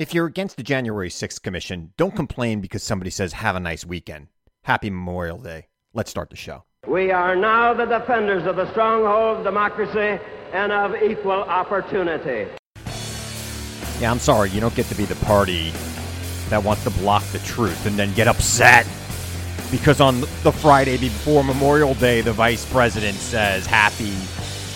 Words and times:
If 0.00 0.14
you're 0.14 0.24
against 0.24 0.56
the 0.56 0.62
January 0.62 1.10
6th 1.10 1.42
Commission, 1.42 1.92
don't 1.98 2.14
mm. 2.14 2.16
complain 2.16 2.62
because 2.62 2.82
somebody 2.82 3.10
says, 3.10 3.34
have 3.34 3.54
a 3.54 3.60
nice 3.60 3.84
weekend. 3.84 4.28
Happy 4.62 4.88
Memorial 4.88 5.36
Day. 5.36 5.66
Let's 5.92 6.10
start 6.10 6.30
the 6.30 6.36
show. 6.36 6.64
We 6.86 7.10
are 7.10 7.36
now 7.36 7.74
the 7.74 7.84
defenders 7.84 8.46
of 8.46 8.56
the 8.56 8.70
stronghold 8.70 9.36
of 9.36 9.44
democracy 9.44 10.18
and 10.54 10.72
of 10.72 10.94
equal 11.02 11.42
opportunity. 11.42 12.50
Yeah, 14.00 14.10
I'm 14.10 14.20
sorry, 14.20 14.48
you 14.48 14.60
don't 14.62 14.74
get 14.74 14.86
to 14.86 14.94
be 14.94 15.04
the 15.04 15.22
party 15.26 15.70
that 16.48 16.64
wants 16.64 16.82
to 16.84 16.90
block 16.92 17.22
the 17.24 17.38
truth 17.40 17.84
and 17.84 17.98
then 17.98 18.14
get 18.14 18.26
upset 18.26 18.86
because 19.70 20.00
on 20.00 20.22
the 20.44 20.50
Friday 20.50 20.96
before 20.96 21.44
Memorial 21.44 21.92
Day, 21.92 22.22
the 22.22 22.32
vice 22.32 22.64
president 22.72 23.18
says, 23.18 23.66
happy 23.66 24.14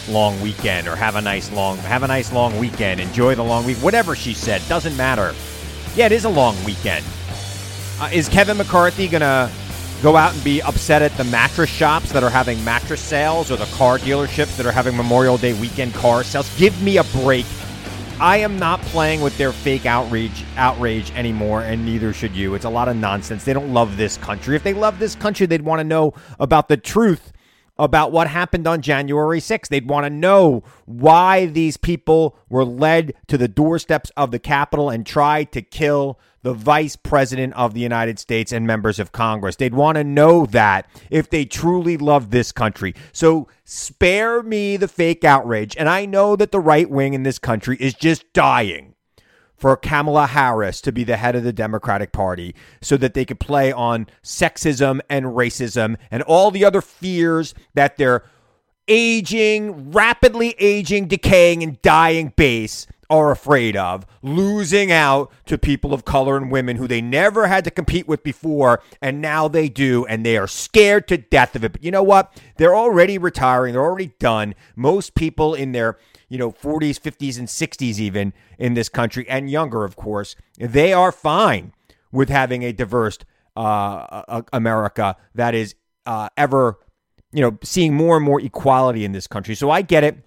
long 0.09 0.41
weekend 0.41 0.87
or 0.87 0.97
have 0.97 1.17
a 1.17 1.21
nice 1.21 1.51
long 1.53 1.77
have 1.79 2.03
a 2.03 2.07
nice 2.07 2.33
long 2.33 2.59
weekend 2.59 3.01
enjoy 3.01 3.35
the 3.35 3.43
long 3.43 3.65
week 3.65 3.77
whatever 3.79 4.15
she 4.15 4.35
said 4.35 4.63
doesn't 4.69 4.97
matter. 4.97 5.35
Yeah 5.95 6.07
it 6.07 6.13
is 6.13 6.25
a 6.25 6.29
long 6.29 6.57
weekend. 6.65 7.05
Uh, 8.01 8.11
is 8.13 8.29
kevin 8.29 8.57
mccarthy 8.57 9.09
gonna 9.09 9.51
go 10.03 10.17
out 10.17 10.35
and 10.35 10.45
be 10.45 10.61
upset 10.63 11.01
at 11.01 11.17
the 11.17 11.25
mattress 11.25 11.71
shops 11.71 12.13
that 12.13 12.23
are 12.23 12.31
having 12.31 12.63
mattress 12.65 13.01
sales 13.01 13.51
or 13.51 13.57
the 13.57 13.65
car 13.77 13.99
dealerships 13.99 14.57
that 14.57 14.67
are 14.67 14.73
having 14.73 14.97
memorial 14.97 15.39
day 15.39 15.55
weekend 15.55 15.95
car 15.95 16.23
sales? 16.23 16.55
Give 16.59 16.81
me 16.83 16.99
a 16.99 17.05
break. 17.05 17.47
I 18.21 18.37
am 18.37 18.59
not 18.59 18.81
playing 18.83 19.23
with 19.23 19.37
their 19.39 19.53
fake 19.53 19.87
outrage 19.87 20.45
outrage 20.57 21.11
anymore 21.13 21.63
and 21.63 21.85
neither 21.85 22.13
should 22.13 22.37
you. 22.37 22.55
It's 22.55 22.65
a 22.65 22.71
lot 22.71 22.89
of 22.89 22.97
nonsense. 22.97 23.45
They 23.45 23.53
don't 23.53 23.73
love 23.73 23.97
this 23.97 24.19
country. 24.19 24.55
If 24.57 24.63
they 24.63 24.75
love 24.75 24.99
this 24.99 25.15
country 25.15 25.47
they'd 25.47 25.63
want 25.63 25.81
to 25.81 25.85
know 25.85 26.13
about 26.39 26.69
the 26.69 26.77
truth 26.77 27.33
about 27.79 28.13
what 28.13 28.29
happened 28.29 28.67
on 28.67 28.81
January 28.81 29.41
6th. 29.41 29.69
They'd 29.69 29.89
want 29.89 30.05
to 30.05 30.11
know 30.11 30.63
why 30.87 31.47
these 31.47 31.77
people 31.77 32.37
were 32.49 32.65
led 32.65 33.15
to 33.29 33.39
the 33.39 33.49
doorsteps 33.49 34.11
of 34.17 34.31
the 34.31 34.39
Capitol 34.39 34.91
and 34.91 35.05
tried 35.05 35.53
to 35.53 35.63
kill 35.63 36.19
the 36.43 36.53
vice 36.53 36.95
president 36.95 37.55
of 37.55 37.73
the 37.73 37.81
United 37.81 38.19
States 38.19 38.53
and 38.53 38.67
members 38.67 38.99
of 38.99 39.13
Congress. 39.13 39.57
They'd 39.57 39.75
want 39.75 39.97
to 39.97 40.05
know 40.05 40.45
that 40.47 40.87
if 41.11 41.31
they 41.31 41.47
truly 41.47 41.97
love 41.97 42.31
this 42.31 42.53
country. 42.53 42.95
So 43.13 43.49
spare 43.65 44.43
me 44.43 44.77
the 44.77 44.89
fake 44.89 45.25
outrage. 45.25 45.75
And 45.77 45.89
I 45.89 46.05
know 46.05 46.37
that 46.37 46.53
the 46.53 46.61
right 46.61 46.89
wing 46.89 47.15
in 47.15 47.23
this 47.23 47.39
country 47.39 47.79
is 47.81 47.95
just 47.95 48.31
dying 48.35 48.94
for 49.57 49.77
Kamala 49.77 50.27
Harris 50.27 50.81
to 50.83 50.93
be 50.93 51.05
the 51.05 51.17
head 51.17 51.37
of 51.37 51.45
the 51.45 51.53
Democratic 51.53 52.13
Party 52.13 52.55
so 52.81 52.97
that 52.97 53.15
they 53.15 53.25
could 53.25 53.41
play 53.41 53.73
on 53.73 54.07
sexism 54.23 55.01
and 55.09 55.27
racism 55.27 55.97
and 56.11 56.23
all 56.23 56.51
the 56.51 56.65
other 56.65 56.81
fears 56.81 57.55
that 57.75 57.97
their 57.97 58.25
aging, 58.89 59.93
rapidly 59.93 60.55
aging, 60.59 61.09
decaying, 61.09 61.63
and 61.63 61.81
dying 61.83 62.33
base 62.37 62.87
are 63.11 63.31
afraid 63.31 63.77
of 63.77 64.07
losing 64.23 64.91
out 64.91 65.31
to 65.47 65.59
people 65.59 65.93
of 65.93 66.05
color 66.05 66.37
and 66.37 66.51
women 66.51 66.77
who 66.77 66.89
they 66.89 67.01
never 67.01 67.47
had 67.47 67.63
to 67.65 67.71
compete 67.71 68.09
with 68.09 68.23
before 68.23 68.83
and 69.01 69.21
now 69.21 69.47
they 69.47 69.69
do 69.69 70.07
and 70.07 70.25
they 70.25 70.37
are 70.37 70.47
scared 70.47 71.07
to 71.07 71.17
death 71.17 71.55
of 71.55 71.65
it. 71.65 71.73
But 71.73 71.85
you 71.85 71.91
know 71.91 72.03
what? 72.03 72.37
They're 72.57 72.75
already 72.75 73.19
retiring. 73.19 73.75
They're 73.75 73.85
already 73.85 74.15
done. 74.19 74.55
Most 74.75 75.15
people 75.15 75.55
in 75.55 75.73
their 75.73 75.99
you 76.29 76.39
know, 76.39 76.51
40s, 76.51 77.01
50s, 77.01 77.39
and 77.39 77.49
60s, 77.49 77.99
even 77.99 78.33
in 78.59 78.75
this 78.75 78.89
country, 78.89 79.29
and 79.29 79.51
younger, 79.51 79.85
of 79.85 79.97
course, 79.97 80.37
they 80.59 80.93
are 80.93 81.13
fine 81.13 81.73
with 82.13 82.29
having 82.29 82.63
a 82.63 82.73
diverse 82.73 83.19
uh, 83.57 84.43
America 84.53 85.17
that 85.35 85.55
is 85.55 85.75
uh, 86.07 86.29
ever, 86.37 86.79
you 87.33 87.41
know, 87.41 87.59
seeing 87.63 87.95
more 87.95 88.17
and 88.17 88.25
more 88.25 88.41
equality 88.41 89.05
in 89.05 89.13
this 89.13 89.27
country. 89.27 89.55
So 89.55 89.71
I 89.71 89.83
get 89.83 90.05
it. 90.05 90.19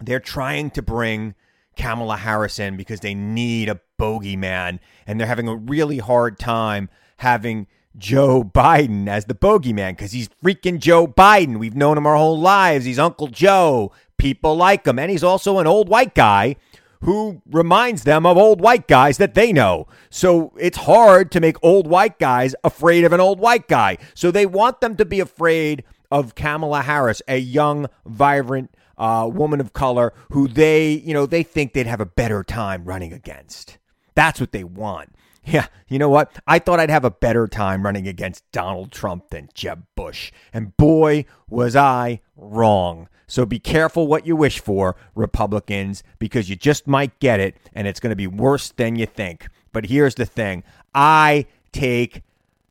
They're 0.00 0.20
trying 0.20 0.70
to 0.72 0.82
bring 0.82 1.34
Kamala 1.76 2.16
Harris 2.16 2.58
in 2.58 2.76
because 2.76 3.00
they 3.00 3.14
need 3.14 3.68
a 3.68 3.80
bogeyman, 4.00 4.78
and 5.06 5.18
they're 5.18 5.26
having 5.26 5.48
a 5.48 5.56
really 5.56 5.98
hard 5.98 6.38
time 6.38 6.88
having 7.18 7.66
Joe 7.96 8.42
Biden 8.42 9.06
as 9.08 9.26
the 9.26 9.34
bogeyman 9.34 9.90
because 9.90 10.12
he's 10.12 10.28
freaking 10.42 10.78
Joe 10.78 11.06
Biden. 11.06 11.58
We've 11.58 11.76
known 11.76 11.96
him 11.96 12.06
our 12.06 12.16
whole 12.16 12.38
lives. 12.38 12.84
He's 12.84 12.98
Uncle 12.98 13.28
Joe. 13.28 13.92
People 14.18 14.56
like 14.56 14.86
him. 14.86 14.98
And 14.98 15.10
he's 15.10 15.24
also 15.24 15.58
an 15.58 15.66
old 15.66 15.88
white 15.88 16.14
guy 16.14 16.56
who 17.02 17.42
reminds 17.50 18.04
them 18.04 18.24
of 18.24 18.38
old 18.38 18.60
white 18.60 18.88
guys 18.88 19.18
that 19.18 19.34
they 19.34 19.52
know. 19.52 19.86
So 20.08 20.52
it's 20.58 20.78
hard 20.78 21.30
to 21.32 21.40
make 21.40 21.62
old 21.62 21.86
white 21.86 22.18
guys 22.18 22.54
afraid 22.64 23.04
of 23.04 23.12
an 23.12 23.20
old 23.20 23.38
white 23.38 23.68
guy. 23.68 23.98
So 24.14 24.30
they 24.30 24.46
want 24.46 24.80
them 24.80 24.96
to 24.96 25.04
be 25.04 25.20
afraid 25.20 25.84
of 26.10 26.34
Kamala 26.34 26.82
Harris, 26.82 27.20
a 27.28 27.38
young, 27.38 27.88
vibrant 28.06 28.74
uh, 28.96 29.28
woman 29.32 29.60
of 29.60 29.72
color 29.72 30.14
who 30.30 30.48
they, 30.48 30.92
you 30.92 31.12
know, 31.12 31.26
they 31.26 31.42
think 31.42 31.72
they'd 31.72 31.86
have 31.86 32.00
a 32.00 32.06
better 32.06 32.42
time 32.42 32.84
running 32.84 33.12
against. 33.12 33.78
That's 34.14 34.40
what 34.40 34.52
they 34.52 34.64
want. 34.64 35.14
Yeah, 35.44 35.66
you 35.88 35.98
know 35.98 36.08
what? 36.08 36.32
I 36.46 36.58
thought 36.58 36.80
I'd 36.80 36.90
have 36.90 37.04
a 37.04 37.10
better 37.10 37.46
time 37.46 37.84
running 37.84 38.08
against 38.08 38.50
Donald 38.50 38.92
Trump 38.92 39.28
than 39.30 39.50
Jeb 39.54 39.84
Bush. 39.94 40.32
And 40.52 40.76
boy, 40.76 41.26
was 41.48 41.76
I 41.76 42.22
wrong. 42.36 43.08
So 43.26 43.44
be 43.44 43.58
careful 43.58 44.06
what 44.06 44.26
you 44.26 44.36
wish 44.36 44.60
for, 44.60 44.96
Republicans, 45.14 46.02
because 46.18 46.48
you 46.48 46.56
just 46.56 46.86
might 46.86 47.18
get 47.20 47.40
it 47.40 47.56
and 47.74 47.86
it's 47.86 48.00
going 48.00 48.10
to 48.10 48.16
be 48.16 48.26
worse 48.26 48.70
than 48.70 48.96
you 48.96 49.06
think. 49.06 49.48
But 49.72 49.86
here's 49.86 50.14
the 50.14 50.26
thing 50.26 50.62
I 50.94 51.46
take 51.72 52.22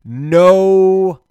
no 0.04 1.22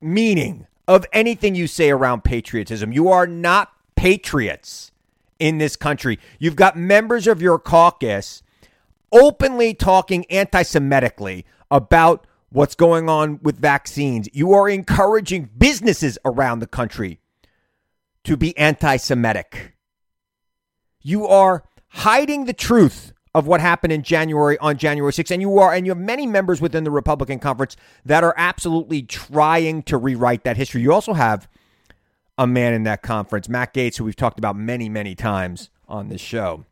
meaning 0.00 0.66
of 0.88 1.06
anything 1.12 1.54
you 1.54 1.66
say 1.66 1.90
around 1.90 2.24
patriotism. 2.24 2.92
You 2.92 3.08
are 3.08 3.26
not 3.26 3.72
patriots 3.94 4.92
in 5.38 5.58
this 5.58 5.76
country. 5.76 6.18
You've 6.38 6.56
got 6.56 6.76
members 6.76 7.26
of 7.26 7.42
your 7.42 7.58
caucus 7.58 8.42
openly 9.12 9.74
talking 9.74 10.24
anti 10.26 10.62
Semitically 10.62 11.44
about 11.70 12.26
what's 12.50 12.74
going 12.74 13.08
on 13.08 13.40
with 13.42 13.58
vaccines. 13.58 14.28
You 14.32 14.52
are 14.52 14.68
encouraging 14.68 15.50
businesses 15.56 16.18
around 16.24 16.58
the 16.58 16.66
country 16.66 17.20
to 18.24 18.36
be 18.36 18.56
anti 18.56 18.96
Semitic. 18.96 19.74
You 21.00 21.26
are 21.26 21.64
hiding 21.88 22.44
the 22.44 22.52
truth 22.52 23.12
of 23.34 23.46
what 23.46 23.60
happened 23.60 23.92
in 23.92 24.02
January 24.02 24.58
on 24.58 24.76
January 24.76 25.12
6th. 25.12 25.30
And 25.30 25.40
you 25.40 25.58
are, 25.58 25.72
and 25.72 25.86
you 25.86 25.90
have 25.92 25.98
many 25.98 26.26
members 26.26 26.60
within 26.60 26.84
the 26.84 26.90
Republican 26.90 27.38
conference 27.38 27.76
that 28.04 28.22
are 28.24 28.34
absolutely 28.36 29.02
trying 29.02 29.82
to 29.84 29.96
rewrite 29.96 30.44
that 30.44 30.56
history. 30.56 30.82
You 30.82 30.92
also 30.92 31.14
have 31.14 31.48
a 32.36 32.46
man 32.46 32.74
in 32.74 32.82
that 32.84 33.02
conference, 33.02 33.48
Matt 33.48 33.74
Gaetz, 33.74 33.96
who 33.96 34.04
we've 34.04 34.16
talked 34.16 34.38
about 34.38 34.56
many, 34.56 34.88
many 34.88 35.14
times 35.14 35.70
on 35.88 36.08
this 36.08 36.20
show, 36.20 36.64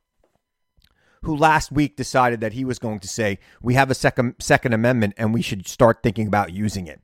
who 1.23 1.37
last 1.37 1.71
week 1.71 1.97
decided 1.97 2.41
that 2.41 2.53
he 2.53 2.65
was 2.65 2.79
going 2.79 3.01
to 3.01 3.09
say, 3.09 3.39
we 3.63 3.75
have 3.75 3.91
a 3.91 3.95
second 3.95 4.35
second 4.39 4.73
amendment 4.73 5.15
and 5.17 5.35
we 5.35 5.43
should 5.43 5.67
start 5.67 6.03
thinking 6.03 6.27
about 6.27 6.53
using 6.53 6.87
it. 6.87 7.01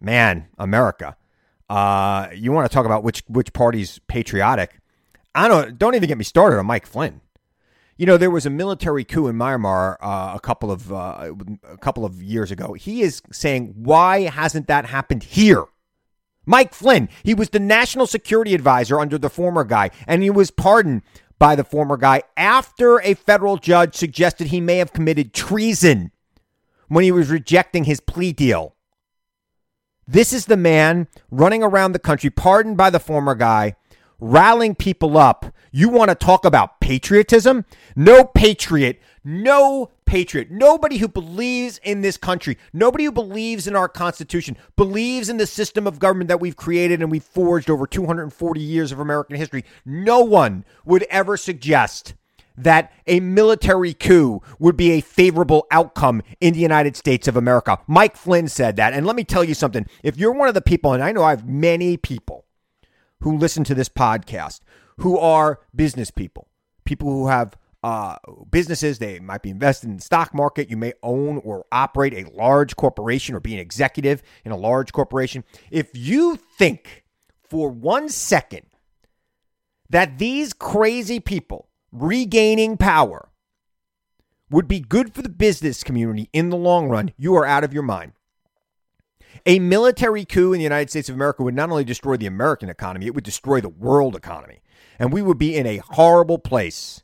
Man, 0.00 0.48
America. 0.58 1.16
Uh, 1.68 2.28
you 2.34 2.52
want 2.52 2.70
to 2.70 2.74
talk 2.74 2.86
about 2.86 3.02
which 3.02 3.22
which 3.28 3.52
party's 3.52 3.98
patriotic? 4.00 4.80
I 5.34 5.48
don't 5.48 5.78
don't 5.78 5.94
even 5.94 6.08
get 6.08 6.18
me 6.18 6.24
started 6.24 6.58
on 6.58 6.66
Mike 6.66 6.86
Flynn. 6.86 7.20
You 7.96 8.06
know, 8.06 8.16
there 8.16 8.30
was 8.30 8.46
a 8.46 8.50
military 8.50 9.04
coup 9.04 9.28
in 9.28 9.36
Myanmar 9.36 9.96
uh, 10.00 10.32
a 10.34 10.40
couple 10.40 10.70
of 10.70 10.92
uh, 10.92 11.32
a 11.64 11.78
couple 11.78 12.04
of 12.04 12.22
years 12.22 12.50
ago. 12.50 12.72
He 12.74 13.02
is 13.02 13.22
saying, 13.30 13.74
"Why 13.76 14.22
hasn't 14.22 14.66
that 14.66 14.86
happened 14.86 15.22
here?" 15.22 15.64
Mike 16.44 16.74
Flynn, 16.74 17.08
he 17.22 17.34
was 17.34 17.50
the 17.50 17.60
national 17.60 18.06
security 18.06 18.54
advisor 18.54 18.98
under 18.98 19.16
the 19.16 19.30
former 19.30 19.62
guy, 19.62 19.90
and 20.08 20.22
he 20.22 20.30
was 20.30 20.50
pardoned 20.50 21.02
by 21.42 21.56
the 21.56 21.64
former 21.64 21.96
guy 21.96 22.22
after 22.36 23.00
a 23.00 23.14
federal 23.14 23.56
judge 23.56 23.96
suggested 23.96 24.46
he 24.46 24.60
may 24.60 24.76
have 24.76 24.92
committed 24.92 25.34
treason 25.34 26.12
when 26.86 27.02
he 27.02 27.10
was 27.10 27.30
rejecting 27.30 27.82
his 27.82 27.98
plea 27.98 28.32
deal. 28.32 28.76
This 30.06 30.32
is 30.32 30.46
the 30.46 30.56
man 30.56 31.08
running 31.32 31.64
around 31.64 31.92
the 31.92 31.98
country, 31.98 32.30
pardoned 32.30 32.76
by 32.76 32.90
the 32.90 33.00
former 33.00 33.34
guy, 33.34 33.74
rallying 34.20 34.76
people 34.76 35.18
up. 35.18 35.52
You 35.72 35.88
want 35.88 36.10
to 36.10 36.14
talk 36.14 36.44
about 36.44 36.78
patriotism? 36.78 37.64
No 37.96 38.22
patriot, 38.22 39.00
no 39.24 39.90
patriot, 40.12 40.50
nobody 40.50 40.98
who 40.98 41.08
believes 41.08 41.80
in 41.82 42.02
this 42.02 42.18
country, 42.18 42.58
nobody 42.74 43.04
who 43.04 43.10
believes 43.10 43.66
in 43.66 43.74
our 43.74 43.88
Constitution, 43.88 44.58
believes 44.76 45.30
in 45.30 45.38
the 45.38 45.46
system 45.46 45.86
of 45.86 45.98
government 45.98 46.28
that 46.28 46.38
we've 46.38 46.54
created 46.54 47.00
and 47.00 47.10
we've 47.10 47.24
forged 47.24 47.70
over 47.70 47.86
240 47.86 48.60
years 48.60 48.92
of 48.92 49.00
American 49.00 49.36
history. 49.36 49.64
No 49.86 50.20
one 50.20 50.66
would 50.84 51.04
ever 51.04 51.38
suggest 51.38 52.12
that 52.58 52.92
a 53.06 53.20
military 53.20 53.94
coup 53.94 54.42
would 54.58 54.76
be 54.76 54.90
a 54.90 55.00
favorable 55.00 55.66
outcome 55.70 56.20
in 56.42 56.52
the 56.52 56.60
United 56.60 56.94
States 56.94 57.26
of 57.26 57.34
America. 57.34 57.78
Mike 57.86 58.14
Flynn 58.14 58.48
said 58.48 58.76
that. 58.76 58.92
And 58.92 59.06
let 59.06 59.16
me 59.16 59.24
tell 59.24 59.42
you 59.42 59.54
something 59.54 59.86
if 60.02 60.18
you're 60.18 60.32
one 60.32 60.48
of 60.48 60.52
the 60.52 60.60
people, 60.60 60.92
and 60.92 61.02
I 61.02 61.12
know 61.12 61.24
I 61.24 61.30
have 61.30 61.48
many 61.48 61.96
people 61.96 62.44
who 63.20 63.38
listen 63.38 63.64
to 63.64 63.74
this 63.74 63.88
podcast 63.88 64.60
who 64.98 65.16
are 65.16 65.60
business 65.74 66.10
people, 66.10 66.48
people 66.84 67.08
who 67.08 67.28
have 67.28 67.56
uh, 67.82 68.16
businesses. 68.50 68.98
They 68.98 69.18
might 69.18 69.42
be 69.42 69.50
invested 69.50 69.88
in 69.88 69.96
the 69.96 70.02
stock 70.02 70.34
market. 70.34 70.70
You 70.70 70.76
may 70.76 70.94
own 71.02 71.38
or 71.44 71.66
operate 71.72 72.14
a 72.14 72.30
large 72.34 72.76
corporation 72.76 73.34
or 73.34 73.40
be 73.40 73.54
an 73.54 73.60
executive 73.60 74.22
in 74.44 74.52
a 74.52 74.56
large 74.56 74.92
corporation. 74.92 75.44
If 75.70 75.90
you 75.94 76.36
think 76.36 77.04
for 77.48 77.68
one 77.68 78.08
second 78.08 78.66
that 79.90 80.18
these 80.18 80.52
crazy 80.52 81.20
people 81.20 81.68
regaining 81.90 82.76
power 82.76 83.28
would 84.50 84.68
be 84.68 84.80
good 84.80 85.14
for 85.14 85.22
the 85.22 85.28
business 85.28 85.82
community 85.82 86.28
in 86.32 86.50
the 86.50 86.56
long 86.56 86.88
run, 86.88 87.12
you 87.16 87.34
are 87.34 87.44
out 87.44 87.64
of 87.64 87.72
your 87.72 87.82
mind. 87.82 88.12
A 89.46 89.58
military 89.58 90.24
coup 90.24 90.52
in 90.52 90.58
the 90.58 90.64
United 90.64 90.90
States 90.90 91.08
of 91.08 91.14
America 91.14 91.42
would 91.42 91.54
not 91.54 91.70
only 91.70 91.84
destroy 91.84 92.16
the 92.16 92.26
American 92.26 92.68
economy, 92.68 93.06
it 93.06 93.14
would 93.14 93.24
destroy 93.24 93.60
the 93.60 93.68
world 93.68 94.14
economy. 94.14 94.62
And 94.98 95.12
we 95.12 95.22
would 95.22 95.38
be 95.38 95.56
in 95.56 95.66
a 95.66 95.78
horrible 95.78 96.38
place 96.38 97.01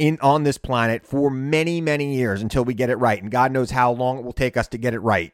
in 0.00 0.18
on 0.20 0.42
this 0.44 0.58
planet 0.58 1.06
for 1.06 1.30
many, 1.30 1.80
many 1.80 2.16
years 2.16 2.42
until 2.42 2.64
we 2.64 2.74
get 2.74 2.90
it 2.90 2.96
right. 2.96 3.22
And 3.22 3.30
God 3.30 3.52
knows 3.52 3.70
how 3.70 3.92
long 3.92 4.18
it 4.18 4.24
will 4.24 4.32
take 4.32 4.56
us 4.56 4.66
to 4.68 4.78
get 4.78 4.94
it 4.94 5.00
right. 5.00 5.32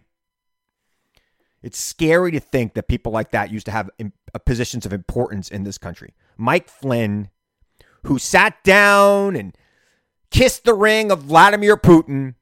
It's 1.62 1.78
scary 1.78 2.32
to 2.32 2.40
think 2.40 2.74
that 2.74 2.88
people 2.88 3.12
like 3.12 3.30
that 3.30 3.50
used 3.50 3.66
to 3.66 3.72
have 3.72 3.90
uh, 4.00 4.38
positions 4.44 4.84
of 4.84 4.92
importance 4.92 5.48
in 5.48 5.64
this 5.64 5.78
country. 5.78 6.14
Mike 6.36 6.68
Flynn 6.68 7.30
who 8.06 8.18
sat 8.18 8.62
down 8.64 9.36
and 9.36 9.56
kissed 10.30 10.64
the 10.64 10.74
ring 10.74 11.10
of 11.10 11.22
Vladimir 11.22 11.76
Putin, 11.76 12.34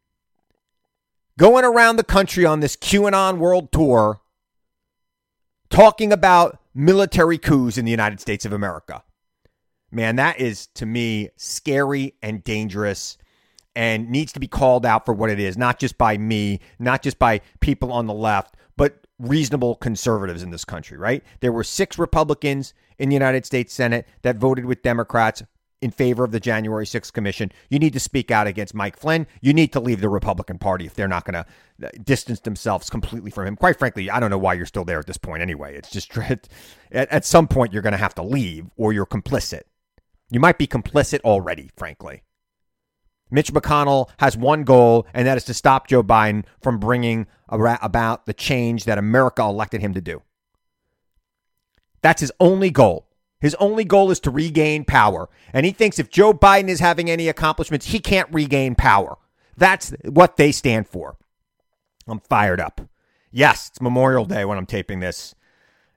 going 1.38 1.65
around 1.65 1.97
the 1.97 2.05
country 2.05 2.47
on 2.47 2.61
this 2.61 2.77
QAnon 2.77 3.38
world 3.38 3.73
tour, 3.73 4.20
talking 5.70 6.12
about 6.12 6.59
military 6.75 7.38
coups 7.38 7.77
in 7.77 7.85
the 7.85 7.91
United 7.91 8.20
States 8.20 8.44
of 8.44 8.53
America. 8.53 9.03
Man, 9.94 10.17
that 10.17 10.41
is 10.41 10.67
to 10.75 10.87
me 10.87 11.31
scary 11.37 12.14
and 12.23 12.43
dangerous 12.43 13.17
and 13.76 14.11
needs 14.11 14.32
to 14.32 14.41
be 14.41 14.49
called 14.49 14.85
out 14.85 15.05
for 15.05 15.14
what 15.14 15.31
it 15.31 15.41
is, 15.41 15.56
not 15.56 15.79
just 15.79 15.99
by 15.99 16.17
me, 16.17 16.61
not 16.79 17.02
just 17.02 17.19
by 17.19 17.41
people 17.61 17.93
on 17.93 18.06
the 18.06 18.14
left, 18.14 18.56
but 18.76 19.06
reasonable 19.19 19.76
conservatives 19.76 20.43
in 20.43 20.50
this 20.50 20.64
country, 20.64 20.96
right? 20.96 21.23
There 21.41 21.52
were 21.52 21.64
six 21.64 21.99
Republicans 21.99 22.75
in 22.99 23.08
the 23.08 23.14
United 23.14 23.46
States 23.46 23.73
Senate 23.73 24.06
that 24.23 24.37
voted 24.37 24.64
with 24.64 24.82
Democrats 24.82 25.43
in 25.81 25.91
favor 25.91 26.25
of 26.25 26.31
the 26.31 26.41
January 26.41 26.87
6th 26.87 27.12
commission. 27.12 27.52
You 27.69 27.79
need 27.79 27.93
to 27.93 28.00
speak 28.00 28.31
out 28.31 28.46
against 28.46 28.75
Mike 28.75 28.96
Flynn. 28.96 29.26
You 29.43 29.52
need 29.52 29.73
to 29.75 29.81
leave 29.81 30.00
the 30.00 30.08
Republican 30.08 30.58
Party 30.58 30.87
if 30.87 30.94
they're 30.94 31.06
not 31.06 31.25
going 31.25 31.35
to 31.35 31.87
uh, 31.87 31.91
distance 32.02 32.41
themselves 32.41 32.88
completely 32.88 33.31
from 33.31 33.46
him. 33.46 33.56
Quite 33.56 33.79
frankly, 33.79 34.08
I 34.08 34.19
don't 34.19 34.31
know 34.31 34.38
why 34.38 34.55
you're 34.55 34.67
still 34.67 34.85
there 34.85 34.99
at 34.99 35.06
this 35.06 35.19
point 35.19 35.43
anyway. 35.43 35.76
It's 35.76 35.91
just 35.91 36.17
at, 36.19 36.49
at 36.91 37.25
some 37.25 37.46
point 37.46 37.73
you're 37.73 37.82
going 37.82 37.93
to 37.93 37.99
have 37.99 38.14
to 38.14 38.23
leave 38.23 38.70
or 38.76 38.93
you're 38.93 39.06
complicit. 39.06 39.62
You 40.31 40.41
might 40.41 40.59
be 40.59 40.67
complicit 40.67 41.21
already, 41.21 41.71
frankly. 41.76 42.23
Mitch 43.31 43.53
McConnell 43.53 44.09
has 44.19 44.37
one 44.37 44.65
goal, 44.65 45.06
and 45.12 45.26
that 45.26 45.37
is 45.37 45.44
to 45.44 45.55
stop 45.55 45.88
Joe 45.88 46.03
Biden 46.03 46.44
from 46.61 46.79
bringing 46.79 47.26
about 47.49 48.26
the 48.26 48.35
change 48.35 48.85
that 48.85 48.99
America 48.99 49.43
elected 49.43 49.81
him 49.81 49.94
to 49.94 50.00
do. 50.00 50.23
That's 52.03 52.21
his 52.21 52.32
only 52.38 52.71
goal. 52.71 53.09
His 53.41 53.55
only 53.56 53.85
goal 53.85 54.11
is 54.11 54.21
to 54.21 54.31
regain 54.31 54.85
power. 54.85 55.29
And 55.53 55.67
he 55.67 55.73
thinks 55.73 55.99
if 55.99 56.11
Joe 56.11 56.32
Biden 56.32 56.69
is 56.69 56.81
having 56.81 57.11
any 57.11 57.29
accomplishments, 57.29 57.87
he 57.87 57.99
can't 57.99 58.32
regain 58.32 58.75
power. 58.75 59.17
That's 59.56 59.93
what 60.05 60.37
they 60.37 60.53
stand 60.53 60.88
for. 60.88 61.17
I'm 62.06 62.20
fired 62.20 62.61
up. 62.61 62.81
Yes, 63.31 63.69
it's 63.69 63.81
Memorial 63.81 64.25
Day 64.25 64.44
when 64.44 64.59
I'm 64.59 64.67
taping 64.67 65.00
this. 65.00 65.35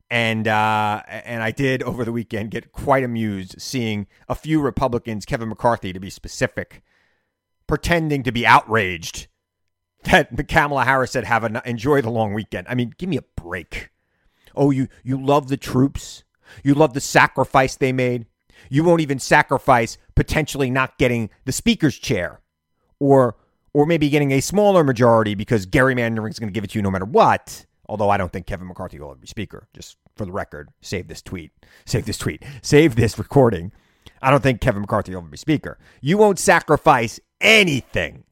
And 0.09 0.47
uh, 0.47 1.03
and 1.07 1.43
I 1.43 1.51
did 1.51 1.83
over 1.83 2.05
the 2.05 2.13
weekend 2.13 2.51
get 2.51 2.71
quite 2.71 3.03
amused 3.03 3.61
seeing 3.61 4.07
a 4.29 4.35
few 4.35 4.61
Republicans, 4.61 5.25
Kevin 5.25 5.49
McCarthy 5.49 5.91
to 5.91 5.99
be 5.99 6.09
specific, 6.09 6.81
pretending 7.67 8.23
to 8.23 8.31
be 8.31 8.45
outraged 8.45 9.27
that 10.07 10.29
Kamala 10.47 10.85
Harris 10.85 11.11
said 11.11 11.25
have 11.25 11.43
a 11.43 11.61
enjoy 11.65 12.01
the 12.01 12.09
long 12.09 12.33
weekend. 12.33 12.67
I 12.69 12.75
mean, 12.75 12.93
give 12.97 13.09
me 13.09 13.17
a 13.17 13.41
break. 13.41 13.89
Oh, 14.55 14.71
you 14.71 14.87
you 15.03 15.21
love 15.21 15.49
the 15.49 15.57
troops? 15.57 16.23
You 16.63 16.73
love 16.73 16.93
the 16.93 17.01
sacrifice 17.01 17.75
they 17.75 17.91
made. 17.91 18.25
You 18.69 18.83
won't 18.83 19.01
even 19.01 19.19
sacrifice 19.19 19.97
potentially 20.15 20.71
not 20.71 20.97
getting 20.97 21.29
the 21.45 21.51
speaker's 21.51 21.97
chair 21.97 22.41
or 22.99 23.35
or 23.73 23.85
maybe 23.85 24.09
getting 24.09 24.31
a 24.31 24.41
smaller 24.41 24.83
majority 24.83 25.35
because 25.35 25.67
gerrymandering 25.67 26.31
is 26.31 26.39
going 26.39 26.49
to 26.49 26.53
give 26.53 26.63
it 26.63 26.71
to 26.71 26.79
you 26.79 26.83
no 26.83 26.89
matter 26.89 27.05
what. 27.05 27.65
Although 27.89 28.09
I 28.09 28.17
don't 28.17 28.31
think 28.31 28.45
Kevin 28.45 28.67
McCarthy 28.67 28.99
will 28.99 29.11
ever 29.11 29.19
be 29.19 29.27
speaker. 29.27 29.67
Just 29.73 29.97
for 30.15 30.25
the 30.25 30.31
record, 30.31 30.69
save 30.81 31.07
this 31.07 31.21
tweet. 31.21 31.51
Save 31.85 32.05
this 32.05 32.17
tweet. 32.17 32.43
Save 32.61 32.95
this 32.95 33.17
recording. 33.17 33.71
I 34.21 34.31
don't 34.31 34.43
think 34.43 34.61
Kevin 34.61 34.81
McCarthy 34.81 35.11
will 35.11 35.21
ever 35.21 35.29
be 35.29 35.37
speaker. 35.37 35.77
You 36.01 36.17
won't 36.17 36.39
sacrifice 36.39 37.19
anything. 37.39 38.23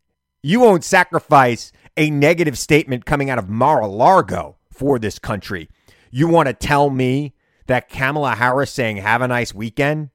You 0.43 0.59
won't 0.59 0.83
sacrifice 0.83 1.71
a 1.97 2.09
negative 2.09 2.57
statement 2.57 3.05
coming 3.05 3.29
out 3.29 3.39
of 3.39 3.49
Mar-a-Lago 3.49 4.57
for 4.69 4.99
this 4.99 5.19
country. 5.19 5.69
You 6.11 6.27
want 6.27 6.47
to 6.47 6.53
tell 6.53 6.89
me 6.89 7.33
that 7.67 7.89
Kamala 7.89 8.35
Harris 8.35 8.71
saying, 8.71 8.97
have 8.97 9.21
a 9.21 9.27
nice 9.27 9.53
weekend, 9.53 10.09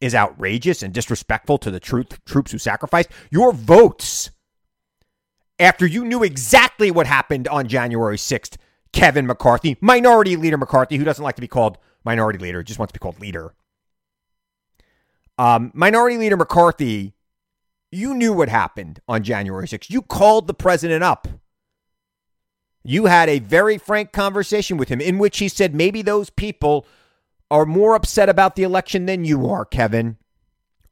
is 0.00 0.14
outrageous 0.14 0.82
and 0.82 0.92
disrespectful 0.92 1.58
to 1.58 1.70
the 1.70 1.80
truth, 1.80 2.24
troops 2.24 2.52
who 2.52 2.58
sacrificed. 2.58 3.10
Your 3.30 3.52
votes, 3.52 4.30
after 5.58 5.86
you 5.86 6.04
knew 6.04 6.22
exactly 6.22 6.90
what 6.90 7.06
happened 7.06 7.48
on 7.48 7.68
January 7.68 8.16
6th, 8.16 8.56
Kevin 8.94 9.26
McCarthy, 9.26 9.76
Minority 9.80 10.36
Leader 10.36 10.56
McCarthy, 10.56 10.96
who 10.96 11.04
doesn't 11.04 11.24
like 11.24 11.34
to 11.34 11.40
be 11.40 11.48
called 11.48 11.78
Minority 12.04 12.38
Leader, 12.38 12.62
just 12.62 12.78
wants 12.78 12.92
to 12.92 12.98
be 12.98 13.02
called 13.02 13.20
Leader. 13.20 13.52
Um, 15.36 15.72
Minority 15.74 16.16
Leader 16.16 16.36
McCarthy, 16.36 17.14
you 17.90 18.14
knew 18.14 18.32
what 18.32 18.48
happened 18.48 19.00
on 19.08 19.24
January 19.24 19.66
6th. 19.66 19.90
You 19.90 20.00
called 20.00 20.46
the 20.46 20.54
president 20.54 21.02
up. 21.02 21.26
You 22.84 23.06
had 23.06 23.28
a 23.28 23.40
very 23.40 23.78
frank 23.78 24.12
conversation 24.12 24.76
with 24.76 24.90
him 24.90 25.00
in 25.00 25.18
which 25.18 25.38
he 25.38 25.48
said 25.48 25.74
maybe 25.74 26.00
those 26.00 26.30
people 26.30 26.86
are 27.50 27.66
more 27.66 27.96
upset 27.96 28.28
about 28.28 28.54
the 28.54 28.62
election 28.62 29.06
than 29.06 29.24
you 29.24 29.48
are, 29.48 29.64
Kevin. 29.64 30.18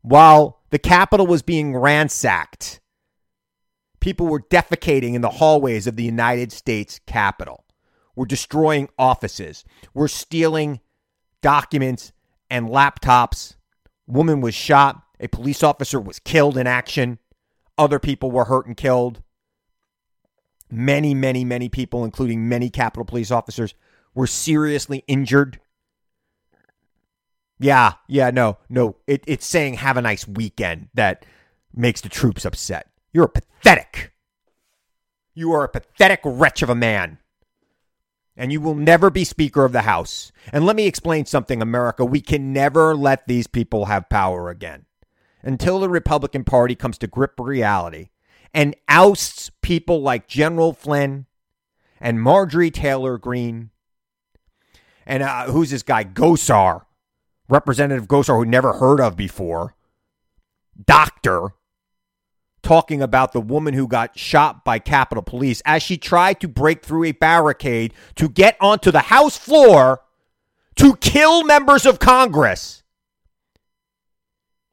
While 0.00 0.60
the 0.70 0.78
Capitol 0.80 1.28
was 1.28 1.42
being 1.42 1.76
ransacked, 1.76 2.80
people 4.00 4.26
were 4.26 4.40
defecating 4.40 5.14
in 5.14 5.20
the 5.20 5.30
hallways 5.30 5.86
of 5.86 5.94
the 5.94 6.02
United 6.02 6.50
States 6.50 7.00
Capitol. 7.06 7.64
We're 8.14 8.26
destroying 8.26 8.88
offices. 8.98 9.64
We're 9.94 10.08
stealing 10.08 10.80
documents 11.40 12.12
and 12.50 12.68
laptops. 12.68 13.56
Woman 14.06 14.40
was 14.40 14.54
shot. 14.54 15.02
A 15.20 15.28
police 15.28 15.62
officer 15.62 16.00
was 16.00 16.18
killed 16.18 16.58
in 16.58 16.66
action. 16.66 17.18
Other 17.78 17.98
people 17.98 18.30
were 18.30 18.44
hurt 18.44 18.66
and 18.66 18.76
killed. 18.76 19.22
Many, 20.70 21.14
many, 21.14 21.44
many 21.44 21.68
people, 21.68 22.04
including 22.04 22.48
many 22.48 22.70
Capitol 22.70 23.04
Police 23.04 23.30
officers, 23.30 23.74
were 24.14 24.26
seriously 24.26 25.04
injured. 25.06 25.60
Yeah, 27.58 27.92
yeah, 28.08 28.30
no, 28.30 28.58
no. 28.68 28.96
It, 29.06 29.22
it's 29.26 29.46
saying 29.46 29.74
have 29.74 29.96
a 29.96 30.02
nice 30.02 30.26
weekend 30.26 30.88
that 30.94 31.24
makes 31.74 32.00
the 32.00 32.08
troops 32.08 32.44
upset. 32.44 32.88
You're 33.12 33.28
pathetic. 33.28 34.12
You 35.34 35.52
are 35.52 35.64
a 35.64 35.68
pathetic 35.68 36.20
wretch 36.24 36.62
of 36.62 36.70
a 36.70 36.74
man. 36.74 37.18
And 38.36 38.50
you 38.50 38.60
will 38.60 38.74
never 38.74 39.10
be 39.10 39.24
Speaker 39.24 39.64
of 39.64 39.72
the 39.72 39.82
House. 39.82 40.32
And 40.52 40.64
let 40.64 40.76
me 40.76 40.86
explain 40.86 41.26
something, 41.26 41.60
America. 41.60 42.04
We 42.04 42.20
can 42.20 42.52
never 42.52 42.94
let 42.96 43.26
these 43.26 43.46
people 43.46 43.86
have 43.86 44.08
power 44.08 44.48
again. 44.48 44.86
Until 45.42 45.80
the 45.80 45.88
Republican 45.88 46.44
Party 46.44 46.74
comes 46.74 46.98
to 46.98 47.06
grip 47.06 47.32
reality 47.38 48.08
and 48.54 48.76
ousts 48.88 49.50
people 49.60 50.00
like 50.02 50.28
General 50.28 50.72
Flynn 50.72 51.26
and 52.00 52.22
Marjorie 52.22 52.70
Taylor 52.70 53.18
Greene. 53.18 53.70
And 55.04 55.22
uh, 55.22 55.46
who's 55.46 55.70
this 55.70 55.82
guy? 55.82 56.04
Gosar, 56.04 56.86
Representative 57.48 58.08
Gosar, 58.08 58.36
who 58.36 58.44
never 58.44 58.74
heard 58.74 59.00
of 59.00 59.16
before. 59.16 59.74
doctor 60.86 61.54
talking 62.62 63.02
about 63.02 63.32
the 63.32 63.40
woman 63.40 63.74
who 63.74 63.88
got 63.88 64.18
shot 64.18 64.64
by 64.64 64.78
Capitol 64.78 65.22
Police 65.22 65.62
as 65.64 65.82
she 65.82 65.96
tried 65.96 66.40
to 66.40 66.48
break 66.48 66.82
through 66.84 67.04
a 67.04 67.12
barricade 67.12 67.92
to 68.16 68.28
get 68.28 68.56
onto 68.60 68.90
the 68.90 69.00
House 69.00 69.36
floor 69.36 70.00
to 70.76 70.96
kill 70.96 71.44
members 71.44 71.84
of 71.84 71.98
Congress. 71.98 72.82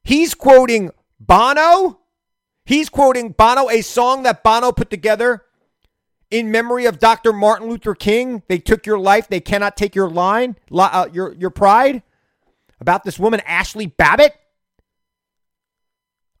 He's 0.02 0.34
quoting 0.34 0.90
Bono. 1.18 1.98
He's 2.64 2.88
quoting 2.88 3.30
Bono, 3.30 3.68
a 3.68 3.82
song 3.82 4.22
that 4.22 4.42
Bono 4.42 4.72
put 4.72 4.90
together 4.90 5.42
in 6.30 6.50
memory 6.50 6.86
of 6.86 6.98
Dr. 6.98 7.32
Martin 7.32 7.68
Luther 7.68 7.94
King. 7.94 8.42
They 8.48 8.58
took 8.58 8.86
your 8.86 8.98
life, 8.98 9.28
they 9.28 9.40
cannot 9.40 9.76
take 9.76 9.94
your 9.94 10.08
line, 10.08 10.56
uh, 10.72 11.08
your, 11.12 11.32
your 11.34 11.50
pride. 11.50 12.02
About 12.80 13.04
this 13.04 13.18
woman, 13.18 13.40
Ashli 13.40 13.94
Babbitt. 13.94 14.34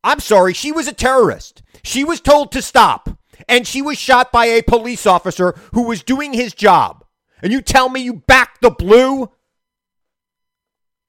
I'm 0.02 0.20
sorry, 0.20 0.54
she 0.54 0.72
was 0.72 0.88
a 0.88 0.92
terrorist. 0.92 1.62
She 1.82 2.04
was 2.04 2.20
told 2.20 2.52
to 2.52 2.62
stop, 2.62 3.18
and 3.48 3.66
she 3.66 3.82
was 3.82 3.98
shot 3.98 4.32
by 4.32 4.46
a 4.46 4.62
police 4.62 5.06
officer 5.06 5.54
who 5.72 5.82
was 5.82 6.02
doing 6.02 6.32
his 6.32 6.54
job. 6.54 7.04
And 7.42 7.52
you 7.52 7.62
tell 7.62 7.88
me 7.88 8.00
you 8.00 8.14
back 8.14 8.60
the 8.60 8.70
blue? 8.70 9.30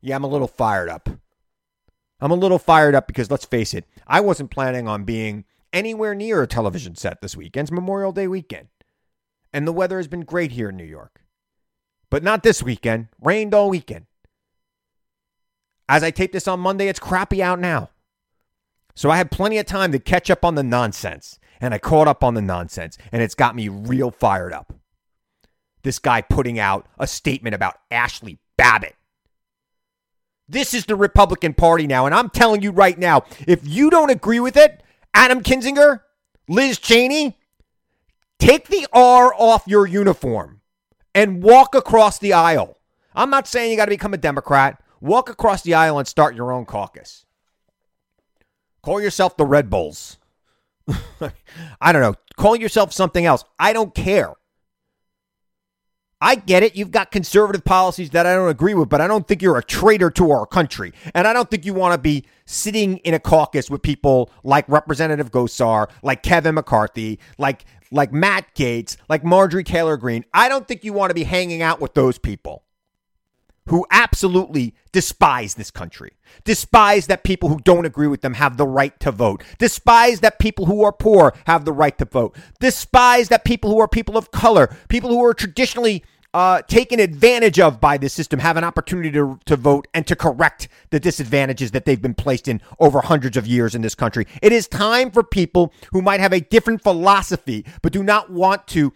Yeah, 0.01 0.15
I'm 0.15 0.23
a 0.23 0.27
little 0.27 0.47
fired 0.47 0.89
up. 0.89 1.09
I'm 2.19 2.31
a 2.31 2.35
little 2.35 2.59
fired 2.59 2.95
up 2.95 3.07
because 3.07 3.31
let's 3.31 3.45
face 3.45 3.73
it, 3.73 3.85
I 4.07 4.19
wasn't 4.19 4.51
planning 4.51 4.87
on 4.87 5.05
being 5.05 5.45
anywhere 5.73 6.13
near 6.13 6.41
a 6.41 6.47
television 6.47 6.95
set 6.95 7.21
this 7.21 7.35
weekend. 7.35 7.65
It's 7.65 7.71
Memorial 7.71 8.11
Day 8.11 8.27
weekend. 8.27 8.67
And 9.53 9.67
the 9.67 9.73
weather 9.73 9.97
has 9.97 10.07
been 10.07 10.21
great 10.21 10.51
here 10.51 10.69
in 10.69 10.77
New 10.77 10.85
York. 10.85 11.21
But 12.09 12.23
not 12.23 12.43
this 12.43 12.61
weekend. 12.61 13.07
Rained 13.19 13.53
all 13.53 13.69
weekend. 13.69 14.05
As 15.89 16.03
I 16.03 16.11
tape 16.11 16.31
this 16.31 16.47
on 16.47 16.59
Monday, 16.59 16.87
it's 16.87 16.99
crappy 16.99 17.41
out 17.41 17.59
now. 17.59 17.89
So 18.95 19.09
I 19.09 19.17
had 19.17 19.31
plenty 19.31 19.57
of 19.57 19.65
time 19.65 19.91
to 19.91 19.99
catch 19.99 20.29
up 20.29 20.43
on 20.45 20.55
the 20.55 20.63
nonsense. 20.63 21.39
And 21.59 21.73
I 21.73 21.77
caught 21.77 22.07
up 22.07 22.23
on 22.23 22.33
the 22.33 22.41
nonsense. 22.41 22.97
And 23.11 23.21
it's 23.21 23.35
got 23.35 23.55
me 23.55 23.69
real 23.69 24.11
fired 24.11 24.53
up. 24.53 24.73
This 25.83 25.99
guy 25.99 26.21
putting 26.21 26.59
out 26.59 26.87
a 26.99 27.07
statement 27.07 27.55
about 27.55 27.77
Ashli 27.91 28.37
Babbitt. 28.57 28.95
This 30.47 30.73
is 30.73 30.85
the 30.85 30.95
Republican 30.95 31.53
Party 31.53 31.87
now. 31.87 32.05
And 32.05 32.13
I'm 32.13 32.29
telling 32.29 32.61
you 32.61 32.71
right 32.71 32.97
now, 32.97 33.23
if 33.47 33.65
you 33.65 33.89
don't 33.89 34.09
agree 34.09 34.39
with 34.39 34.57
it, 34.57 34.83
Adam 35.13 35.41
Kinzinger, 35.41 36.01
Liz 36.47 36.77
Cheney, 36.77 37.37
take 38.37 38.67
the 38.67 38.87
R 38.91 39.33
off 39.33 39.63
your 39.65 39.87
uniform 39.87 40.61
and 41.15 41.41
walk 41.41 41.73
across 41.73 42.19
the 42.19 42.33
aisle. 42.33 42.77
I'm 43.15 43.29
not 43.29 43.47
saying 43.47 43.71
you 43.71 43.77
got 43.77 43.85
to 43.85 43.91
become 43.91 44.13
a 44.13 44.17
Democrat. 44.17 44.81
Walk 44.99 45.29
across 45.29 45.63
the 45.63 45.73
aisle 45.73 45.97
and 45.97 46.07
start 46.07 46.35
your 46.35 46.51
own 46.51 46.65
caucus. 46.65 47.25
Call 48.83 49.01
yourself 49.01 49.37
the 49.37 49.45
Red 49.45 49.69
Bulls. 49.69 50.17
I 51.81 51.91
don't 51.91 52.01
know. 52.01 52.15
Call 52.35 52.55
yourself 52.55 52.91
something 52.93 53.25
else. 53.25 53.43
I 53.59 53.73
don't 53.73 53.93
care. 53.93 54.33
I 56.23 56.35
get 56.35 56.61
it. 56.61 56.75
You've 56.75 56.91
got 56.91 57.09
conservative 57.09 57.63
policies 57.63 58.11
that 58.11 58.27
I 58.27 58.35
don't 58.35 58.49
agree 58.49 58.75
with, 58.75 58.89
but 58.89 59.01
I 59.01 59.07
don't 59.07 59.27
think 59.27 59.41
you're 59.41 59.57
a 59.57 59.63
traitor 59.63 60.11
to 60.11 60.29
our 60.29 60.45
country. 60.45 60.93
And 61.15 61.27
I 61.27 61.33
don't 61.33 61.49
think 61.49 61.65
you 61.65 61.73
want 61.73 61.93
to 61.95 61.97
be 61.97 62.25
sitting 62.45 62.97
in 62.97 63.15
a 63.15 63.19
caucus 63.19 63.71
with 63.71 63.81
people 63.81 64.29
like 64.43 64.69
Representative 64.69 65.31
Gosar, 65.31 65.89
like 66.03 66.21
Kevin 66.21 66.55
McCarthy, 66.55 67.19
like 67.39 67.65
like 67.91 68.13
Matt 68.13 68.53
Gaetz, 68.55 68.97
like 69.09 69.23
Marjorie 69.23 69.63
Taylor 69.63 69.97
Greene. 69.97 70.23
I 70.33 70.47
don't 70.47 70.67
think 70.67 70.83
you 70.83 70.93
want 70.93 71.09
to 71.09 71.15
be 71.15 71.23
hanging 71.23 71.61
out 71.63 71.81
with 71.81 71.95
those 71.95 72.19
people 72.19 72.63
who 73.67 73.85
absolutely 73.91 74.75
despise 74.91 75.55
this 75.55 75.71
country, 75.71 76.11
despise 76.43 77.07
that 77.07 77.23
people 77.23 77.49
who 77.49 77.59
don't 77.59 77.85
agree 77.85 78.07
with 78.07 78.21
them 78.21 78.33
have 78.33 78.57
the 78.57 78.67
right 78.67 78.99
to 78.99 79.11
vote, 79.11 79.43
despise 79.59 80.19
that 80.21 80.39
people 80.39 80.65
who 80.65 80.83
are 80.83 80.91
poor 80.91 81.33
have 81.45 81.65
the 81.65 81.73
right 81.73 81.97
to 81.97 82.05
vote, 82.05 82.35
despise 82.59 83.29
that 83.29 83.45
people 83.45 83.69
who 83.69 83.79
are 83.79 83.87
people 83.87 84.17
of 84.17 84.31
color, 84.31 84.75
people 84.89 85.09
who 85.09 85.23
are 85.23 85.33
traditionally 85.33 86.03
uh, 86.33 86.61
taken 86.63 86.99
advantage 86.99 87.59
of 87.59 87.81
by 87.81 87.97
this 87.97 88.13
system 88.13 88.39
have 88.39 88.57
an 88.57 88.63
opportunity 88.63 89.11
to, 89.11 89.39
to 89.45 89.55
vote 89.55 89.87
and 89.93 90.07
to 90.07 90.15
correct 90.15 90.67
the 90.89 90.99
disadvantages 90.99 91.71
that 91.71 91.85
they've 91.85 92.01
been 92.01 92.13
placed 92.13 92.47
in 92.47 92.61
over 92.79 93.01
hundreds 93.01 93.35
of 93.35 93.45
years 93.45 93.75
in 93.75 93.81
this 93.81 93.95
country. 93.95 94.25
It 94.41 94.53
is 94.53 94.67
time 94.67 95.11
for 95.11 95.23
people 95.23 95.73
who 95.91 96.01
might 96.01 96.21
have 96.21 96.33
a 96.33 96.39
different 96.39 96.81
philosophy 96.81 97.65
but 97.81 97.91
do 97.91 98.01
not 98.01 98.31
want 98.31 98.67
to 98.67 98.93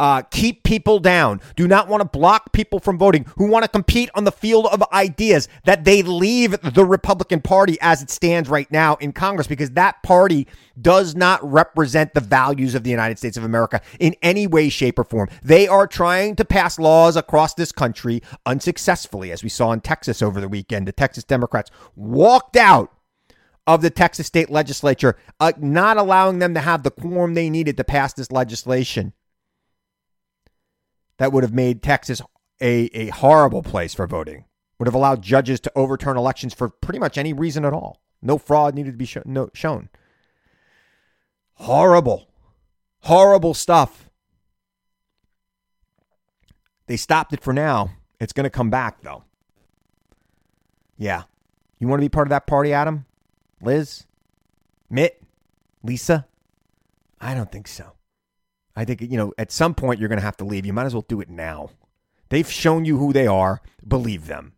uh, 0.00 0.22
keep 0.22 0.64
people 0.64 0.98
down, 0.98 1.40
do 1.54 1.68
not 1.68 1.88
want 1.88 2.00
to 2.00 2.18
block 2.18 2.52
people 2.52 2.80
from 2.80 2.98
voting, 2.98 3.24
who 3.36 3.46
want 3.46 3.64
to 3.64 3.68
compete 3.68 4.10
on 4.14 4.24
the 4.24 4.32
field 4.32 4.66
of 4.66 4.82
ideas, 4.92 5.48
that 5.64 5.84
they 5.84 6.02
leave 6.02 6.60
the 6.62 6.84
Republican 6.84 7.40
Party 7.40 7.78
as 7.80 8.02
it 8.02 8.10
stands 8.10 8.48
right 8.48 8.70
now 8.72 8.96
in 8.96 9.12
Congress 9.12 9.46
because 9.46 9.70
that 9.72 10.02
party 10.02 10.48
does 10.80 11.14
not 11.14 11.40
represent 11.48 12.12
the 12.14 12.20
values 12.20 12.74
of 12.74 12.82
the 12.82 12.90
United 12.90 13.18
States 13.18 13.36
of 13.36 13.44
America 13.44 13.80
in 14.00 14.16
any 14.22 14.46
way, 14.46 14.68
shape, 14.68 14.98
or 14.98 15.04
form. 15.04 15.28
They 15.42 15.68
are 15.68 15.86
trying 15.86 16.34
to 16.36 16.44
pass 16.44 16.78
laws 16.78 17.16
across 17.16 17.54
this 17.54 17.70
country 17.70 18.20
unsuccessfully, 18.46 19.30
as 19.30 19.44
we 19.44 19.48
saw 19.48 19.70
in 19.72 19.80
Texas 19.80 20.22
over 20.22 20.40
the 20.40 20.48
weekend. 20.48 20.88
The 20.88 20.92
Texas 20.92 21.22
Democrats 21.22 21.70
walked 21.94 22.56
out 22.56 22.90
of 23.66 23.80
the 23.80 23.90
Texas 23.90 24.26
state 24.26 24.50
legislature, 24.50 25.16
uh, 25.38 25.52
not 25.58 25.96
allowing 25.96 26.40
them 26.40 26.52
to 26.54 26.60
have 26.60 26.82
the 26.82 26.90
quorum 26.90 27.34
they 27.34 27.48
needed 27.48 27.76
to 27.76 27.84
pass 27.84 28.12
this 28.12 28.32
legislation 28.32 29.12
that 31.18 31.32
would 31.32 31.42
have 31.42 31.52
made 31.52 31.82
Texas 31.82 32.20
a, 32.60 32.90
a 32.94 33.08
horrible 33.08 33.62
place 33.62 33.94
for 33.94 34.06
voting, 34.06 34.44
would 34.78 34.86
have 34.86 34.94
allowed 34.94 35.22
judges 35.22 35.60
to 35.60 35.72
overturn 35.74 36.16
elections 36.16 36.54
for 36.54 36.68
pretty 36.68 36.98
much 36.98 37.18
any 37.18 37.32
reason 37.32 37.64
at 37.64 37.72
all. 37.72 38.00
No 38.22 38.38
fraud 38.38 38.74
needed 38.74 38.92
to 38.92 38.96
be 38.96 39.08
no, 39.24 39.50
shown. 39.54 39.88
Horrible, 41.54 42.28
horrible 43.00 43.54
stuff. 43.54 44.08
They 46.86 46.96
stopped 46.96 47.32
it 47.32 47.42
for 47.42 47.52
now. 47.52 47.90
It's 48.20 48.32
going 48.32 48.44
to 48.44 48.50
come 48.50 48.70
back, 48.70 49.02
though. 49.02 49.24
Yeah. 50.96 51.24
You 51.78 51.88
want 51.88 52.00
to 52.00 52.04
be 52.04 52.10
part 52.10 52.26
of 52.26 52.30
that 52.30 52.46
party, 52.46 52.72
Adam? 52.72 53.06
Liz? 53.60 54.04
Mitt? 54.90 55.22
Lisa? 55.82 56.26
I 57.20 57.34
don't 57.34 57.50
think 57.50 57.68
so. 57.68 57.92
I 58.76 58.84
think, 58.84 59.00
you 59.00 59.16
know, 59.16 59.32
at 59.38 59.52
some 59.52 59.74
point 59.74 60.00
you're 60.00 60.08
going 60.08 60.18
to 60.18 60.24
have 60.24 60.36
to 60.38 60.44
leave. 60.44 60.66
You 60.66 60.72
might 60.72 60.86
as 60.86 60.94
well 60.94 61.04
do 61.08 61.20
it 61.20 61.28
now. 61.28 61.70
They've 62.28 62.50
shown 62.50 62.84
you 62.84 62.98
who 62.98 63.12
they 63.12 63.26
are. 63.26 63.60
Believe 63.86 64.26
them. 64.26 64.54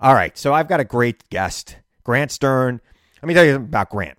All 0.00 0.14
right. 0.14 0.36
So 0.36 0.52
I've 0.52 0.68
got 0.68 0.80
a 0.80 0.84
great 0.84 1.28
guest, 1.30 1.76
Grant 2.04 2.30
Stern. 2.30 2.80
Let 3.22 3.28
me 3.28 3.34
tell 3.34 3.44
you 3.44 3.56
about 3.56 3.90
Grant. 3.90 4.18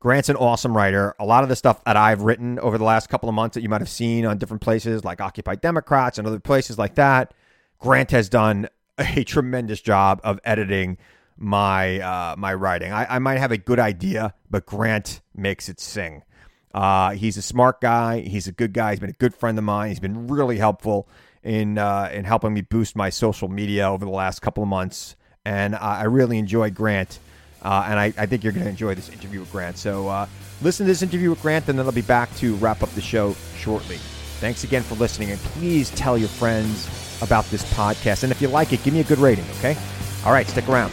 Grant's 0.00 0.28
an 0.28 0.36
awesome 0.36 0.76
writer. 0.76 1.14
A 1.18 1.26
lot 1.26 1.42
of 1.42 1.48
the 1.48 1.56
stuff 1.56 1.82
that 1.84 1.96
I've 1.96 2.22
written 2.22 2.58
over 2.60 2.78
the 2.78 2.84
last 2.84 3.08
couple 3.08 3.28
of 3.28 3.34
months 3.34 3.54
that 3.54 3.62
you 3.62 3.68
might 3.68 3.80
have 3.80 3.88
seen 3.88 4.24
on 4.24 4.38
different 4.38 4.62
places 4.62 5.04
like 5.04 5.20
Occupy 5.20 5.56
Democrats 5.56 6.18
and 6.18 6.26
other 6.26 6.38
places 6.38 6.78
like 6.78 6.94
that, 6.94 7.34
Grant 7.80 8.12
has 8.12 8.28
done 8.28 8.68
a 8.96 9.24
tremendous 9.24 9.80
job 9.80 10.20
of 10.22 10.38
editing 10.44 10.98
my 11.36 12.00
uh, 12.00 12.36
my 12.36 12.54
writing. 12.54 12.92
I, 12.92 13.16
I 13.16 13.18
might 13.18 13.38
have 13.38 13.52
a 13.52 13.58
good 13.58 13.78
idea, 13.78 14.34
but 14.50 14.66
Grant 14.66 15.20
makes 15.34 15.68
it 15.68 15.80
sing. 15.80 16.22
Uh, 16.74 17.10
he's 17.10 17.36
a 17.36 17.42
smart 17.42 17.80
guy. 17.80 18.20
He's 18.20 18.46
a 18.46 18.52
good 18.52 18.72
guy. 18.72 18.90
He's 18.90 19.00
been 19.00 19.10
a 19.10 19.14
good 19.14 19.34
friend 19.34 19.56
of 19.58 19.64
mine. 19.64 19.88
He's 19.88 20.00
been 20.00 20.28
really 20.28 20.58
helpful 20.58 21.08
in 21.42 21.78
uh, 21.78 22.10
in 22.12 22.24
helping 22.24 22.52
me 22.52 22.60
boost 22.60 22.96
my 22.96 23.10
social 23.10 23.48
media 23.48 23.88
over 23.88 24.04
the 24.04 24.10
last 24.10 24.40
couple 24.40 24.62
of 24.62 24.68
months. 24.68 25.16
And 25.44 25.74
uh, 25.74 25.78
I 25.80 26.04
really 26.04 26.38
enjoy 26.38 26.70
Grant. 26.70 27.18
Uh, 27.62 27.86
and 27.88 27.98
I, 27.98 28.12
I, 28.16 28.26
think 28.26 28.44
you're 28.44 28.52
going 28.52 28.64
to 28.64 28.70
enjoy 28.70 28.94
this 28.94 29.08
interview 29.08 29.40
with 29.40 29.50
Grant. 29.50 29.78
So 29.78 30.06
uh, 30.06 30.28
listen 30.62 30.86
to 30.86 30.92
this 30.92 31.02
interview 31.02 31.30
with 31.30 31.42
Grant, 31.42 31.68
and 31.68 31.76
then 31.76 31.86
I'll 31.86 31.92
be 31.92 32.02
back 32.02 32.32
to 32.36 32.54
wrap 32.56 32.84
up 32.84 32.90
the 32.90 33.00
show 33.00 33.34
shortly. 33.56 33.96
Thanks 34.38 34.62
again 34.62 34.84
for 34.84 34.94
listening, 34.94 35.32
and 35.32 35.40
please 35.40 35.90
tell 35.90 36.16
your 36.16 36.28
friends 36.28 36.88
about 37.20 37.44
this 37.46 37.64
podcast. 37.72 38.22
And 38.22 38.30
if 38.30 38.40
you 38.40 38.46
like 38.46 38.72
it, 38.72 38.84
give 38.84 38.94
me 38.94 39.00
a 39.00 39.04
good 39.04 39.18
rating, 39.18 39.44
okay? 39.58 39.76
All 40.24 40.32
right, 40.32 40.46
stick 40.46 40.68
around. 40.68 40.92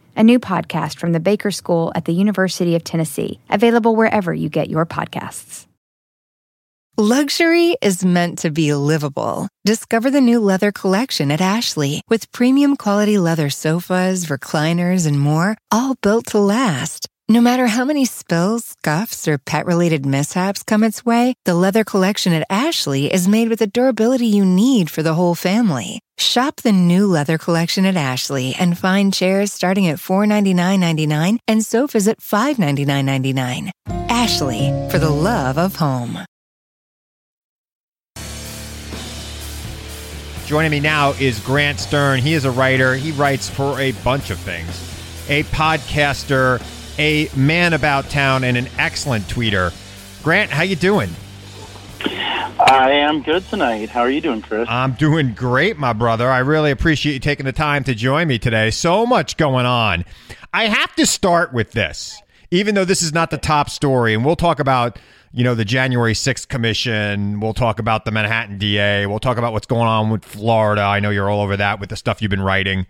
a 0.15 0.23
new 0.23 0.39
podcast 0.39 0.97
from 0.97 1.11
the 1.11 1.19
Baker 1.19 1.51
School 1.51 1.91
at 1.95 2.05
the 2.05 2.13
University 2.13 2.75
of 2.75 2.83
Tennessee, 2.83 3.39
available 3.49 3.95
wherever 3.95 4.33
you 4.33 4.49
get 4.49 4.69
your 4.69 4.85
podcasts. 4.85 5.67
Luxury 6.97 7.77
is 7.81 8.03
meant 8.03 8.39
to 8.39 8.51
be 8.51 8.73
livable. 8.73 9.47
Discover 9.63 10.11
the 10.11 10.21
new 10.21 10.39
leather 10.39 10.71
collection 10.71 11.31
at 11.31 11.39
Ashley 11.41 12.01
with 12.09 12.31
premium 12.31 12.75
quality 12.75 13.17
leather 13.17 13.49
sofas, 13.49 14.25
recliners, 14.25 15.07
and 15.07 15.19
more, 15.19 15.57
all 15.71 15.95
built 16.01 16.27
to 16.27 16.39
last. 16.39 17.07
No 17.31 17.39
matter 17.39 17.67
how 17.67 17.85
many 17.85 18.03
spills, 18.03 18.65
scuffs, 18.65 19.25
or 19.25 19.37
pet 19.37 19.65
related 19.65 20.05
mishaps 20.05 20.63
come 20.63 20.83
its 20.83 21.05
way, 21.05 21.33
the 21.45 21.53
leather 21.53 21.85
collection 21.85 22.33
at 22.33 22.45
Ashley 22.49 23.05
is 23.05 23.25
made 23.25 23.47
with 23.47 23.59
the 23.59 23.67
durability 23.67 24.25
you 24.25 24.43
need 24.43 24.89
for 24.89 25.01
the 25.01 25.13
whole 25.13 25.33
family. 25.33 26.01
Shop 26.17 26.57
the 26.57 26.73
new 26.73 27.07
leather 27.07 27.37
collection 27.37 27.85
at 27.85 27.95
Ashley 27.95 28.53
and 28.59 28.77
find 28.77 29.13
chairs 29.13 29.53
starting 29.53 29.87
at 29.87 29.97
$499.99 29.97 31.37
and 31.47 31.63
sofas 31.63 32.05
at 32.09 32.19
$599.99. 32.19 33.71
Ashley, 34.09 34.67
for 34.91 34.99
the 34.99 35.09
love 35.09 35.57
of 35.57 35.77
home. 35.77 36.19
Joining 40.47 40.71
me 40.71 40.81
now 40.81 41.13
is 41.13 41.39
Grant 41.39 41.79
Stern. 41.79 42.19
He 42.19 42.33
is 42.33 42.43
a 42.43 42.51
writer. 42.51 42.95
He 42.95 43.13
writes 43.13 43.49
for 43.49 43.79
a 43.79 43.93
bunch 44.03 44.31
of 44.31 44.39
things. 44.39 44.85
A 45.29 45.43
podcaster, 45.43 46.61
a 47.01 47.27
man 47.35 47.73
about 47.73 48.11
town, 48.11 48.43
and 48.43 48.55
an 48.55 48.67
excellent 48.77 49.25
tweeter. 49.25 49.73
Grant, 50.21 50.51
how 50.51 50.61
you 50.61 50.75
doing? 50.75 51.09
I 52.59 52.91
am 52.91 53.23
good 53.23 53.43
tonight. 53.47 53.89
How 53.89 54.01
are 54.01 54.11
you 54.11 54.21
doing, 54.21 54.43
Chris? 54.43 54.69
I'm 54.69 54.93
doing 54.93 55.33
great, 55.33 55.79
my 55.79 55.93
brother. 55.93 56.29
I 56.29 56.39
really 56.39 56.69
appreciate 56.69 57.13
you 57.13 57.19
taking 57.19 57.47
the 57.47 57.53
time 57.53 57.83
to 57.85 57.95
join 57.95 58.27
me 58.27 58.37
today. 58.37 58.69
So 58.69 59.07
much 59.07 59.35
going 59.37 59.65
on. 59.65 60.05
I 60.53 60.65
have 60.65 60.93
to 60.95 61.07
start 61.07 61.53
with 61.53 61.71
this, 61.71 62.21
even 62.51 62.75
though 62.75 62.85
this 62.85 63.01
is 63.01 63.11
not 63.11 63.31
the 63.31 63.39
top 63.39 63.71
story, 63.71 64.13
and 64.13 64.23
we'll 64.23 64.35
talk 64.35 64.59
about 64.59 64.99
you 65.33 65.43
know 65.43 65.55
the 65.55 65.65
January 65.65 66.13
6th 66.13 66.49
commission. 66.49 67.39
We'll 67.39 67.55
talk 67.55 67.79
about 67.79 68.05
the 68.05 68.11
Manhattan 68.11 68.59
DA. 68.59 69.07
We'll 69.07 69.19
talk 69.19 69.39
about 69.39 69.53
what's 69.53 69.65
going 69.65 69.87
on 69.87 70.11
with 70.11 70.23
Florida. 70.23 70.83
I 70.83 70.99
know 70.99 71.09
you're 71.09 71.31
all 71.31 71.41
over 71.41 71.57
that 71.57 71.79
with 71.79 71.89
the 71.89 71.95
stuff 71.95 72.21
you've 72.21 72.29
been 72.29 72.43
writing. 72.43 72.85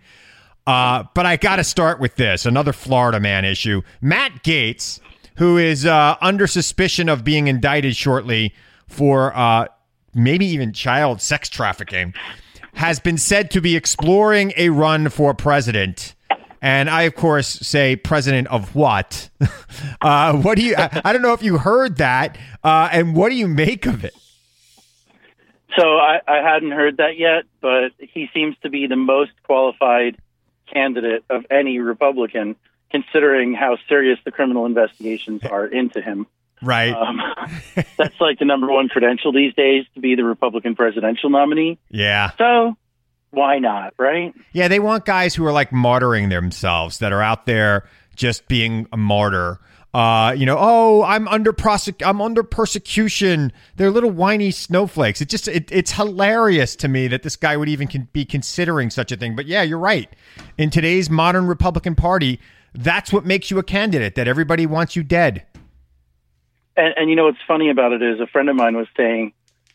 Uh, 0.68 1.04
but 1.14 1.26
I 1.26 1.38
got 1.38 1.56
to 1.56 1.64
start 1.64 2.00
with 2.00 2.16
this 2.16 2.46
another 2.46 2.74
Florida 2.74 3.20
man 3.20 3.46
issue. 3.46 3.82
Matt 4.00 4.44
Gaetz, 4.44 5.00
who 5.38 5.58
is 5.58 5.86
uh, 5.86 6.16
under 6.22 6.48
suspicion 6.48 7.10
of 7.10 7.24
being 7.24 7.48
indicted 7.48 7.96
shortly 7.96 8.54
for 8.88 9.36
uh, 9.36 9.68
maybe 10.14 10.46
even 10.46 10.72
child 10.74 11.22
sex 11.22 11.50
trafficking, 11.50 12.14
has 12.74 13.00
been 13.00 13.18
said 13.18 13.52
to 13.52 13.62
be 13.62 13.76
exploring 13.76 14.54
a 14.56 14.70
run 14.70 15.10
for 15.10 15.34
president. 15.34 16.16
And 16.62 16.92
I, 16.92 17.04
of 17.04 17.16
course, 17.16 17.48
say 17.48 17.96
president 17.96 18.48
of 18.50 18.76
what? 18.76 19.30
uh, 20.02 20.38
what 20.38 20.58
do 20.58 20.64
you? 20.64 20.76
I, 20.78 21.02
I, 21.06 21.12
don't 21.14 21.24
know 21.24 21.34
if 21.34 21.42
you 21.42 21.58
heard 21.58 21.98
that. 21.98 22.38
Uh, 22.64 22.88
and 22.92 23.16
what 23.16 23.30
do 23.30 23.36
you 23.36 23.48
make 23.48 23.88
of 23.88 24.06
it? 24.06 24.14
So 25.76 25.98
I, 25.98 26.20
I 26.28 26.38
hadn't 26.38 26.72
heard 26.72 26.98
that 26.98 27.18
yet, 27.18 27.46
but 27.62 27.94
he 27.98 28.30
seems 28.34 28.56
to 28.62 28.70
be 28.70 28.86
the 28.86 28.96
most 28.96 29.32
qualified 29.44 30.18
candidate 30.74 31.24
of 31.30 31.46
any 31.50 31.80
Republican, 31.80 32.56
considering 32.90 33.54
how 33.54 33.78
serious 33.88 34.20
the 34.26 34.32
criminal 34.32 34.66
investigations 34.66 35.44
are 35.44 35.66
into 35.66 36.02
him. 36.02 36.28
Right. 36.62 36.94
Um, 36.94 37.20
that's 37.98 38.20
like 38.20 38.40
the 38.40 38.46
number 38.46 38.68
one 38.68 38.88
credential 38.88 39.32
these 39.32 39.54
days 39.56 39.86
to 39.96 40.02
be 40.02 40.16
the 40.16 40.24
Republican 40.24 40.76
presidential 40.76 41.30
nominee. 41.30 41.80
Yeah. 41.90 42.32
So 42.38 42.76
why 43.32 43.60
not, 43.60 43.94
right? 43.98 44.34
Yeah, 44.54 44.68
they 44.68 44.80
want 44.80 45.06
guys 45.06 45.34
who 45.34 45.46
are 45.46 45.52
like 45.52 45.72
martyring 45.72 46.30
themselves, 46.30 47.00
that 47.00 47.12
are 47.12 47.22
out 47.22 47.46
there 47.46 47.88
just 48.16 48.48
being 48.48 48.88
a 48.92 48.98
martyr. 48.98 49.60
Uh, 49.94 50.34
you 50.38 50.46
know, 50.46 50.56
oh, 50.58 51.04
I'm 51.04 51.28
under 51.28 51.52
prosec- 51.52 52.06
I'm 52.06 52.22
under 52.22 52.44
persecution. 52.44 53.52
They're 53.76 53.92
little 53.92 54.10
whiny 54.12 54.52
snowflakes. 54.52 55.20
It 55.20 55.28
just 55.28 55.50
it, 55.50 55.70
it's 55.70 55.92
hilarious 55.92 56.78
to 56.78 56.88
me 56.88 57.08
that 57.10 57.24
this 57.24 57.36
guy 57.36 57.58
would 57.58 57.68
even 57.68 57.88
con- 57.90 58.08
be 58.14 58.24
considering 58.24 58.90
such 58.90 59.12
a 59.12 59.18
thing. 59.18 59.36
But 59.36 59.48
yeah, 59.48 59.64
you're 59.64 59.78
right. 59.78 60.10
In 60.58 60.70
today's 60.70 61.10
modern 61.10 61.46
Republican 61.46 61.96
Party, 61.96 62.40
that's 62.74 63.12
what 63.12 63.26
makes 63.26 63.52
you 63.52 63.60
a 63.60 63.64
candidate. 63.64 64.16
That 64.16 64.30
everybody 64.30 64.66
wants 64.66 64.96
you 64.96 65.04
dead. 65.04 65.46
And, 66.78 66.94
and 66.96 67.10
you 67.10 67.18
know 67.18 67.26
what's 67.26 67.42
funny 67.46 67.70
about 67.70 67.92
it 67.92 68.02
is 68.02 68.22
a 68.22 68.28
friend 68.28 68.50
of 68.50 68.56
mine 68.56 68.78
was 68.78 68.88
saying, 68.96 69.34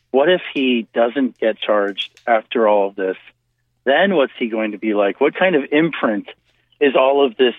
"What 0.09 0.29
if 0.29 0.41
he 0.51 0.87
doesn't 0.95 1.37
get 1.37 1.59
charged 1.59 2.19
after 2.25 2.67
all 2.67 2.87
of 2.87 2.95
this? 2.95 3.17
Then 3.83 4.15
what's 4.15 4.33
he 4.39 4.47
going 4.47 4.71
to 4.71 4.79
be 4.79 4.95
like? 4.95 5.21
What 5.21 5.35
kind 5.35 5.55
of 5.55 5.61
imprint 5.71 6.27
is 6.79 6.95
all 6.95 7.23
of 7.23 7.37
this 7.37 7.53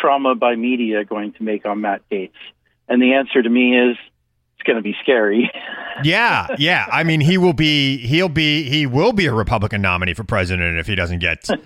trauma 0.00 0.34
by 0.34 0.56
media 0.56 1.04
going 1.04 1.32
to 1.34 1.42
make 1.42 1.66
on 1.66 1.80
Matt 1.80 2.02
Gaetz? 2.10 2.32
And 2.88 3.02
the 3.02 3.14
answer 3.14 3.42
to 3.42 3.48
me 3.48 3.78
is, 3.78 3.96
it's 4.58 4.66
going 4.66 4.76
to 4.76 4.82
be 4.82 4.96
scary. 5.02 5.50
yeah, 6.02 6.48
yeah. 6.58 6.86
I 6.90 7.04
mean, 7.04 7.20
he 7.20 7.38
will 7.38 7.52
be. 7.52 7.98
He'll 7.98 8.28
be. 8.28 8.68
He 8.68 8.86
will 8.86 9.12
be 9.12 9.26
a 9.26 9.32
Republican 9.32 9.80
nominee 9.82 10.14
for 10.14 10.24
president 10.24 10.78
if 10.78 10.86
he 10.86 10.94
doesn't 10.94 11.20
get. 11.20 11.48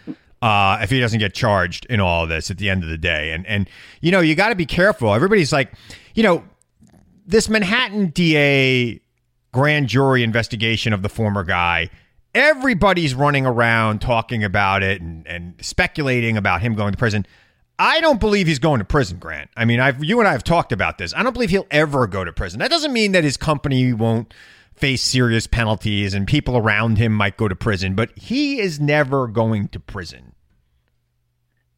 Uh, 0.43 0.81
if 0.83 0.91
he 0.91 0.99
doesn't 0.99 1.21
get 1.21 1.33
charged 1.33 1.85
in 1.85 2.01
all 2.01 2.25
of 2.25 2.29
this 2.29 2.51
at 2.51 2.59
the 2.59 2.69
end 2.69 2.83
of 2.83 2.89
the 2.89 2.99
day, 2.99 3.31
and 3.31 3.47
and 3.47 3.71
you 4.01 4.11
know 4.11 4.19
you 4.19 4.35
got 4.35 4.49
to 4.49 4.57
be 4.57 4.67
careful. 4.67 5.15
Everybody's 5.15 5.53
like, 5.53 5.73
you 6.17 6.25
know, 6.25 6.43
this 7.25 7.49
Manhattan 7.49 8.09
DA 8.09 9.01
grand 9.53 9.87
jury 9.87 10.25
investigation 10.25 10.93
of 10.93 11.03
the 11.03 11.09
former 11.09 11.45
guy, 11.45 11.91
everybody's 12.35 13.15
running 13.15 13.47
around 13.47 14.01
talking 14.01 14.43
about 14.43 14.83
it 14.83 15.01
and, 15.01 15.25
and 15.29 15.55
speculating 15.61 16.37
about 16.37 16.61
him 16.61 16.75
going 16.75 16.91
to 16.91 16.99
prison. 16.99 17.25
I 17.79 18.01
don't 18.01 18.21
believe 18.21 18.47
he's 18.47 18.59
going 18.59 18.79
to 18.79 18.85
prison, 18.85 19.19
Grant. 19.19 19.51
I 19.57 19.65
mean, 19.65 19.81
I've 19.81 20.03
you 20.03 20.19
and 20.21 20.29
I 20.29 20.33
have 20.33 20.45
talked 20.45 20.73
about 20.73 20.99
this. 20.99 21.13
I 21.15 21.23
don't 21.23 21.33
believe 21.33 21.51
he'll 21.51 21.67
ever 21.71 22.07
go 22.07 22.25
to 22.25 22.33
prison. 22.33 22.61
That 22.61 22.71
doesn't 22.71 22.93
mean 22.93 23.13
that 23.13 23.25
his 23.25 23.37
company 23.37 23.93
won't 23.93 24.33
face 24.75 25.03
serious 25.03 25.47
penalties 25.47 26.15
and 26.15 26.27
people 26.27 26.57
around 26.57 26.99
him 26.99 27.13
might 27.13 27.37
go 27.37 27.49
to 27.49 27.55
prison, 27.55 27.95
but 27.95 28.17
he 28.17 28.61
is 28.61 28.81
never 28.81 29.27
going 29.27 29.69
to 29.69 29.81
prison. 29.81 30.35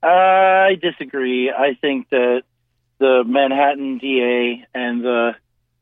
I 0.03 0.77
disagree. 0.81 1.51
I 1.51 1.75
think 1.81 2.11
that 2.11 2.43
the 2.99 3.25
Manhattan 3.27 3.99
DA 3.99 4.67
and 4.75 5.03
the 5.03 5.33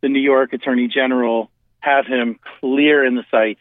the 0.03 0.09
New 0.09 0.21
York 0.21 0.53
Attorney 0.53 0.89
General 0.89 1.51
have 1.81 2.07
him 2.07 2.39
clear 2.61 3.05
in 3.05 3.15
the 3.15 3.25
sights. 3.31 3.61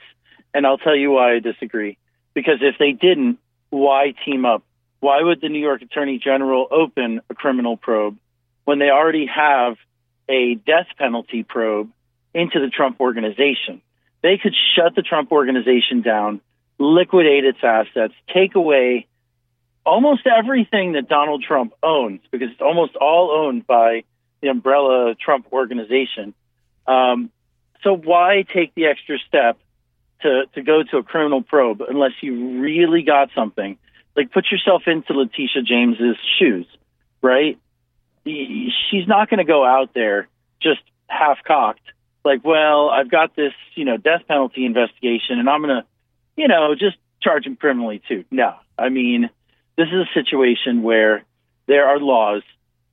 And 0.53 0.65
I'll 0.65 0.77
tell 0.77 0.95
you 0.95 1.11
why 1.11 1.35
I 1.35 1.39
disagree. 1.39 1.97
Because 2.33 2.57
if 2.61 2.75
they 2.77 2.91
didn't, 2.91 3.39
why 3.69 4.13
team 4.25 4.45
up? 4.45 4.63
Why 5.01 5.21
would 5.21 5.41
the 5.41 5.49
New 5.49 5.59
York 5.59 5.81
Attorney 5.81 6.19
General 6.19 6.67
open 6.71 7.21
a 7.27 7.33
criminal 7.33 7.75
probe 7.75 8.17
when 8.65 8.77
they 8.77 8.91
already 8.91 9.25
have 9.25 9.75
a 10.29 10.53
death 10.55 10.87
penalty 10.97 11.43
probe 11.43 11.89
into 12.35 12.59
the 12.59 12.69
Trump 12.69 13.01
organization? 13.01 13.81
They 14.21 14.37
could 14.37 14.53
shut 14.75 14.93
the 14.95 15.01
Trump 15.01 15.31
organization 15.31 16.01
down, 16.01 16.39
liquidate 16.77 17.45
its 17.45 17.57
assets, 17.63 18.13
take 18.31 18.53
away 18.53 19.07
almost 19.83 20.27
everything 20.27 20.91
that 20.91 21.09
Donald 21.09 21.43
Trump 21.43 21.73
owns, 21.81 22.21
because 22.29 22.51
it's 22.51 22.61
almost 22.61 22.95
all 22.95 23.31
owned 23.31 23.65
by 23.65 24.03
the 24.41 24.49
umbrella 24.49 25.15
Trump 25.15 25.47
organization. 25.51 26.35
Um, 26.85 27.31
so 27.81 27.95
why 27.95 28.43
take 28.53 28.75
the 28.75 28.85
extra 28.85 29.17
step 29.27 29.57
to, 30.21 30.43
to 30.53 30.61
go 30.61 30.83
to 30.83 30.97
a 30.97 31.03
criminal 31.03 31.41
probe 31.41 31.81
unless 31.81 32.11
you 32.21 32.61
really 32.61 33.01
got 33.01 33.29
something? 33.33 33.79
Like 34.15 34.31
put 34.31 34.45
yourself 34.51 34.83
into 34.87 35.13
Letitia 35.13 35.63
James's 35.63 36.17
shoes, 36.39 36.67
right? 37.21 37.57
She's 38.25 39.07
not 39.07 39.29
going 39.29 39.39
to 39.39 39.45
go 39.45 39.65
out 39.65 39.93
there 39.93 40.27
just 40.61 40.81
half 41.07 41.37
cocked. 41.45 41.81
Like, 42.23 42.43
well, 42.43 42.89
I've 42.89 43.09
got 43.09 43.35
this, 43.35 43.53
you 43.75 43.85
know, 43.85 43.97
death 43.97 44.21
penalty 44.27 44.65
investigation 44.65 45.39
and 45.39 45.49
I'm 45.49 45.61
going 45.61 45.81
to, 45.81 45.85
you 46.35 46.47
know, 46.47 46.75
just 46.75 46.97
charge 47.21 47.45
him 47.45 47.55
criminally 47.55 48.01
too. 48.07 48.25
No, 48.29 48.55
I 48.77 48.89
mean, 48.89 49.29
this 49.77 49.87
is 49.87 50.07
a 50.07 50.13
situation 50.13 50.83
where 50.83 51.23
there 51.67 51.87
are 51.87 51.99
laws 51.99 52.43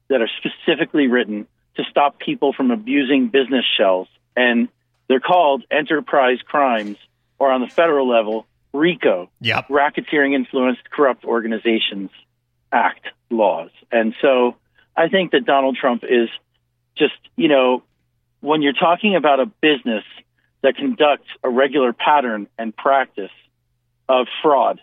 that 0.08 0.22
are 0.22 0.30
specifically 0.38 1.08
written 1.08 1.46
to 1.76 1.84
stop 1.90 2.18
people 2.18 2.52
from 2.52 2.70
abusing 2.70 3.28
business 3.28 3.64
shells. 3.76 4.08
And 4.36 4.68
they're 5.08 5.20
called 5.20 5.64
enterprise 5.70 6.38
crimes, 6.44 6.96
or 7.38 7.50
on 7.50 7.60
the 7.60 7.68
federal 7.68 8.08
level, 8.08 8.46
RICO, 8.72 9.30
yep. 9.40 9.68
Racketeering 9.68 10.34
Influenced 10.34 10.90
Corrupt 10.90 11.24
Organizations 11.24 12.10
Act 12.72 13.06
laws. 13.30 13.70
And 13.90 14.14
so 14.20 14.56
I 14.96 15.08
think 15.08 15.32
that 15.32 15.44
Donald 15.44 15.76
Trump 15.76 16.04
is 16.04 16.28
just, 16.96 17.14
you 17.36 17.48
know, 17.48 17.82
when 18.40 18.62
you're 18.62 18.72
talking 18.72 19.16
about 19.16 19.40
a 19.40 19.46
business 19.46 20.04
that 20.62 20.76
conducts 20.76 21.28
a 21.42 21.48
regular 21.48 21.92
pattern 21.92 22.46
and 22.58 22.76
practice 22.76 23.30
of 24.08 24.26
fraud, 24.42 24.80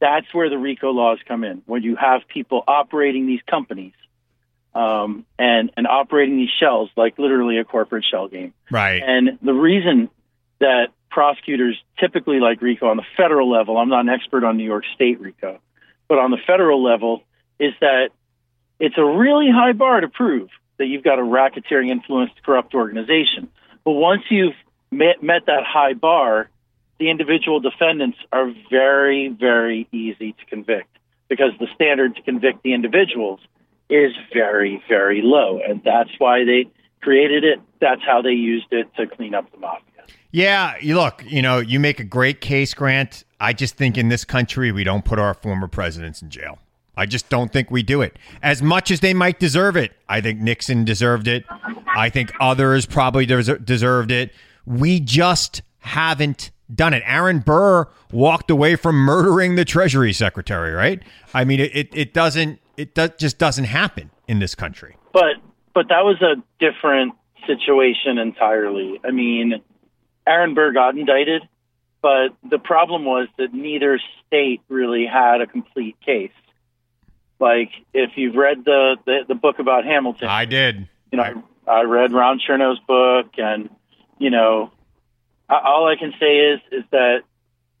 that's 0.00 0.32
where 0.32 0.50
the 0.50 0.58
RICO 0.58 0.90
laws 0.90 1.18
come 1.26 1.44
in. 1.44 1.62
When 1.66 1.82
you 1.82 1.96
have 1.96 2.22
people 2.28 2.64
operating 2.66 3.26
these 3.26 3.40
companies 3.48 3.92
um, 4.74 5.26
and 5.38 5.70
and 5.76 5.86
operating 5.86 6.36
these 6.36 6.50
shells 6.58 6.90
like 6.96 7.18
literally 7.18 7.58
a 7.58 7.64
corporate 7.64 8.04
shell 8.10 8.28
game. 8.28 8.54
Right. 8.70 9.02
And 9.04 9.38
the 9.42 9.52
reason 9.52 10.08
that 10.58 10.88
prosecutors 11.12 11.76
typically 12.00 12.40
like 12.40 12.60
RICO 12.60 12.88
on 12.88 12.96
the 12.96 13.04
federal 13.16 13.50
level, 13.50 13.76
I'm 13.76 13.88
not 13.88 14.00
an 14.00 14.08
expert 14.08 14.44
on 14.44 14.56
New 14.56 14.64
York 14.64 14.84
State 14.94 15.20
RICO, 15.20 15.60
but 16.08 16.18
on 16.18 16.30
the 16.30 16.38
federal 16.46 16.82
level, 16.82 17.22
is 17.60 17.74
that 17.80 18.08
it's 18.80 18.96
a 18.98 19.04
really 19.04 19.48
high 19.50 19.72
bar 19.72 20.00
to 20.00 20.08
prove 20.08 20.48
that 20.78 20.86
you've 20.86 21.04
got 21.04 21.18
a 21.18 21.22
racketeering 21.22 21.90
influenced 21.90 22.42
corrupt 22.42 22.74
organization. 22.74 23.48
But 23.84 23.92
once 23.92 24.22
you've 24.30 24.56
met, 24.90 25.22
met 25.22 25.46
that 25.46 25.62
high 25.64 25.92
bar, 25.92 26.48
the 26.98 27.10
individual 27.10 27.60
defendants 27.60 28.18
are 28.32 28.52
very, 28.70 29.28
very 29.28 29.86
easy 29.92 30.32
to 30.32 30.44
convict 30.46 30.88
because 31.28 31.52
the 31.60 31.68
standard 31.74 32.16
to 32.16 32.22
convict 32.22 32.62
the 32.62 32.74
individuals 32.74 33.40
is 33.88 34.12
very, 34.32 34.82
very 34.88 35.20
low. 35.22 35.60
And 35.60 35.82
that's 35.84 36.10
why 36.18 36.44
they 36.44 36.70
created 37.00 37.44
it. 37.44 37.60
That's 37.80 38.02
how 38.02 38.22
they 38.22 38.30
used 38.30 38.72
it 38.72 38.88
to 38.96 39.06
clean 39.06 39.34
up 39.34 39.50
the 39.52 39.58
mafia. 39.58 39.91
Yeah, 40.32 40.74
you 40.80 40.96
look, 40.96 41.22
you 41.26 41.42
know, 41.42 41.58
you 41.58 41.78
make 41.78 42.00
a 42.00 42.04
great 42.04 42.40
case, 42.40 42.72
Grant. 42.72 43.24
I 43.38 43.52
just 43.52 43.76
think 43.76 43.98
in 43.98 44.08
this 44.08 44.24
country 44.24 44.72
we 44.72 44.82
don't 44.82 45.04
put 45.04 45.18
our 45.18 45.34
former 45.34 45.68
presidents 45.68 46.22
in 46.22 46.30
jail. 46.30 46.58
I 46.96 47.06
just 47.06 47.28
don't 47.28 47.52
think 47.52 47.70
we 47.70 47.82
do 47.82 48.02
it. 48.02 48.18
As 48.42 48.62
much 48.62 48.90
as 48.90 49.00
they 49.00 49.14
might 49.14 49.38
deserve 49.38 49.76
it, 49.76 49.92
I 50.08 50.20
think 50.20 50.40
Nixon 50.40 50.84
deserved 50.84 51.28
it. 51.28 51.44
I 51.94 52.08
think 52.08 52.32
others 52.40 52.86
probably 52.86 53.26
des- 53.26 53.58
deserved 53.58 54.10
it. 54.10 54.32
We 54.66 55.00
just 55.00 55.62
haven't 55.80 56.50
done 56.74 56.94
it. 56.94 57.02
Aaron 57.06 57.40
Burr 57.40 57.86
walked 58.10 58.50
away 58.50 58.76
from 58.76 58.96
murdering 58.96 59.56
the 59.56 59.64
Treasury 59.64 60.12
Secretary, 60.12 60.72
right? 60.72 61.02
I 61.34 61.44
mean, 61.44 61.60
it, 61.60 61.88
it 61.92 62.14
doesn't, 62.14 62.58
it 62.76 62.94
do- 62.94 63.08
just 63.18 63.38
doesn't 63.38 63.64
happen 63.64 64.10
in 64.28 64.38
this 64.38 64.54
country. 64.54 64.96
But 65.12 65.36
but 65.74 65.88
that 65.88 66.04
was 66.04 66.20
a 66.22 66.36
different 66.58 67.14
situation 67.46 68.18
entirely. 68.18 69.00
I 69.04 69.10
mean, 69.10 69.62
Aaron 70.26 70.54
Burr 70.54 70.72
got 70.72 70.96
indicted, 70.96 71.42
but 72.00 72.34
the 72.48 72.58
problem 72.58 73.04
was 73.04 73.28
that 73.38 73.52
neither 73.52 74.00
state 74.26 74.60
really 74.68 75.06
had 75.06 75.40
a 75.40 75.46
complete 75.46 75.96
case. 76.04 76.32
Like 77.38 77.70
if 77.92 78.10
you've 78.16 78.36
read 78.36 78.64
the 78.64 78.96
the, 79.04 79.20
the 79.28 79.34
book 79.34 79.58
about 79.58 79.84
Hamilton, 79.84 80.28
I 80.28 80.44
did. 80.44 80.88
You 81.10 81.18
know, 81.18 81.42
I, 81.66 81.70
I 81.70 81.82
read 81.82 82.12
Ron 82.12 82.40
Chernow's 82.40 82.80
book, 82.86 83.32
and 83.36 83.68
you 84.18 84.30
know, 84.30 84.70
I, 85.48 85.58
all 85.64 85.88
I 85.88 85.96
can 85.96 86.12
say 86.20 86.38
is 86.38 86.60
is 86.70 86.84
that 86.90 87.22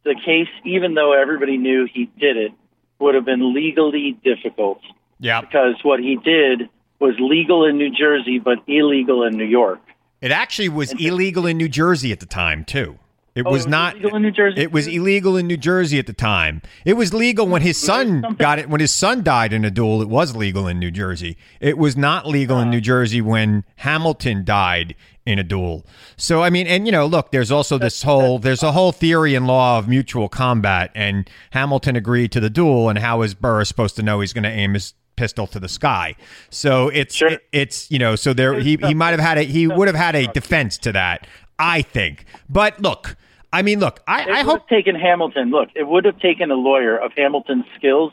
the 0.04 0.14
case, 0.14 0.48
even 0.64 0.94
though 0.94 1.12
everybody 1.12 1.58
knew 1.58 1.86
he 1.92 2.06
did 2.18 2.36
it, 2.36 2.52
would 2.98 3.14
have 3.14 3.24
been 3.24 3.54
legally 3.54 4.18
difficult. 4.24 4.80
Yeah. 5.20 5.40
Because 5.40 5.76
what 5.82 6.00
he 6.00 6.16
did 6.16 6.68
was 6.98 7.14
legal 7.18 7.64
in 7.64 7.78
New 7.78 7.90
Jersey, 7.90 8.38
but 8.38 8.58
illegal 8.66 9.24
in 9.24 9.36
New 9.36 9.44
York. 9.44 9.80
It 10.22 10.30
actually 10.30 10.70
was 10.70 10.92
illegal 10.92 11.46
in 11.46 11.58
New 11.58 11.68
Jersey 11.68 12.12
at 12.12 12.20
the 12.20 12.26
time 12.26 12.64
too. 12.64 12.98
It 13.34 13.46
Oh, 13.46 13.50
was 13.50 13.62
it 13.62 13.66
was 13.66 13.70
not 13.70 13.94
illegal 13.96 14.16
in 14.16 14.22
New 14.22 14.30
Jersey, 14.30 14.60
It 14.60 14.72
was 14.72 14.86
illegal 14.86 15.36
in 15.38 15.46
New 15.46 15.56
Jersey 15.56 15.98
at 15.98 16.06
the 16.06 16.12
time. 16.12 16.60
It 16.84 16.94
was 16.94 17.14
legal 17.14 17.46
when 17.46 17.62
his 17.62 17.78
son 17.78 18.36
got 18.38 18.58
it. 18.58 18.68
When 18.68 18.80
his 18.80 18.92
son 18.92 19.22
died 19.22 19.54
in 19.54 19.64
a 19.64 19.70
duel, 19.70 20.02
it 20.02 20.08
was 20.08 20.36
legal 20.36 20.68
in 20.68 20.78
New 20.78 20.90
Jersey. 20.90 21.38
It 21.58 21.78
was 21.78 21.96
not 21.96 22.26
legal 22.26 22.60
in 22.60 22.68
New 22.70 22.80
Jersey 22.82 23.22
when 23.22 23.64
Hamilton 23.76 24.44
died 24.44 24.94
in 25.24 25.38
a 25.38 25.42
duel. 25.42 25.86
So 26.18 26.42
I 26.42 26.50
mean, 26.50 26.66
and 26.66 26.84
you 26.84 26.92
know, 26.92 27.06
look, 27.06 27.32
there's 27.32 27.50
also 27.50 27.78
this 27.78 28.02
whole 28.02 28.38
there's 28.38 28.62
a 28.62 28.72
whole 28.72 28.92
theory 28.92 29.34
and 29.34 29.46
law 29.46 29.78
of 29.78 29.88
mutual 29.88 30.28
combat, 30.28 30.90
and 30.94 31.28
Hamilton 31.52 31.96
agreed 31.96 32.32
to 32.32 32.40
the 32.40 32.50
duel, 32.50 32.90
and 32.90 32.98
how 32.98 33.22
is 33.22 33.32
Burr 33.34 33.64
supposed 33.64 33.96
to 33.96 34.02
know 34.02 34.20
he's 34.20 34.34
going 34.34 34.44
to 34.44 34.50
aim 34.50 34.74
his 34.74 34.92
pistol 35.22 35.46
to 35.54 35.58
the 35.60 35.68
sky? 35.68 36.14
So 36.50 36.88
it's 36.88 37.14
Sure. 37.14 37.30
it- 37.34 37.44
it's 37.52 37.90
you 37.90 37.98
know, 37.98 38.16
so 38.16 38.32
there 38.32 38.52
he 38.58 38.72
he 38.88 38.94
might 38.94 39.10
have 39.16 39.20
had 39.30 39.38
a 39.38 39.42
he 39.42 39.66
would 39.76 39.88
have 39.88 40.00
had 40.06 40.14
a 40.16 40.26
defense 40.28 40.78
to 40.78 40.90
that, 40.92 41.26
I 41.58 41.82
think. 41.82 42.24
But 42.48 42.80
look. 42.80 43.16
I 43.54 43.60
mean, 43.60 43.80
look. 43.80 44.00
I, 44.08 44.22
It 44.22 44.28
I 44.28 44.38
would 44.38 44.46
hope 44.50 44.60
have 44.60 44.68
taken 44.78 44.94
Hamilton. 44.94 45.50
Look, 45.50 45.68
it 45.74 45.86
would 45.86 46.06
have 46.06 46.18
taken 46.20 46.50
a 46.50 46.54
lawyer 46.54 46.96
of 46.96 47.12
Hamilton's 47.14 47.66
skills 47.76 48.10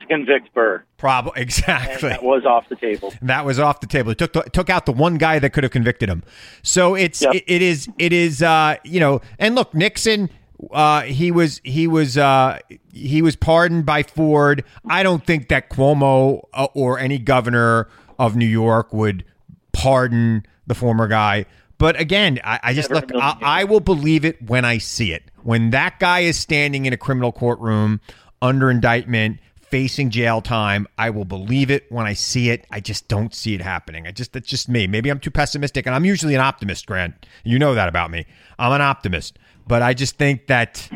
to 0.00 0.06
convict 0.06 0.52
Burr. 0.52 0.84
Probably 0.98 1.32
And 1.36 1.42
exactly. 1.44 2.10
that 2.10 2.22
was 2.22 2.44
off 2.44 2.68
the 2.68 2.76
table. 2.76 3.10
That 3.22 3.46
was 3.46 3.58
off 3.58 3.80
the 3.80 3.86
table. 3.86 4.10
It 4.12 4.18
took 4.18 4.34
took 4.52 4.68
out 4.68 4.84
the 4.84 4.92
one 4.92 5.16
guy 5.16 5.38
that 5.38 5.50
could 5.54 5.64
have 5.64 5.70
convicted 5.72 6.08
him. 6.10 6.22
So 6.62 6.94
it's 6.94 7.22
Yep. 7.22 7.34
it, 7.36 7.44
it 7.46 7.62
is 7.62 7.88
it 7.98 8.12
is 8.12 8.42
uh 8.42 8.76
you 8.84 9.00
know 9.00 9.20
and 9.38 9.54
look 9.54 9.74
Nixon 9.74 10.28
uh 10.70 11.02
he 11.02 11.30
was 11.30 11.60
he 11.64 11.86
was 11.86 12.16
uh 12.16 12.58
he 12.92 13.22
was 13.22 13.36
pardoned 13.36 13.86
by 13.86 14.02
Ford. 14.02 14.64
I 14.88 15.02
don't 15.02 15.24
think 15.26 15.48
that 15.48 15.70
Cuomo 15.70 16.42
uh, 16.54 16.68
or 16.74 16.98
any 16.98 17.18
governor 17.18 17.88
of 18.18 18.36
New 18.36 18.46
York 18.46 18.92
would 18.92 19.24
pardon 19.72 20.46
the 20.66 20.74
former 20.74 21.08
guy. 21.08 21.46
But 21.78 21.98
again, 21.98 22.38
I, 22.44 22.60
I 22.62 22.74
just 22.74 22.90
look. 22.90 23.10
in 23.10 23.16
a 23.16 23.18
million 23.18 23.38
I, 23.42 23.62
I 23.62 23.64
will 23.64 23.80
believe 23.80 24.24
it 24.24 24.40
when 24.42 24.64
I 24.64 24.78
see 24.78 25.12
it. 25.12 25.24
When 25.42 25.70
that 25.70 25.98
guy 25.98 26.20
is 26.20 26.38
standing 26.38 26.86
in 26.86 26.92
a 26.92 26.96
criminal 26.96 27.32
courtroom 27.32 28.00
under 28.40 28.70
indictment, 28.70 29.40
facing 29.72 30.10
jail 30.10 30.40
time, 30.42 30.86
I 30.98 31.10
will 31.10 31.24
believe 31.24 31.70
it 31.70 31.90
when 31.90 32.06
I 32.06 32.12
see 32.12 32.50
it. 32.50 32.66
I 32.70 32.80
just 32.80 33.08
don't 33.08 33.34
see 33.34 33.54
it 33.54 33.62
happening. 33.62 34.06
I 34.06 34.12
just 34.12 34.32
that's 34.32 34.46
just 34.46 34.68
me. 34.68 34.86
Maybe 34.86 35.10
I'm 35.10 35.18
too 35.18 35.30
pessimistic, 35.30 35.86
and 35.86 35.94
I'm 35.94 36.04
usually 36.04 36.34
an 36.34 36.40
optimist, 36.40 36.86
Grant. 36.86 37.26
You 37.42 37.58
know 37.58 37.74
that 37.74 37.88
about 37.88 38.10
me. 38.10 38.26
I'm 38.58 38.70
an 38.72 38.82
optimist, 38.82 39.38
but 39.66 39.82
I 39.82 39.94
just 39.94 40.16
think 40.16 40.46
that 40.46 40.88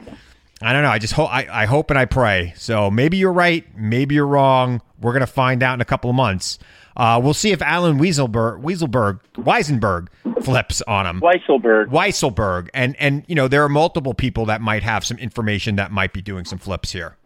I 0.62 0.72
don't 0.72 0.83
know. 0.83 0.90
I 0.90 0.98
just 0.98 1.12
hope 1.12 1.31
I, 1.31 1.46
I 1.50 1.66
hope 1.66 1.90
and 1.90 1.98
I 1.98 2.05
pray. 2.05 2.55
So 2.57 2.90
maybe 2.90 3.16
you're 3.16 3.33
right. 3.33 3.64
Maybe 3.76 4.14
you're 4.14 4.26
wrong. 4.26 4.81
We're 5.00 5.12
gonna 5.12 5.26
find 5.26 5.62
out 5.62 5.74
in 5.74 5.81
a 5.81 5.85
couple 5.85 6.11
of 6.11 6.16
months. 6.16 6.59
Uh, 6.96 7.20
we'll 7.22 7.35
see 7.35 7.52
if 7.52 7.61
Allen 7.61 7.98
Wieselberg, 7.98 8.62
Wieselberg, 8.62 9.20
Weisenberg 9.35 10.09
flips 10.42 10.81
on 10.83 11.07
him. 11.07 11.20
Weisselberg. 11.20 11.88
Weisselberg, 11.88 12.68
and 12.72 12.96
and 12.98 13.24
you 13.29 13.35
know 13.35 13.48
there 13.48 13.62
are 13.62 13.68
multiple 13.68 14.14
people 14.14 14.46
that 14.46 14.62
might 14.62 14.83
have 14.83 15.05
some 15.05 15.18
information 15.18 15.76
that 15.76 15.92
might 15.92 16.14
be 16.14 16.22
doing 16.22 16.46
some 16.46 16.59
flips 16.59 16.92
here. 16.92 17.16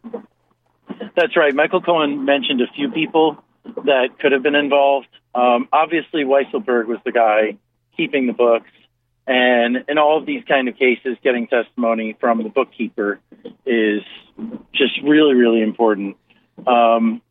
That's 1.15 1.37
right. 1.37 1.55
Michael 1.55 1.81
Cohen 1.81 2.25
mentioned 2.25 2.61
a 2.61 2.73
few 2.75 2.91
people 2.91 3.43
that 3.85 4.19
could 4.19 4.33
have 4.33 4.43
been 4.43 4.55
involved. 4.55 5.09
Um, 5.35 5.69
obviously, 5.73 6.25
Weisselberg 6.25 6.87
was 6.87 6.99
the 7.05 7.13
guy 7.13 7.57
keeping 7.97 8.27
the 8.27 8.33
books, 8.33 8.71
and 9.31 9.85
in 9.89 9.97
all 9.97 10.19
of 10.19 10.27
these 10.27 10.43
kind 10.45 10.69
of 10.69 10.77
cases, 10.77 11.17
getting 11.23 11.47
testimony 11.47 12.17
from 12.19 12.43
the 12.43 12.49
bookkeeper 12.49 13.21
is 13.65 14.03
just 14.75 15.01
really, 15.05 15.35
really 15.35 15.63
important. 15.63 16.17
Um, 16.67 17.23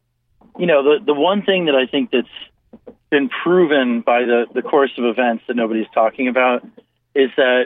you 0.57 0.65
know, 0.65 0.81
the 0.81 1.05
the 1.05 1.13
one 1.13 1.41
thing 1.41 1.65
that 1.65 1.75
I 1.75 1.87
think 1.87 2.11
that's 2.11 2.87
been 3.09 3.29
proven 3.43 3.99
by 3.99 4.21
the 4.21 4.45
the 4.53 4.61
course 4.61 4.91
of 4.97 5.03
events 5.03 5.43
that 5.49 5.57
nobody's 5.57 5.89
talking 5.93 6.29
about 6.29 6.65
is 7.13 7.31
that 7.35 7.65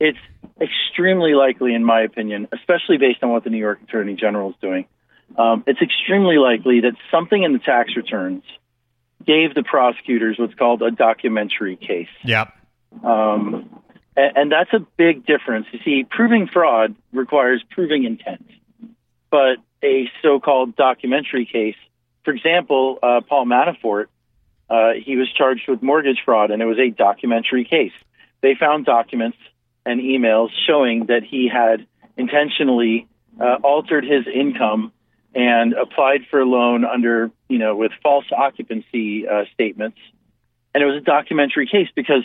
it's 0.00 0.18
extremely 0.58 1.34
likely, 1.34 1.74
in 1.74 1.84
my 1.84 2.00
opinion, 2.00 2.48
especially 2.52 2.96
based 2.96 3.22
on 3.22 3.30
what 3.30 3.44
the 3.44 3.50
New 3.50 3.58
York 3.58 3.80
Attorney 3.82 4.14
General 4.14 4.50
is 4.50 4.56
doing, 4.62 4.86
um, 5.36 5.62
it's 5.66 5.82
extremely 5.82 6.38
likely 6.38 6.80
that 6.80 6.94
something 7.10 7.42
in 7.42 7.52
the 7.52 7.58
tax 7.58 7.94
returns 7.96 8.44
gave 9.26 9.54
the 9.54 9.62
prosecutors 9.62 10.38
what's 10.38 10.54
called 10.54 10.80
a 10.80 10.90
documentary 10.90 11.76
case. 11.76 12.08
Yep. 12.24 12.54
Um, 13.02 13.80
and, 14.16 14.36
and 14.36 14.52
that's 14.52 14.72
a 14.72 14.86
big 14.96 15.26
difference. 15.26 15.66
You 15.72 15.80
see, 15.84 16.06
proving 16.08 16.48
fraud 16.52 16.94
requires 17.12 17.62
proving 17.70 18.04
intent, 18.04 18.46
but 19.30 19.58
a 19.82 20.10
so 20.22 20.40
called 20.40 20.76
documentary 20.76 21.46
case, 21.46 21.76
for 22.24 22.32
example, 22.34 22.98
uh, 23.02 23.20
Paul 23.26 23.46
Manafort, 23.46 24.06
uh, 24.68 24.90
he 25.02 25.16
was 25.16 25.32
charged 25.32 25.62
with 25.68 25.82
mortgage 25.82 26.20
fraud, 26.24 26.50
and 26.50 26.60
it 26.60 26.66
was 26.66 26.78
a 26.78 26.90
documentary 26.90 27.64
case. 27.64 27.92
They 28.42 28.54
found 28.54 28.84
documents 28.84 29.38
and 29.86 30.00
emails 30.00 30.50
showing 30.66 31.06
that 31.06 31.22
he 31.24 31.48
had 31.48 31.86
intentionally 32.16 33.08
uh, 33.40 33.56
altered 33.62 34.04
his 34.04 34.26
income 34.26 34.92
and 35.34 35.72
applied 35.72 36.26
for 36.30 36.40
a 36.40 36.44
loan 36.44 36.84
under, 36.84 37.30
you 37.48 37.58
know, 37.58 37.76
with 37.76 37.92
false 38.02 38.26
occupancy 38.36 39.26
uh, 39.26 39.44
statements. 39.54 39.98
And 40.74 40.82
it 40.82 40.86
was 40.86 40.96
a 40.96 41.04
documentary 41.04 41.66
case 41.66 41.88
because 41.94 42.24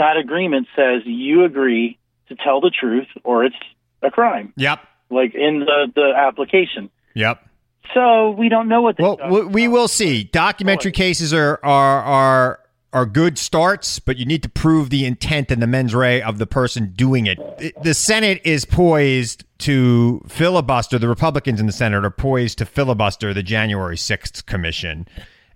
that 0.00 0.16
agreement 0.16 0.66
says 0.74 1.02
you 1.04 1.44
agree 1.44 1.98
to 2.28 2.34
tell 2.34 2.60
the 2.60 2.70
truth 2.70 3.06
or 3.22 3.44
it's 3.44 3.56
a 4.02 4.10
crime, 4.10 4.52
Yep. 4.56 4.80
like 5.10 5.34
in 5.34 5.60
the, 5.60 5.92
the 5.94 6.12
application. 6.16 6.88
Yep. 7.14 7.46
So 7.94 8.30
we 8.30 8.48
don't 8.48 8.68
know 8.68 8.80
what 8.82 8.98
Well, 8.98 9.18
we, 9.30 9.44
we 9.44 9.68
will 9.68 9.88
see. 9.88 10.24
Documentary 10.24 10.92
cases 10.92 11.34
are 11.34 11.58
are 11.62 12.02
are 12.02 12.60
are 12.92 13.04
good 13.06 13.36
starts, 13.38 13.98
but 13.98 14.16
you 14.16 14.24
need 14.26 14.42
to 14.42 14.48
prove 14.48 14.90
the 14.90 15.04
intent 15.04 15.50
and 15.50 15.60
the 15.62 15.66
mens 15.66 15.94
rea 15.94 16.22
of 16.22 16.38
the 16.38 16.46
person 16.46 16.92
doing 16.96 17.26
it. 17.26 17.38
It- 17.58 17.82
The 17.82 17.94
Senate 17.94 18.40
is 18.44 18.64
poised 18.64 19.44
to 19.58 20.22
filibuster. 20.28 20.98
The 20.98 21.08
Republicans 21.08 21.60
in 21.60 21.66
the 21.66 21.72
Senate 21.72 22.04
are 22.04 22.10
poised 22.10 22.58
to 22.58 22.64
filibuster 22.64 23.34
the 23.34 23.42
January 23.42 23.96
sixth 23.96 24.46
commission, 24.46 25.06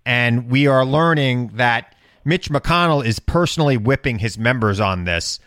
and 0.05 0.51
we 0.51 0.67
are 0.67 0.85
learning 0.85 1.53
that 1.55 1.95
Mitch 2.25 2.49
McConnell 2.51 3.05
is 3.05 3.19
personally 3.19 3.77
whipping 3.77 4.19
his 4.19 4.39
members 4.39 4.81
on 4.81 5.05
this. 5.05 5.39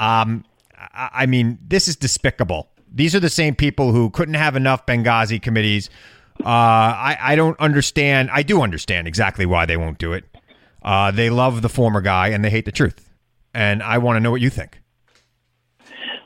Um, 0.00 0.44
I, 0.76 1.10
I 1.12 1.26
mean, 1.26 1.58
this 1.66 1.88
is 1.88 1.96
despicable. 1.96 2.68
These 2.92 3.14
are 3.14 3.20
the 3.20 3.30
same 3.30 3.54
people 3.54 3.92
who 3.92 4.10
couldn't 4.10 4.34
have 4.34 4.56
enough 4.56 4.86
Benghazi 4.86 5.40
committees. 5.40 5.90
Uh, 6.40 6.48
I, 6.48 7.18
I 7.20 7.36
don't 7.36 7.58
understand. 7.60 8.30
I 8.32 8.42
do 8.42 8.62
understand 8.62 9.08
exactly 9.08 9.46
why 9.46 9.66
they 9.66 9.76
won't 9.76 9.98
do 9.98 10.12
it. 10.12 10.24
Uh, 10.82 11.10
they 11.10 11.30
love 11.30 11.62
the 11.62 11.68
former 11.68 12.00
guy 12.00 12.28
and 12.28 12.44
they 12.44 12.50
hate 12.50 12.64
the 12.64 12.72
truth. 12.72 13.10
And 13.54 13.82
I 13.82 13.98
want 13.98 14.16
to 14.16 14.20
know 14.20 14.30
what 14.30 14.40
you 14.40 14.50
think. 14.50 14.80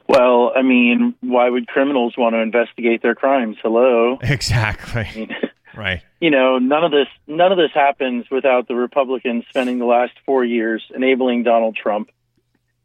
Well, 0.08 0.52
I 0.56 0.62
mean, 0.62 1.14
why 1.20 1.48
would 1.48 1.68
criminals 1.68 2.14
want 2.18 2.34
to 2.34 2.40
investigate 2.40 3.00
their 3.00 3.14
crimes? 3.14 3.56
Hello. 3.62 4.18
Exactly. 4.22 5.30
Right. 5.74 6.02
you 6.20 6.30
know, 6.30 6.59
none 6.59 6.85
of 6.85 6.90
this 6.90 7.09
none 7.26 7.52
of 7.52 7.59
this 7.59 7.72
happens 7.72 8.26
without 8.30 8.68
the 8.68 8.74
Republicans 8.74 9.44
spending 9.48 9.78
the 9.78 9.87
last 9.87 10.12
four 10.26 10.44
years 10.44 10.83
enabling 10.94 11.42
Donald 11.42 11.76
Trump, 11.76 12.11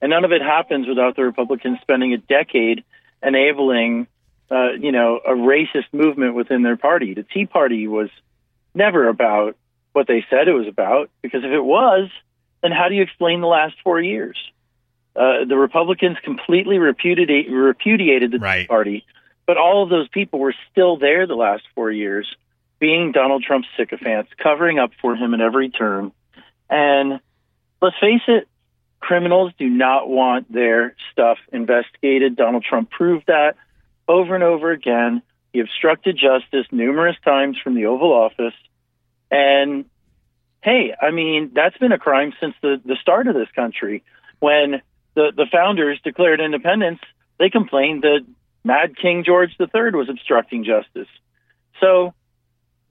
and 0.02 0.10
none 0.10 0.26
of 0.26 0.32
it 0.32 0.42
happens 0.42 0.88
without 0.88 1.16
the 1.16 1.24
Republicans 1.24 1.80
spending 1.82 2.14
a 2.14 2.18
decade 2.18 2.84
enabling, 3.24 4.08
uh, 4.52 4.74
you 4.80 4.92
know, 4.92 5.20
a 5.26 5.32
racist 5.32 5.92
movement 5.92 6.36
within 6.36 6.64
their 6.64 6.78
party. 6.78 7.14
The 7.14 7.24
Tea 7.24 7.46
Party 7.46 7.88
was 7.88 8.10
never 8.74 9.08
about 9.08 9.56
what 9.94 10.08
they 10.08 10.26
said 10.30 10.48
it 10.48 10.54
was 10.54 10.68
about. 10.68 11.10
Because 11.22 11.44
if 11.44 11.52
it 11.52 11.64
was, 11.64 12.10
then 12.62 12.72
how 12.72 12.90
do 12.90 12.96
you 12.96 13.02
explain 13.02 13.42
the 13.42 13.48
last 13.48 13.76
four 13.84 14.00
years? 14.00 14.38
Uh, 15.16 15.46
the 15.48 15.56
Republicans 15.56 16.18
completely 16.24 16.78
repudiated, 16.78 17.52
repudiated 17.52 18.32
the 18.32 18.40
right. 18.40 18.68
party, 18.68 19.06
but 19.48 19.56
all 19.58 19.82
of 19.82 19.90
those 19.90 20.10
people 20.10 20.40
were 20.40 20.54
still 20.72 20.98
there 20.98 21.26
the 21.26 21.36
last 21.36 21.64
four 21.74 21.90
years, 21.90 22.28
being 22.80 23.12
Donald 23.12 23.44
Trump's 23.44 23.68
sycophants, 23.78 24.32
covering 24.42 24.80
up 24.80 24.92
for 25.02 25.16
him 25.16 25.34
in 25.34 25.42
every 25.42 25.70
turn. 25.70 26.12
And 26.70 27.20
let's 27.82 27.96
face 28.00 28.22
it, 28.28 28.48
criminals 29.00 29.52
do 29.58 29.70
not 29.70 30.10
want 30.10 30.52
their 30.52 30.96
stuff 31.12 31.38
investigated. 31.52 32.36
Donald 32.36 32.64
Trump 32.64 32.90
proved 32.90 33.28
that 33.28 33.56
over 34.08 34.36
and 34.36 34.44
over 34.44 34.72
again. 34.72 35.22
He 35.54 35.60
obstructed 35.60 36.18
justice 36.18 36.68
numerous 36.72 37.16
times 37.24 37.58
from 37.64 37.76
the 37.76 37.86
Oval 37.86 38.12
Office. 38.12 38.54
And 39.32 39.86
hey, 40.62 40.94
I 41.00 41.12
mean, 41.12 41.52
that's 41.54 41.78
been 41.78 41.92
a 41.92 42.00
crime 42.00 42.34
since 42.40 42.56
the, 42.62 42.82
the 42.84 42.98
start 43.02 43.28
of 43.28 43.36
this 43.36 43.50
country. 43.56 44.04
When 44.40 44.82
the, 45.14 45.32
the 45.36 45.46
founders 45.52 46.00
declared 46.04 46.42
independence, 46.42 47.00
they 47.40 47.50
complained 47.50 48.02
that 48.02 48.26
Mad 48.64 48.98
King 48.98 49.24
George 49.24 49.52
III 49.60 49.92
was 49.92 50.10
obstructing 50.10 50.66
justice. 50.66 51.08
So 51.80 52.14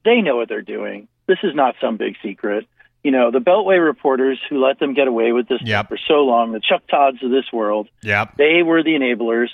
they 0.05 0.21
know 0.21 0.37
what 0.37 0.49
they're 0.49 0.63
doing. 0.63 1.09
This 1.27 1.39
is 1.43 1.55
not 1.55 1.75
some 1.81 1.97
big 1.97 2.17
secret. 2.23 2.67
You 3.03 3.11
know, 3.11 3.31
the 3.31 3.39
Beltway 3.39 3.85
reporters 3.85 4.39
who 4.49 4.65
let 4.65 4.79
them 4.79 4.95
get 4.95 5.09
away 5.09 5.33
with 5.33 5.47
this 5.49 5.61
Yep. 5.63 5.89
for 5.89 5.99
so 6.09 6.25
long, 6.25 6.53
the 6.53 6.61
Chuck 6.61 6.83
Todds 6.89 7.23
of 7.23 7.31
this 7.31 7.45
world, 7.53 7.89
Yep. 8.03 8.37
they 8.37 8.63
were 8.63 8.83
the 8.83 8.93
enablers. 8.95 9.49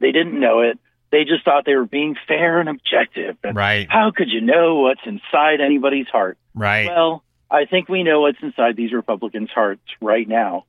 They 0.00 0.10
didn't 0.12 0.38
know 0.38 0.60
it. 0.60 0.78
They 1.12 1.24
just 1.24 1.44
thought 1.44 1.64
they 1.64 1.76
were 1.76 1.86
being 1.86 2.16
fair 2.26 2.58
and 2.58 2.68
objective. 2.68 3.36
And 3.44 3.56
Right. 3.56 3.86
how 3.88 4.10
could 4.10 4.28
you 4.28 4.40
know 4.40 4.80
what's 4.80 5.00
inside 5.06 5.60
anybody's 5.60 6.08
heart? 6.08 6.36
Right. 6.54 6.88
Well, 6.88 7.22
I 7.48 7.64
think 7.64 7.88
we 7.88 8.02
know 8.02 8.22
what's 8.22 8.42
inside 8.42 8.74
these 8.74 8.92
Republicans' 8.92 9.50
hearts 9.50 9.82
right 10.00 10.26
now. 10.26 10.64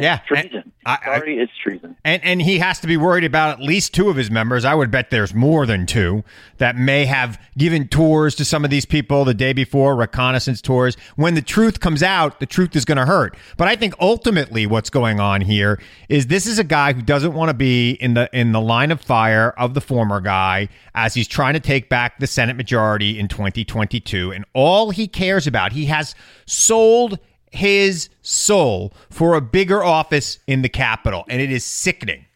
Yeah. 0.00 0.18
Treason. 0.26 0.72
I- 0.86 0.98
I- 1.02 1.18
Sorry, 1.18 1.38
it's 1.38 1.52
treason. 1.62 1.96
And 2.04 2.24
and 2.24 2.40
he 2.40 2.58
has 2.58 2.80
to 2.80 2.86
be 2.86 2.96
worried 2.96 3.24
about 3.24 3.58
at 3.60 3.64
least 3.64 3.92
two 3.92 4.08
of 4.08 4.16
his 4.16 4.30
members. 4.30 4.64
I 4.64 4.74
would 4.74 4.90
bet 4.90 5.10
there's 5.10 5.34
more 5.34 5.66
than 5.66 5.84
two 5.86 6.24
that 6.56 6.76
may 6.76 7.04
have 7.04 7.38
given 7.58 7.86
tours 7.86 8.34
to 8.36 8.44
some 8.44 8.64
of 8.64 8.70
these 8.70 8.86
people 8.86 9.24
the 9.26 9.34
day 9.34 9.52
before, 9.52 9.94
reconnaissance 9.94 10.62
tours. 10.62 10.96
When 11.16 11.34
the 11.34 11.42
truth 11.42 11.80
comes 11.80 12.02
out, 12.02 12.40
the 12.40 12.46
truth 12.46 12.74
is 12.74 12.84
going 12.86 12.96
to 12.96 13.04
hurt. 13.04 13.36
But 13.58 13.68
I 13.68 13.76
think 13.76 13.94
ultimately 14.00 14.66
what's 14.66 14.88
going 14.90 15.20
on 15.20 15.42
here 15.42 15.78
is 16.08 16.28
this 16.28 16.46
is 16.46 16.58
a 16.58 16.64
guy 16.64 16.94
who 16.94 17.02
doesn't 17.02 17.34
want 17.34 17.50
to 17.50 17.54
be 17.54 17.90
in 17.92 18.14
the 18.14 18.30
in 18.32 18.52
the 18.52 18.60
line 18.60 18.90
of 18.90 19.00
fire 19.02 19.50
of 19.58 19.74
the 19.74 19.80
former 19.82 20.20
guy 20.20 20.68
as 20.94 21.12
he's 21.14 21.28
trying 21.28 21.54
to 21.54 21.60
take 21.60 21.88
back 21.90 22.18
the 22.18 22.26
Senate 22.26 22.56
majority 22.56 23.18
in 23.18 23.28
2022 23.28 24.32
and 24.32 24.44
all 24.54 24.90
he 24.90 25.06
cares 25.06 25.46
about, 25.46 25.72
he 25.72 25.84
has 25.86 26.14
sold 26.46 27.18
his 27.50 28.08
soul 28.22 28.92
for 29.10 29.34
a 29.34 29.40
bigger 29.40 29.82
office 29.82 30.38
in 30.46 30.62
the 30.62 30.68
Capitol, 30.68 31.24
and 31.28 31.40
it 31.40 31.50
is 31.50 31.64
sickening. 31.64 32.26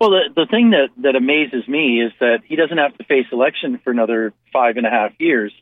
Well, 0.00 0.10
the, 0.10 0.30
the 0.34 0.46
thing 0.46 0.70
that, 0.70 0.88
that 1.02 1.16
amazes 1.16 1.66
me 1.66 2.00
is 2.00 2.12
that 2.20 2.40
he 2.44 2.56
doesn't 2.56 2.78
have 2.78 2.96
to 2.98 3.04
face 3.04 3.26
election 3.32 3.80
for 3.82 3.90
another 3.90 4.32
five 4.52 4.76
and 4.76 4.86
a 4.86 4.90
half 4.90 5.12
years. 5.18 5.52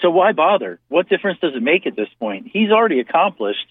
So 0.00 0.10
why 0.10 0.32
bother? 0.32 0.78
What 0.88 1.08
difference 1.08 1.40
does 1.40 1.54
it 1.54 1.62
make 1.62 1.86
at 1.86 1.96
this 1.96 2.08
point? 2.20 2.48
He's 2.52 2.70
already 2.70 3.00
accomplished 3.00 3.66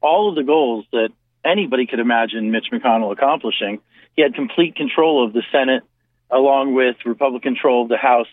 all 0.00 0.30
of 0.30 0.34
the 0.34 0.42
goals 0.42 0.84
that 0.92 1.10
anybody 1.44 1.86
could 1.86 2.00
imagine 2.00 2.50
Mitch 2.50 2.66
McConnell 2.72 3.12
accomplishing. 3.12 3.80
He 4.16 4.22
had 4.22 4.34
complete 4.34 4.74
control 4.74 5.24
of 5.24 5.32
the 5.32 5.42
Senate, 5.52 5.84
along 6.30 6.74
with 6.74 6.96
Republican 7.04 7.54
control 7.54 7.84
of 7.84 7.88
the 7.88 7.96
House 7.96 8.26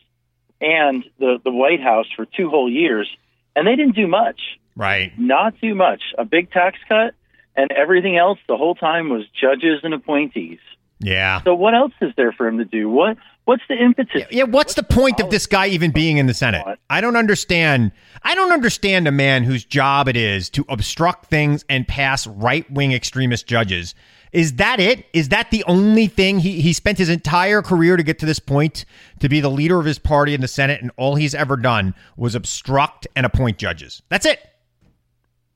and 0.62 1.04
the, 1.20 1.40
the 1.44 1.52
White 1.52 1.82
House 1.82 2.08
for 2.16 2.26
two 2.26 2.50
whole 2.50 2.72
years. 2.72 3.08
And 3.56 3.68
they 3.68 3.76
didn't 3.76 3.96
do 3.96 4.08
much. 4.08 4.40
Right. 4.76 5.12
Not 5.18 5.54
too 5.60 5.76
much. 5.76 6.02
A 6.18 6.26
big 6.26 6.52
tax 6.52 6.78
cut, 6.88 7.14
and 7.56 7.72
everything 7.72 8.18
else 8.18 8.40
the 8.48 8.58
whole 8.58 8.76
time 8.76 9.10
was 9.10 9.24
judges 9.40 9.82
and 9.84 9.94
appointees. 9.94 10.60
Yeah. 11.00 11.42
So 11.44 11.54
what 11.54 11.76
else 11.76 11.94
is 12.02 12.12
there 12.16 12.32
for 12.32 12.48
him 12.48 12.58
to 12.58 12.66
do? 12.66 12.90
What 12.90 13.18
what's 13.46 13.64
the 13.68 13.76
impetus? 13.76 14.24
Yeah, 14.32 14.44
what's 14.44 14.74
the 14.74 14.84
point 14.84 15.20
of 15.20 15.30
this 15.30 15.46
guy 15.46 15.68
even 15.68 15.92
being 15.92 16.18
in 16.18 16.28
the 16.28 16.34
Senate? 16.34 16.66
I 16.90 17.02
don't 17.02 17.18
understand. 17.18 17.92
I 18.24 18.36
don't 18.36 18.54
understand 18.54 19.08
a 19.08 19.12
man 19.12 19.44
whose 19.44 19.66
job 19.66 20.08
it 20.08 20.16
is 20.16 20.50
to 20.52 20.66
obstruct 20.70 21.26
things 21.26 21.66
and 21.68 21.86
pass 21.88 22.26
right-wing 22.26 22.94
extremist 22.94 23.46
judges. 23.48 23.96
Is 24.32 24.54
that 24.56 24.80
it? 24.80 25.06
Is 25.14 25.30
that 25.30 25.52
the 25.52 25.64
only 25.66 26.08
thing 26.08 26.40
he 26.40 26.62
he 26.62 26.74
spent 26.74 26.98
his 26.98 27.10
entire 27.10 27.62
career 27.62 27.98
to 27.98 28.04
get 28.04 28.18
to 28.20 28.26
this 28.26 28.40
point 28.40 28.86
to 29.20 29.30
be 29.30 29.42
the 29.42 29.52
leader 29.52 29.80
of 29.80 29.86
his 29.86 30.00
party 30.00 30.34
in 30.34 30.42
the 30.42 30.48
Senate 30.48 30.82
and 30.82 30.90
all 30.98 31.16
he's 31.16 31.36
ever 31.36 31.58
done 31.58 31.94
was 32.16 32.34
obstruct 32.34 33.08
and 33.16 33.26
appoint 33.26 33.58
judges. 33.58 34.02
That's 34.10 34.26
it. 34.26 34.40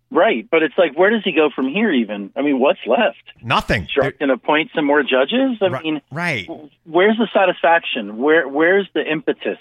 Right, 0.10 0.48
but 0.50 0.64
it's 0.64 0.78
like 0.78 0.98
where 0.98 1.10
does 1.10 1.24
he 1.26 1.32
go 1.34 1.50
from 1.54 1.68
here? 1.68 1.92
Even 1.92 2.32
I 2.36 2.42
mean, 2.42 2.60
what's 2.60 2.80
left? 2.88 3.18
Nothing. 3.44 3.84
Obstruct 3.84 4.22
and 4.22 4.32
appoint 4.32 4.72
some 4.74 4.86
more 4.86 5.04
judges. 5.04 5.58
I 5.62 5.68
Right- 5.68 5.84
mean, 5.84 6.02
right. 6.12 6.48
Where's 6.86 7.18
the 7.18 7.28
satisfaction? 7.34 8.18
Where 8.18 8.48
where's 8.48 8.88
the 8.94 9.06
impetus? 9.10 9.58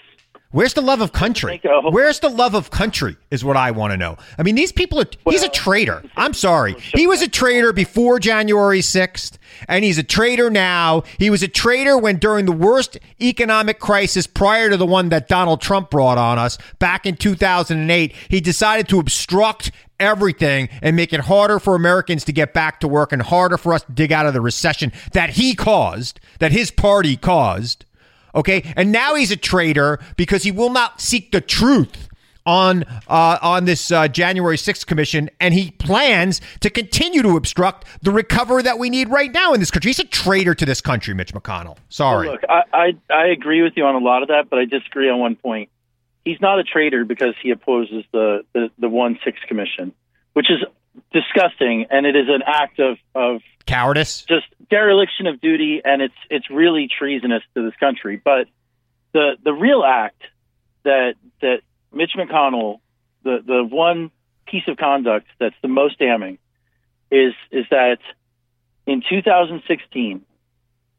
Where's 0.51 0.73
the 0.73 0.81
love 0.81 1.01
of 1.01 1.11
country? 1.11 1.51
Make 1.51 1.65
a 1.65 1.81
whole- 1.81 1.91
Where's 1.91 2.21
the 2.21 2.29
love 2.29 2.55
of 2.55 2.71
country 2.71 3.17
is 3.29 3.43
what 3.43 3.57
I 3.57 3.71
want 3.71 3.91
to 3.91 3.97
know. 3.97 4.15
I 4.39 4.43
mean, 4.43 4.55
these 4.55 4.71
people 4.71 5.01
are, 5.01 5.05
he's 5.29 5.43
a 5.43 5.49
traitor. 5.49 6.01
I'm 6.15 6.33
sorry. 6.33 6.73
He 6.95 7.05
was 7.05 7.21
a 7.21 7.27
traitor 7.27 7.73
before 7.73 8.17
January 8.17 8.79
6th, 8.79 9.37
and 9.67 9.83
he's 9.83 9.97
a 9.97 10.03
traitor 10.03 10.49
now. 10.49 11.03
He 11.19 11.29
was 11.29 11.43
a 11.43 11.49
traitor 11.49 11.97
when 11.97 12.15
during 12.15 12.45
the 12.45 12.53
worst 12.53 12.97
economic 13.21 13.79
crisis 13.79 14.25
prior 14.25 14.69
to 14.69 14.77
the 14.77 14.85
one 14.85 15.09
that 15.09 15.27
Donald 15.27 15.59
Trump 15.59 15.89
brought 15.89 16.17
on 16.17 16.39
us 16.39 16.57
back 16.79 17.05
in 17.05 17.17
2008, 17.17 18.13
he 18.29 18.39
decided 18.39 18.87
to 18.87 18.99
obstruct 18.99 19.71
everything 19.99 20.69
and 20.81 20.95
make 20.95 21.13
it 21.13 21.21
harder 21.21 21.59
for 21.59 21.75
Americans 21.75 22.23
to 22.25 22.31
get 22.31 22.53
back 22.53 22.79
to 22.81 22.87
work 22.87 23.11
and 23.11 23.21
harder 23.21 23.57
for 23.57 23.73
us 23.73 23.83
to 23.83 23.91
dig 23.91 24.11
out 24.11 24.25
of 24.25 24.33
the 24.33 24.41
recession 24.41 24.91
that 25.13 25.31
he 25.31 25.55
caused, 25.55 26.19
that 26.39 26.51
his 26.51 26.71
party 26.71 27.17
caused. 27.17 27.85
Okay, 28.35 28.71
and 28.75 28.91
now 28.91 29.15
he's 29.15 29.31
a 29.31 29.37
traitor 29.37 29.99
because 30.15 30.43
he 30.43 30.51
will 30.51 30.69
not 30.69 31.01
seek 31.01 31.31
the 31.31 31.41
truth 31.41 32.07
on 32.47 32.83
uh, 33.07 33.37
on 33.41 33.65
this 33.65 33.91
uh, 33.91 34.07
January 34.07 34.57
6th 34.57 34.85
commission, 34.87 35.29
and 35.39 35.53
he 35.53 35.71
plans 35.71 36.41
to 36.61 36.69
continue 36.69 37.21
to 37.21 37.35
obstruct 37.35 37.85
the 38.01 38.11
recovery 38.11 38.63
that 38.63 38.79
we 38.79 38.89
need 38.89 39.09
right 39.09 39.31
now 39.31 39.53
in 39.53 39.59
this 39.59 39.69
country. 39.69 39.89
He's 39.89 39.99
a 39.99 40.05
traitor 40.05 40.55
to 40.55 40.65
this 40.65 40.81
country, 40.81 41.13
Mitch 41.13 41.33
McConnell. 41.33 41.77
Sorry. 41.89 42.29
Look, 42.29 42.41
I, 42.49 42.63
I 42.73 43.13
I 43.13 43.27
agree 43.27 43.61
with 43.61 43.73
you 43.75 43.85
on 43.85 43.95
a 43.95 43.99
lot 43.99 44.21
of 44.21 44.29
that, 44.29 44.49
but 44.49 44.59
I 44.59 44.65
disagree 44.65 45.09
on 45.09 45.19
one 45.19 45.35
point. 45.35 45.69
He's 46.27 46.41
not 46.41 46.59
a 46.59 46.63
traitor 46.63 47.05
because 47.05 47.35
he 47.41 47.51
opposes 47.51 48.03
the 48.11 48.43
the, 48.53 48.69
the 48.77 48.89
one 48.89 49.17
six 49.23 49.39
commission, 49.47 49.93
which 50.33 50.47
is 50.51 50.59
disgusting, 51.13 51.85
and 51.89 52.05
it 52.05 52.17
is 52.17 52.27
an 52.27 52.41
act 52.45 52.79
of 52.79 52.97
of 53.15 53.41
Cowardice. 53.65 54.23
just 54.27 54.45
dereliction 54.69 55.27
of 55.27 55.39
duty, 55.39 55.81
and 55.85 56.01
it's 56.01 56.19
it's 56.29 56.49
really 56.49 56.89
treasonous 56.89 57.43
to 57.55 57.63
this 57.63 57.75
country. 57.79 58.21
But 58.21 58.47
the 59.13 59.37
the 59.41 59.53
real 59.53 59.85
act 59.85 60.21
that 60.83 61.13
that 61.41 61.61
Mitch 61.93 62.11
McConnell, 62.17 62.81
the 63.23 63.41
the 63.45 63.63
one 63.63 64.11
piece 64.47 64.67
of 64.67 64.75
conduct 64.75 65.27
that's 65.39 65.55
the 65.61 65.69
most 65.69 65.97
damning, 65.97 66.39
is 67.09 67.33
is 67.51 67.65
that 67.71 67.99
in 68.85 69.01
2016, 69.09 70.25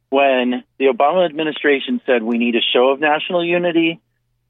when 0.09 0.65
the 0.79 0.87
Obama 0.87 1.27
administration 1.27 2.01
said 2.07 2.23
we 2.23 2.39
need 2.39 2.55
a 2.55 2.63
show 2.73 2.89
of 2.93 3.01
national 3.01 3.45
unity, 3.45 4.01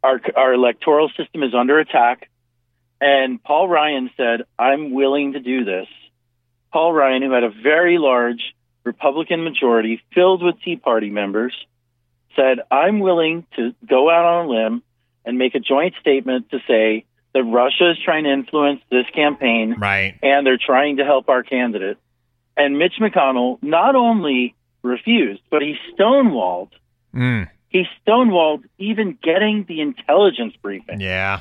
our 0.02 0.20
our 0.36 0.52
electoral 0.54 1.08
system 1.16 1.42
is 1.42 1.54
under 1.54 1.78
attack, 1.78 2.28
and 3.00 3.42
Paul 3.42 3.68
Ryan 3.68 4.10
said, 4.16 4.42
"I'm 4.58 4.92
willing 4.92 5.32
to 5.32 5.40
do 5.40 5.64
this." 5.64 5.86
Paul 6.72 6.92
Ryan, 6.92 7.22
who 7.22 7.32
had 7.32 7.44
a 7.44 7.50
very 7.50 7.98
large 7.98 8.54
Republican 8.84 9.44
majority 9.44 10.02
filled 10.14 10.42
with 10.42 10.60
Tea 10.62 10.76
Party 10.76 11.10
members, 11.10 11.54
said, 12.36 12.60
I'm 12.70 13.00
willing 13.00 13.46
to 13.56 13.74
go 13.88 14.10
out 14.10 14.24
on 14.24 14.46
a 14.46 14.48
limb 14.48 14.82
and 15.24 15.38
make 15.38 15.54
a 15.54 15.60
joint 15.60 15.94
statement 16.00 16.50
to 16.50 16.58
say 16.66 17.04
that 17.34 17.42
Russia 17.42 17.90
is 17.90 17.98
trying 18.04 18.24
to 18.24 18.32
influence 18.32 18.80
this 18.90 19.06
campaign 19.14 19.76
Right. 19.78 20.18
and 20.22 20.46
they're 20.46 20.58
trying 20.58 20.98
to 20.98 21.04
help 21.04 21.28
our 21.28 21.42
candidate. 21.42 21.98
And 22.56 22.78
Mitch 22.78 22.94
McConnell 23.00 23.62
not 23.62 23.94
only 23.94 24.54
refused, 24.82 25.42
but 25.50 25.62
he 25.62 25.76
stonewalled. 25.92 26.70
Mm. 27.14 27.48
He 27.68 27.84
stonewalled 28.06 28.64
even 28.78 29.18
getting 29.22 29.64
the 29.68 29.80
intelligence 29.80 30.54
briefing 30.62 31.00
Yeah. 31.00 31.40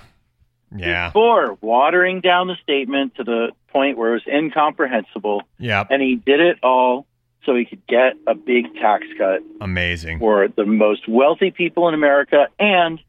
Yeah. 0.75 1.09
before 1.09 1.57
watering 1.61 2.19
down 2.21 2.47
the 2.47 2.55
statement 2.61 3.15
to 3.15 3.23
the 3.23 3.51
point 3.69 3.97
where 3.97 4.11
it 4.15 4.23
was 4.25 4.27
incomprehensible. 4.27 5.43
Yeah. 5.57 5.85
And 5.89 6.01
he 6.01 6.15
did 6.15 6.39
it 6.41 6.57
all 6.63 7.05
so 7.45 7.55
he 7.55 7.63
could 7.65 7.85
get 7.87 8.13
a 8.27 8.35
big 8.35 8.73
tax 8.75 9.05
cut 9.17 9.41
Amazing. 9.61 10.19
for 10.19 10.49
the 10.49 10.65
most 10.65 11.07
wealthy 11.07 11.51
people 11.51 11.87
in 11.87 11.93
America 11.93 12.47
and 12.59 12.99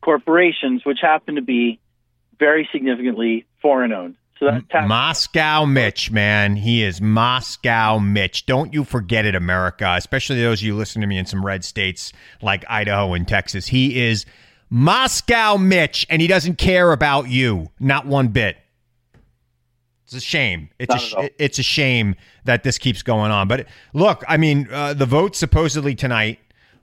corporations, 0.00 0.84
which 0.84 0.98
happen 1.02 1.34
to 1.36 1.42
be 1.42 1.80
very 2.38 2.68
significantly 2.72 3.46
foreign 3.62 3.92
owned. 3.92 4.16
So 4.38 4.46
that 4.46 4.68
tax 4.68 4.88
Moscow 4.88 5.64
Mitch, 5.64 6.10
man. 6.10 6.56
He 6.56 6.82
is 6.82 7.00
Moscow 7.00 7.98
Mitch. 7.98 8.46
Don't 8.46 8.74
you 8.74 8.84
forget 8.84 9.24
it, 9.24 9.34
America, 9.34 9.94
especially 9.96 10.42
those 10.42 10.60
of 10.60 10.66
you 10.66 10.76
listening 10.76 11.02
to 11.02 11.06
me 11.06 11.18
in 11.18 11.26
some 11.26 11.44
red 11.44 11.64
states 11.64 12.12
like 12.42 12.64
Idaho 12.68 13.14
and 13.14 13.28
Texas. 13.28 13.66
He 13.66 14.02
is 14.02 14.26
Moscow 14.70 15.56
Mitch, 15.56 16.04
and 16.10 16.20
he 16.20 16.26
doesn't 16.26 16.58
care 16.58 16.90
about 16.90 17.28
you, 17.28 17.70
not 17.78 18.06
one 18.06 18.28
bit. 18.28 18.56
It's 20.04 20.14
a 20.14 20.20
shame. 20.20 20.68
It's 20.78 21.14
a 21.14 21.30
it's 21.42 21.58
a 21.58 21.62
shame 21.62 22.14
that 22.44 22.62
this 22.62 22.76
keeps 22.76 23.02
going 23.02 23.30
on. 23.30 23.48
But 23.48 23.66
look, 23.94 24.22
I 24.28 24.36
mean, 24.36 24.68
uh, 24.70 24.94
the 24.94 25.06
vote 25.06 25.36
supposedly 25.36 25.94
tonight. 25.94 26.40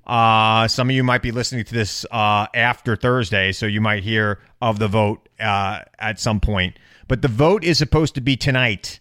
Uh, 0.08 0.68
some 0.68 0.90
of 0.90 0.96
you 0.96 1.04
might 1.04 1.22
be 1.22 1.32
listening 1.32 1.64
to 1.64 1.74
this 1.74 2.06
uh, 2.12 2.48
after 2.56 2.96
Thursday, 2.96 3.52
so 3.52 3.68
you 3.68 3.80
might 3.80 4.04
hear 4.04 4.40
of 4.60 4.80
the 4.80 4.88
vote 4.88 5.30
uh, 5.40 5.82
at 6.00 6.20
some 6.20 6.40
point. 6.40 6.76
But 7.08 7.22
the 7.22 7.28
vote 7.28 7.64
is 7.64 7.78
supposed 7.78 8.16
to 8.16 8.22
be 8.22 8.38
tonight, 8.38 9.00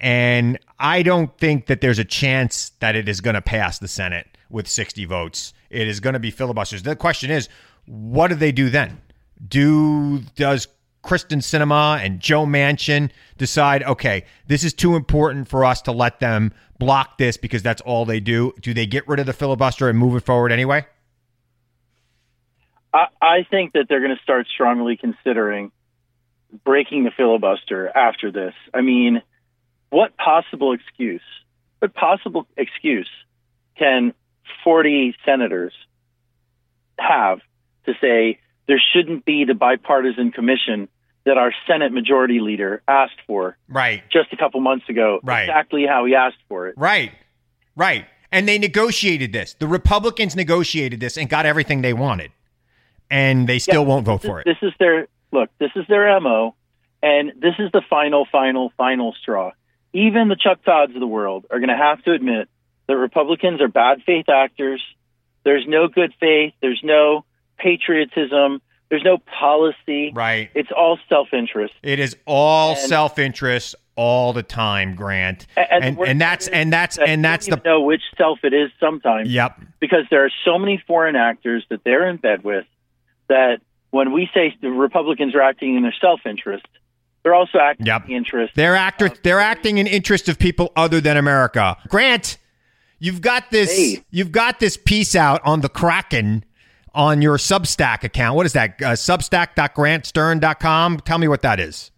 and 0.00 0.58
I 0.78 1.02
don't 1.02 1.36
think 1.38 1.66
that 1.66 1.80
there's 1.80 1.98
a 1.98 2.04
chance 2.04 2.70
that 2.80 2.96
it 2.96 3.08
is 3.08 3.20
going 3.20 3.34
to 3.34 3.42
pass 3.42 3.78
the 3.78 3.88
Senate 3.88 4.26
with 4.48 4.66
60 4.66 5.04
votes. 5.04 5.52
It 5.68 5.86
is 5.86 6.00
going 6.00 6.14
to 6.14 6.20
be 6.20 6.30
filibusters. 6.30 6.82
The 6.82 6.96
question 6.96 7.30
is, 7.30 7.48
what 7.86 8.28
do 8.28 8.34
they 8.34 8.52
do 8.52 8.70
then? 8.70 9.00
Do 9.46 10.20
does 10.36 10.68
Kyrsten 11.02 11.38
Sinema 11.38 11.98
and 12.04 12.20
Joe 12.20 12.44
Manchin 12.44 13.10
decide, 13.38 13.82
okay, 13.84 14.24
this 14.46 14.64
is 14.64 14.74
too 14.74 14.96
important 14.96 15.48
for 15.48 15.64
us 15.64 15.80
to 15.82 15.92
let 15.92 16.20
them 16.20 16.52
block 16.78 17.18
this 17.18 17.36
because 17.36 17.62
that's 17.62 17.80
all 17.82 18.04
they 18.04 18.20
do? 18.20 18.52
Do 18.60 18.74
they 18.74 18.86
get 18.86 19.06
rid 19.08 19.20
of 19.20 19.26
the 19.26 19.32
filibuster 19.32 19.88
and 19.88 19.98
move 19.98 20.16
it 20.16 20.24
forward 20.24 20.52
anyway? 20.52 20.86
I, 22.92 23.06
I 23.22 23.46
think 23.50 23.72
that 23.72 23.86
they're 23.88 24.00
going 24.00 24.16
to 24.16 24.22
start 24.22 24.46
strongly 24.52 24.96
considering 24.96 25.72
breaking 26.64 27.04
the 27.04 27.10
filibuster 27.16 27.88
after 27.96 28.30
this. 28.30 28.54
I 28.74 28.80
mean, 28.80 29.22
what 29.90 30.16
possible 30.16 30.72
excuse, 30.72 31.22
what 31.78 31.94
possible 31.94 32.46
excuse 32.56 33.08
can 33.78 34.12
40 34.64 35.14
senators 35.24 35.72
have 36.98 37.38
to 37.86 37.94
say 38.00 38.38
there 38.68 38.80
shouldn't 38.92 39.24
be 39.24 39.44
the 39.44 39.54
bipartisan 39.54 40.32
commission 40.32 40.88
that 41.24 41.36
our 41.38 41.52
Senate 41.66 41.92
majority 41.92 42.40
leader 42.40 42.82
asked 42.88 43.20
for 43.26 43.56
Right, 43.68 44.02
just 44.10 44.32
a 44.32 44.36
couple 44.36 44.60
months 44.60 44.88
ago? 44.88 45.20
Right. 45.22 45.42
Exactly 45.44 45.86
how 45.86 46.04
he 46.04 46.14
asked 46.14 46.38
for 46.48 46.68
it. 46.68 46.74
right, 46.76 47.12
right. 47.76 48.06
And 48.32 48.46
they 48.46 48.58
negotiated 48.58 49.32
this. 49.32 49.54
The 49.54 49.66
Republicans 49.66 50.36
negotiated 50.36 51.00
this 51.00 51.16
and 51.18 51.28
got 51.28 51.46
everything 51.46 51.82
they 51.82 51.92
wanted, 51.92 52.30
and 53.10 53.48
they 53.48 53.58
still 53.58 53.82
Yeah, 53.82 53.88
won't 53.88 54.06
vote 54.06 54.22
this, 54.22 54.28
for 54.28 54.40
it. 54.40 54.44
This 54.44 54.56
is 54.62 54.72
their 54.78 55.08
look. 55.32 55.50
This 55.58 55.70
is 55.76 55.84
their 55.88 56.18
mo, 56.20 56.54
and 57.02 57.32
this 57.40 57.54
is 57.58 57.70
the 57.72 57.82
final, 57.88 58.26
final, 58.30 58.72
final 58.76 59.14
straw. 59.20 59.52
Even 59.92 60.28
the 60.28 60.36
Chuck 60.36 60.62
Todds 60.64 60.94
of 60.94 61.00
the 61.00 61.06
world 61.06 61.46
are 61.50 61.58
going 61.58 61.68
to 61.70 61.76
have 61.76 62.02
to 62.04 62.12
admit 62.12 62.48
that 62.86 62.96
Republicans 62.96 63.60
are 63.60 63.68
bad 63.68 64.02
faith 64.04 64.28
actors. 64.28 64.82
There's 65.44 65.64
no 65.66 65.88
good 65.88 66.12
faith. 66.20 66.54
There's 66.60 66.80
no 66.84 67.24
patriotism. 67.58 68.60
There's 68.88 69.04
no 69.04 69.18
policy. 69.18 70.12
Right. 70.12 70.50
It's 70.54 70.70
all 70.76 70.98
self 71.08 71.28
interest. 71.32 71.74
It 71.82 71.98
is 71.98 72.16
all 72.26 72.74
self 72.76 73.18
interest 73.18 73.76
all 73.94 74.32
the 74.32 74.42
time, 74.42 74.94
Grant. 74.94 75.46
And, 75.56 75.84
And 75.84 75.98
and 76.08 76.20
that's 76.20 76.48
and 76.48 76.72
that's 76.72 76.96
that 76.96 77.08
and 77.08 77.24
that's 77.24 77.46
the 77.46 77.60
know 77.64 77.82
which 77.82 78.02
self 78.16 78.40
it 78.42 78.52
is 78.52 78.70
sometimes. 78.80 79.28
Yep. 79.28 79.60
because 79.78 80.04
there 80.10 80.24
are 80.24 80.30
so 80.44 80.58
many 80.58 80.82
foreign 80.86 81.16
actors 81.16 81.64
that 81.70 81.84
they're 81.84 82.08
in 82.08 82.16
bed 82.16 82.42
with 82.42 82.66
that 83.28 83.60
when 83.90 84.12
we 84.12 84.28
say 84.34 84.54
the 84.60 84.70
Republicans 84.70 85.34
are 85.34 85.40
acting 85.42 85.76
in 85.76 85.82
their 85.82 85.94
self 86.00 86.20
interest, 86.26 86.66
they're 87.22 87.34
also 87.34 87.58
acting 87.58 87.86
Yep. 87.86 88.02
in 88.02 88.08
the 88.08 88.14
interest. 88.16 88.54
They're 88.54 88.76
actor 88.76 89.10
they're 89.22 89.40
acting 89.40 89.78
in 89.78 89.86
interest 89.86 90.28
of 90.28 90.38
people 90.38 90.72
other 90.76 91.00
than 91.00 91.16
America. 91.16 91.76
Grant, 91.88 92.38
you've 92.98 93.20
got 93.20 93.50
this 93.50 93.76
Hey. 93.76 94.02
you've 94.10 94.32
got 94.32 94.60
this 94.60 94.76
piece 94.76 95.14
out 95.14 95.40
on 95.44 95.60
the 95.60 95.68
Kraken 95.68 96.44
on 96.94 97.22
your 97.22 97.36
Substack 97.36 98.02
account. 98.04 98.36
What 98.36 98.46
is 98.46 98.52
that? 98.54 98.70
Uh, 98.82 98.92
substack.grantstern.com. 98.92 101.00
Tell 101.00 101.18
me 101.18 101.28
what 101.28 101.42
that 101.42 101.60
is. 101.60 101.90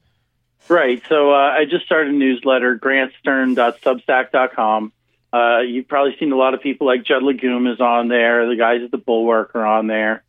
Right. 0.69 1.03
So 1.09 1.33
uh, 1.33 1.37
I 1.37 1.65
just 1.69 1.85
started 1.87 2.15
a 2.15 2.17
newsletter, 2.17 2.75
grantstern.substack.com. 2.77 4.93
Uh, 5.33 5.61
you've 5.61 5.89
probably 5.89 6.15
seen 6.19 6.31
a 6.33 6.37
lot 6.37 6.53
of 6.55 6.61
people 6.61 6.87
like 6.87 7.05
Judd 7.05 7.23
Legum 7.23 7.73
is 7.73 7.81
on 7.81 8.09
there. 8.09 8.47
The 8.49 8.57
guys 8.57 8.83
at 8.83 8.91
the 8.91 8.99
Bulwark 8.99 9.55
are 9.55 9.65
on 9.65 9.87
there. 9.87 10.23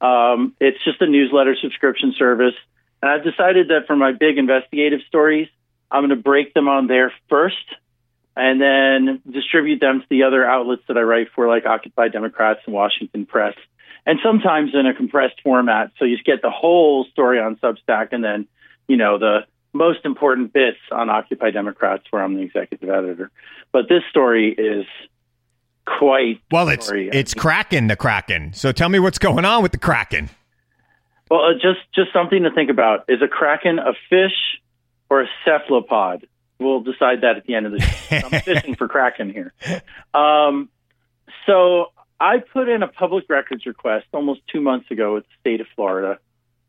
Um, 0.00 0.54
it's 0.60 0.82
just 0.84 1.00
a 1.00 1.06
newsletter 1.06 1.56
subscription 1.60 2.14
service. 2.16 2.54
And 3.02 3.10
I've 3.10 3.24
decided 3.24 3.68
that 3.68 3.86
for 3.86 3.96
my 3.96 4.12
big 4.12 4.38
investigative 4.38 5.00
stories, 5.06 5.48
I'm 5.90 6.00
going 6.00 6.10
to 6.10 6.22
break 6.22 6.54
them 6.54 6.68
on 6.68 6.86
there 6.86 7.12
first 7.28 7.56
and 8.36 8.60
then 8.60 9.20
distribute 9.28 9.80
them 9.80 10.00
to 10.00 10.06
the 10.08 10.22
other 10.22 10.44
outlets 10.44 10.82
that 10.88 10.96
I 10.96 11.02
write 11.02 11.28
for, 11.34 11.48
like 11.48 11.66
Occupy 11.66 12.08
Democrats 12.08 12.60
and 12.66 12.74
Washington 12.74 13.26
Press. 13.26 13.54
And 14.06 14.20
sometimes 14.22 14.70
in 14.74 14.86
a 14.86 14.94
compressed 14.94 15.40
format. 15.42 15.90
So 15.98 16.04
you 16.04 16.16
get 16.24 16.40
the 16.40 16.50
whole 16.50 17.04
story 17.06 17.40
on 17.40 17.56
Substack 17.56 18.08
and 18.12 18.22
then, 18.22 18.46
you 18.86 18.96
know, 18.96 19.18
the 19.18 19.40
most 19.72 20.04
important 20.04 20.52
bits 20.52 20.78
on 20.92 21.10
Occupy 21.10 21.50
Democrats, 21.50 22.04
where 22.10 22.22
I'm 22.22 22.34
the 22.34 22.42
executive 22.42 22.88
editor. 22.88 23.30
But 23.72 23.88
this 23.88 24.02
story 24.08 24.52
is 24.52 24.86
quite. 25.98 26.40
Well, 26.50 26.68
it's 26.68 26.86
story. 26.86 27.10
it's 27.12 27.34
Kraken 27.34 27.86
the 27.86 27.96
Kraken. 27.96 28.52
So 28.52 28.72
tell 28.72 28.88
me 28.88 28.98
what's 28.98 29.18
going 29.18 29.44
on 29.44 29.62
with 29.62 29.72
the 29.72 29.78
Kraken. 29.78 30.30
Well, 31.30 31.40
uh, 31.44 31.52
just 31.54 31.80
just 31.94 32.12
something 32.12 32.42
to 32.42 32.50
think 32.50 32.70
about. 32.70 33.04
Is 33.08 33.20
a 33.22 33.28
kraken 33.28 33.78
a 33.78 33.92
fish 34.08 34.60
or 35.10 35.22
a 35.22 35.26
cephalopod? 35.44 36.26
We'll 36.58 36.80
decide 36.80 37.20
that 37.20 37.36
at 37.36 37.44
the 37.46 37.54
end 37.54 37.66
of 37.66 37.72
the 37.72 37.80
show. 37.80 38.16
I'm 38.32 38.40
fishing 38.40 38.74
for 38.74 38.88
kraken 38.88 39.30
here. 39.30 39.52
Um, 40.12 40.68
so 41.46 41.92
I 42.18 42.38
put 42.38 42.68
in 42.68 42.82
a 42.82 42.88
public 42.88 43.24
records 43.28 43.64
request 43.66 44.06
almost 44.12 44.40
two 44.52 44.60
months 44.60 44.90
ago 44.90 45.14
with 45.14 45.24
the 45.24 45.30
state 45.40 45.60
of 45.60 45.68
Florida, 45.76 46.18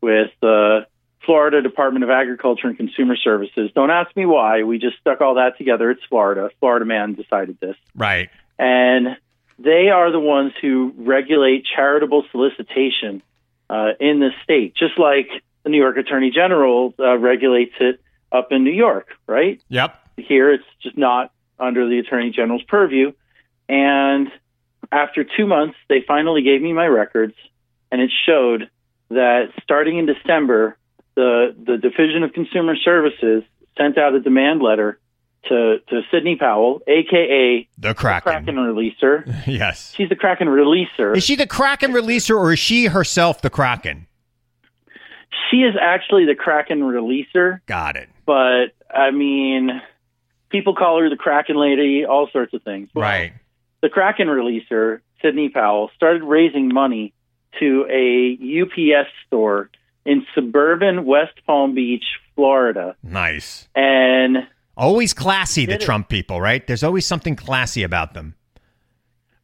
with 0.00 0.30
the 0.40 0.86
Florida 1.26 1.60
Department 1.60 2.04
of 2.04 2.10
Agriculture 2.10 2.68
and 2.68 2.76
Consumer 2.76 3.16
Services. 3.16 3.70
Don't 3.74 3.90
ask 3.90 4.14
me 4.16 4.26
why. 4.26 4.62
We 4.62 4.78
just 4.78 4.98
stuck 5.00 5.20
all 5.20 5.34
that 5.34 5.58
together. 5.58 5.90
It's 5.90 6.04
Florida. 6.08 6.50
Florida 6.60 6.84
man 6.84 7.14
decided 7.14 7.58
this 7.60 7.76
Right. 7.94 8.30
And 8.60 9.16
they 9.58 9.88
are 9.88 10.12
the 10.12 10.20
ones 10.20 10.52
who 10.60 10.92
regulate 10.98 11.64
charitable 11.64 12.24
solicitation 12.30 13.22
uh, 13.70 13.92
in 13.98 14.20
the 14.20 14.30
state, 14.44 14.74
just 14.76 14.98
like 14.98 15.28
the 15.64 15.70
New 15.70 15.78
York 15.78 15.96
Attorney 15.96 16.30
General 16.30 16.92
uh, 16.98 17.16
regulates 17.16 17.74
it 17.80 18.00
up 18.30 18.52
in 18.52 18.62
New 18.62 18.72
York, 18.72 19.08
right? 19.26 19.62
Yep. 19.70 19.98
Here, 20.18 20.52
it's 20.52 20.64
just 20.82 20.98
not 20.98 21.32
under 21.58 21.88
the 21.88 21.98
Attorney 22.00 22.30
General's 22.30 22.62
purview. 22.64 23.12
And 23.66 24.30
after 24.92 25.24
two 25.24 25.46
months, 25.46 25.76
they 25.88 26.04
finally 26.06 26.42
gave 26.42 26.60
me 26.60 26.74
my 26.74 26.86
records, 26.86 27.34
and 27.90 28.02
it 28.02 28.10
showed 28.26 28.68
that 29.08 29.52
starting 29.62 29.96
in 29.96 30.04
December, 30.04 30.76
the 31.14 31.56
the 31.56 31.78
Division 31.78 32.24
of 32.24 32.34
Consumer 32.34 32.76
Services 32.76 33.42
sent 33.78 33.96
out 33.96 34.14
a 34.14 34.20
demand 34.20 34.60
letter 34.60 34.99
to 35.48 35.78
to 35.88 36.02
Sidney 36.10 36.36
Powell, 36.36 36.80
aka 36.86 37.66
The 37.78 37.94
Kraken. 37.94 38.32
Kraken 38.32 38.54
releaser. 38.56 39.24
Yes. 39.46 39.92
She's 39.96 40.08
the 40.08 40.16
Kraken 40.16 40.48
releaser. 40.48 41.16
Is 41.16 41.24
she 41.24 41.36
the 41.36 41.46
Kraken 41.46 41.92
releaser 41.92 42.36
or 42.38 42.52
is 42.52 42.58
she 42.58 42.86
herself 42.86 43.40
the 43.42 43.50
Kraken? 43.50 44.06
She 45.50 45.58
is 45.58 45.74
actually 45.80 46.26
the 46.26 46.34
Kraken 46.34 46.80
releaser, 46.80 47.60
Got 47.66 47.96
it. 47.96 48.08
but 48.26 48.66
I 48.94 49.10
mean, 49.10 49.80
people 50.50 50.74
call 50.74 51.00
her 51.00 51.08
the 51.10 51.16
Kraken 51.16 51.56
lady, 51.56 52.04
all 52.04 52.28
sorts 52.32 52.52
of 52.54 52.62
things. 52.62 52.88
Well, 52.94 53.02
Right. 53.02 53.32
The 53.82 53.88
Kraken 53.88 54.28
releaser, 54.28 55.00
Sidney 55.22 55.48
Powell, 55.48 55.90
started 55.96 56.22
raising 56.22 56.68
money 56.68 57.12
to 57.58 57.86
a 57.90 58.36
UPS 58.62 59.08
store 59.26 59.70
in 60.04 60.24
suburban 60.34 61.04
West 61.06 61.32
Palm 61.46 61.74
Beach, 61.74 62.04
Florida. 62.36 62.94
Nice. 63.02 63.68
And 63.74 64.46
Always 64.80 65.12
classy, 65.12 65.66
the. 65.66 65.76
Trump 65.76 66.08
people, 66.08 66.40
right? 66.40 66.66
There's 66.66 66.82
always 66.82 67.04
something 67.04 67.36
classy 67.36 67.82
about 67.82 68.14
them. 68.14 68.34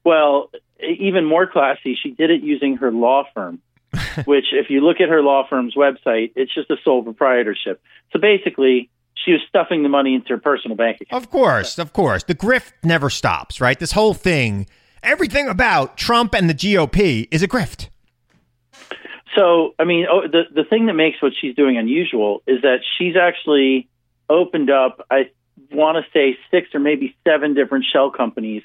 Well, 0.03 0.51
even 0.81 1.27
more 1.27 1.47
classy, 1.47 1.95
she 2.03 2.13
did 2.13 2.31
it 2.31 2.43
using 2.43 2.79
her 2.79 2.91
law 2.91 3.25
firm, 3.35 3.61
which, 4.25 4.47
if 4.53 4.71
you 4.71 4.81
look 4.81 4.99
at 4.99 5.11
her 5.11 5.21
law 5.21 5.47
firm's 5.47 5.75
website, 5.75 6.33
it's 6.37 6.55
just 6.55 6.71
a 6.71 6.77
sole 6.83 7.03
proprietorship. 7.03 7.83
So 8.13 8.19
basically, 8.19 8.89
she 9.15 9.33
was 9.33 9.43
stuffing 9.47 9.83
the 9.83 9.91
money 9.91 10.15
into 10.15 10.29
her 10.31 10.39
personal 10.39 10.75
bank 10.75 11.03
account. 11.03 11.23
Of 11.23 11.31
course, 11.31 11.79
of 11.79 11.93
course. 11.93 12.25
The 12.25 12.35
grift 12.35 12.73
never 12.83 13.11
stops, 13.11 13.61
right? 13.61 13.79
This 13.79 13.93
whole 13.93 14.15
thing, 14.15 14.67
everything 15.03 15.49
about 15.49 15.99
Trump 15.99 16.35
and 16.35 16.49
the 16.49 16.55
GOP 16.55 17.29
is 17.31 17.43
a 17.43 17.49
grift. 17.49 17.91
So, 19.35 19.75
I 19.79 19.85
mean, 19.85 20.07
oh, 20.11 20.23
the 20.23 20.45
the 20.55 20.65
thing 20.65 20.87
that 20.87 20.95
makes 20.95 21.21
what 21.21 21.33
she's 21.39 21.55
doing 21.55 21.77
unusual 21.77 22.43
is 22.47 22.63
that 22.63 22.79
she's 22.97 23.17
actually 23.17 23.87
opened 24.29 24.71
up, 24.71 25.07
I 25.11 25.31
want 25.71 26.05
to 26.05 26.11
say, 26.13 26.39
six 26.51 26.75
or 26.75 26.81
maybe 26.81 27.17
seven 27.27 27.55
different 27.55 27.85
shell 27.93 28.11
companies 28.11 28.63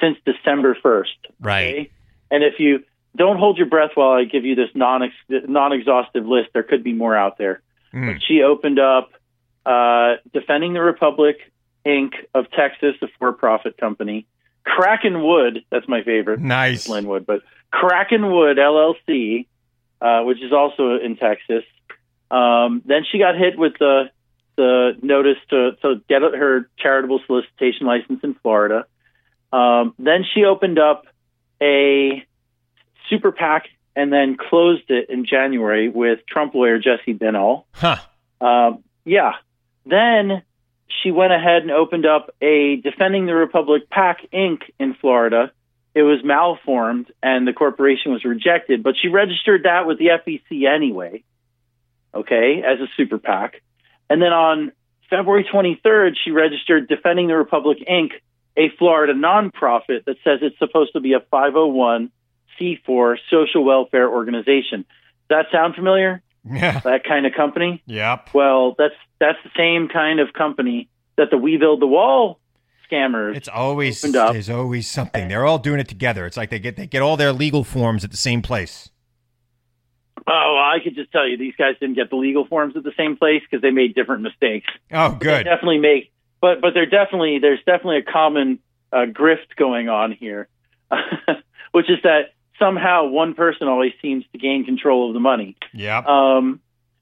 since 0.00 0.18
December 0.24 0.76
first. 0.82 1.16
Right. 1.40 1.90
And 2.30 2.42
if 2.42 2.54
you 2.58 2.84
don't 3.16 3.38
hold 3.38 3.56
your 3.56 3.66
breath 3.66 3.92
while 3.94 4.12
I 4.12 4.24
give 4.24 4.44
you 4.44 4.54
this 4.54 4.70
non 4.74 5.10
non 5.30 5.72
exhaustive 5.72 6.26
list, 6.26 6.50
there 6.52 6.62
could 6.62 6.84
be 6.84 6.92
more 6.92 7.16
out 7.16 7.38
there. 7.38 7.62
Mm. 7.92 8.14
But 8.14 8.22
she 8.26 8.42
opened 8.42 8.78
up 8.78 9.10
uh, 9.64 10.16
Defending 10.32 10.74
the 10.74 10.82
Republic 10.82 11.36
Inc. 11.86 12.12
of 12.34 12.50
Texas, 12.50 12.94
a 13.02 13.06
for 13.18 13.32
profit 13.32 13.76
company. 13.78 14.26
Kraken 14.64 15.22
Wood, 15.22 15.64
that's 15.70 15.88
my 15.88 16.02
favorite. 16.02 16.40
Nice. 16.40 16.88
Lin 16.88 17.06
Wood, 17.06 17.24
but 17.24 17.42
Kraken 17.70 18.32
Wood 18.32 18.58
LLC, 18.58 19.46
uh, 20.00 20.22
which 20.22 20.42
is 20.42 20.52
also 20.52 20.98
in 20.98 21.16
Texas. 21.16 21.64
Um, 22.30 22.82
then 22.84 23.04
she 23.10 23.18
got 23.18 23.36
hit 23.36 23.56
with 23.56 23.74
the 23.78 24.10
the 24.56 24.92
notice 25.02 25.38
to, 25.50 25.72
to 25.82 26.02
get 26.08 26.22
her 26.22 26.68
charitable 26.78 27.20
solicitation 27.26 27.86
license 27.86 28.20
in 28.22 28.34
Florida. 28.34 28.86
Um, 29.52 29.94
then 29.98 30.24
she 30.34 30.44
opened 30.44 30.78
up 30.78 31.04
a 31.62 32.24
super 33.08 33.32
PAC 33.32 33.68
and 33.94 34.12
then 34.12 34.36
closed 34.36 34.90
it 34.90 35.08
in 35.08 35.24
January 35.24 35.88
with 35.88 36.20
Trump 36.28 36.54
lawyer 36.54 36.78
Jesse 36.78 37.14
Binnall. 37.14 37.64
Huh. 37.72 37.96
Um, 38.40 38.84
yeah. 39.04 39.32
Then 39.86 40.42
she 41.02 41.10
went 41.10 41.32
ahead 41.32 41.62
and 41.62 41.70
opened 41.70 42.06
up 42.06 42.34
a 42.42 42.76
Defending 42.76 43.26
the 43.26 43.34
Republic 43.34 43.88
PAC 43.88 44.30
Inc. 44.32 44.62
in 44.78 44.94
Florida. 44.94 45.52
It 45.94 46.02
was 46.02 46.20
malformed 46.22 47.10
and 47.22 47.48
the 47.48 47.54
corporation 47.54 48.12
was 48.12 48.24
rejected, 48.24 48.82
but 48.82 48.94
she 49.00 49.08
registered 49.08 49.62
that 49.64 49.86
with 49.86 49.98
the 49.98 50.08
FEC 50.08 50.66
anyway, 50.68 51.24
okay, 52.14 52.62
as 52.66 52.80
a 52.80 52.86
super 52.96 53.18
PAC. 53.18 53.62
And 54.08 54.22
then 54.22 54.32
on 54.32 54.72
February 55.10 55.46
23rd, 55.52 56.12
she 56.24 56.30
registered 56.30 56.88
Defending 56.88 57.28
the 57.28 57.36
Republic 57.36 57.78
Inc., 57.88 58.10
a 58.56 58.70
Florida 58.78 59.12
nonprofit 59.12 60.04
that 60.06 60.16
says 60.24 60.38
it's 60.40 60.58
supposed 60.58 60.94
to 60.94 61.00
be 61.00 61.12
a 61.12 61.20
501c4 61.20 63.16
social 63.30 63.64
welfare 63.64 64.08
organization. 64.08 64.86
Does 65.28 65.44
that 65.44 65.46
sound 65.52 65.74
familiar? 65.74 66.22
Yeah. 66.44 66.78
That 66.80 67.04
kind 67.04 67.26
of 67.26 67.32
company? 67.34 67.82
Yep. 67.86 68.30
Well, 68.32 68.74
that's 68.78 68.94
that's 69.18 69.38
the 69.42 69.50
same 69.56 69.88
kind 69.88 70.20
of 70.20 70.32
company 70.32 70.88
that 71.16 71.30
the 71.30 71.36
We 71.36 71.56
Build 71.56 71.82
the 71.82 71.86
Wall 71.86 72.38
scammers. 72.90 73.36
It's 73.36 73.48
always 73.48 74.04
up. 74.14 74.32
there's 74.32 74.50
always 74.50 74.88
something. 74.88 75.28
They're 75.28 75.44
all 75.44 75.58
doing 75.58 75.80
it 75.80 75.88
together. 75.88 76.24
It's 76.26 76.36
like 76.36 76.50
they 76.50 76.58
get 76.58 76.76
they 76.76 76.86
get 76.86 77.02
all 77.02 77.16
their 77.16 77.32
legal 77.32 77.64
forms 77.64 78.04
at 78.04 78.10
the 78.10 78.16
same 78.16 78.42
place. 78.42 78.90
Oh, 80.28 80.56
I 80.60 80.78
could 80.82 80.94
just 80.96 81.12
tell 81.12 81.26
you 81.28 81.36
these 81.36 81.54
guys 81.56 81.76
didn't 81.78 81.94
get 81.94 82.10
the 82.10 82.16
legal 82.16 82.44
forms 82.46 82.76
at 82.76 82.82
the 82.82 82.92
same 82.96 83.16
place 83.16 83.42
because 83.48 83.62
they 83.62 83.70
made 83.70 83.94
different 83.94 84.22
mistakes. 84.22 84.66
Oh, 84.92 85.10
They 85.12 85.18
good. 85.18 85.44
definitely 85.44 85.78
make, 85.78 86.12
but 86.40 86.60
but 86.60 86.74
they're 86.74 86.86
definitely 86.86 87.38
there's 87.38 87.60
definitely 87.64 87.98
a 87.98 88.02
common 88.12 88.58
uh, 88.92 89.06
grift 89.06 89.54
going 89.56 89.88
on 89.88 90.10
here, 90.12 90.48
which 91.72 91.88
is 91.90 91.98
that 92.02 92.32
somehow 92.58 93.06
one 93.06 93.34
person 93.34 93.68
always 93.68 93.92
seems 94.02 94.24
to 94.32 94.38
gain 94.38 94.64
control 94.64 95.08
of 95.08 95.14
the 95.14 95.20
money. 95.20 95.56
Yep. 95.74 96.06
Um, 96.06 96.60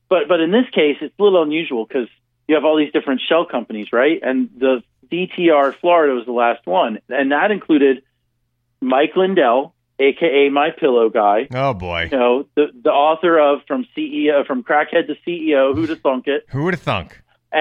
but 0.09 0.29
but 0.29 0.41
in 0.41 0.51
this 0.51 0.69
case, 0.73 0.97
it's 1.01 1.15
a 1.19 1.23
little 1.23 1.43
unusual 1.43 1.87
because 1.87 2.09
you 2.47 2.57
have 2.57 2.65
all 2.65 2.77
these 2.77 2.93
different 2.93 3.23
shell 3.27 3.47
companies, 3.47 3.93
right? 3.93 4.21
And 4.23 4.51
the 4.59 4.83
DTR 5.11 5.75
Florida 5.77 6.15
was 6.15 6.27
the 6.27 6.33
last 6.33 6.67
one, 6.67 6.99
and 7.09 7.33
that 7.33 7.51
included 7.51 8.03
Mike 8.81 9.17
Lindell, 9.17 9.74
aka 9.99 10.49
My 10.51 10.71
Pillow 10.71 11.09
Guy. 11.09 11.49
oh 11.55 11.75
boy. 11.75 12.09
You 12.11 12.19
know, 12.19 12.47
the 12.55 12.67
the 12.83 12.91
author 12.91 13.39
of 13.39 13.61
from 13.67 13.87
CEO 13.97 14.47
from 14.47 14.63
Crackhead 14.63 15.07
to 15.07 15.15
CEO, 15.27 15.75
Who'da 15.75 15.97
Thunk 15.97 16.27
It, 16.27 16.45
Who 16.51 16.65
would 16.65 16.75
have 16.75 16.83
thunk? 16.83 17.21
uh, 17.53 17.59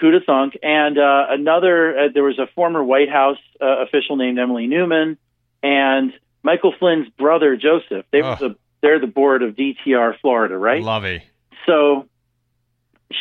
Who'da 0.00 0.20
Thunk, 0.24 0.56
and 0.62 0.98
uh, 0.98 1.26
another. 1.30 1.98
Uh, 1.98 2.08
there 2.14 2.22
was 2.24 2.38
a 2.38 2.46
former 2.54 2.82
White 2.82 3.10
House 3.10 3.38
uh, 3.60 3.82
official 3.82 4.16
named 4.16 4.38
Emily 4.38 4.66
Newman, 4.66 5.18
and 5.62 6.12
Michael 6.42 6.72
Flynn's 6.78 7.08
brother 7.18 7.56
Joseph. 7.56 8.06
They 8.12 8.22
were 8.22 8.36
the 8.36 8.56
they're 8.82 9.00
the 9.00 9.06
board 9.06 9.42
of 9.42 9.54
DTR 9.56 10.18
Florida, 10.20 10.56
right? 10.56 10.82
Lovey. 10.82 11.22
So 11.66 12.06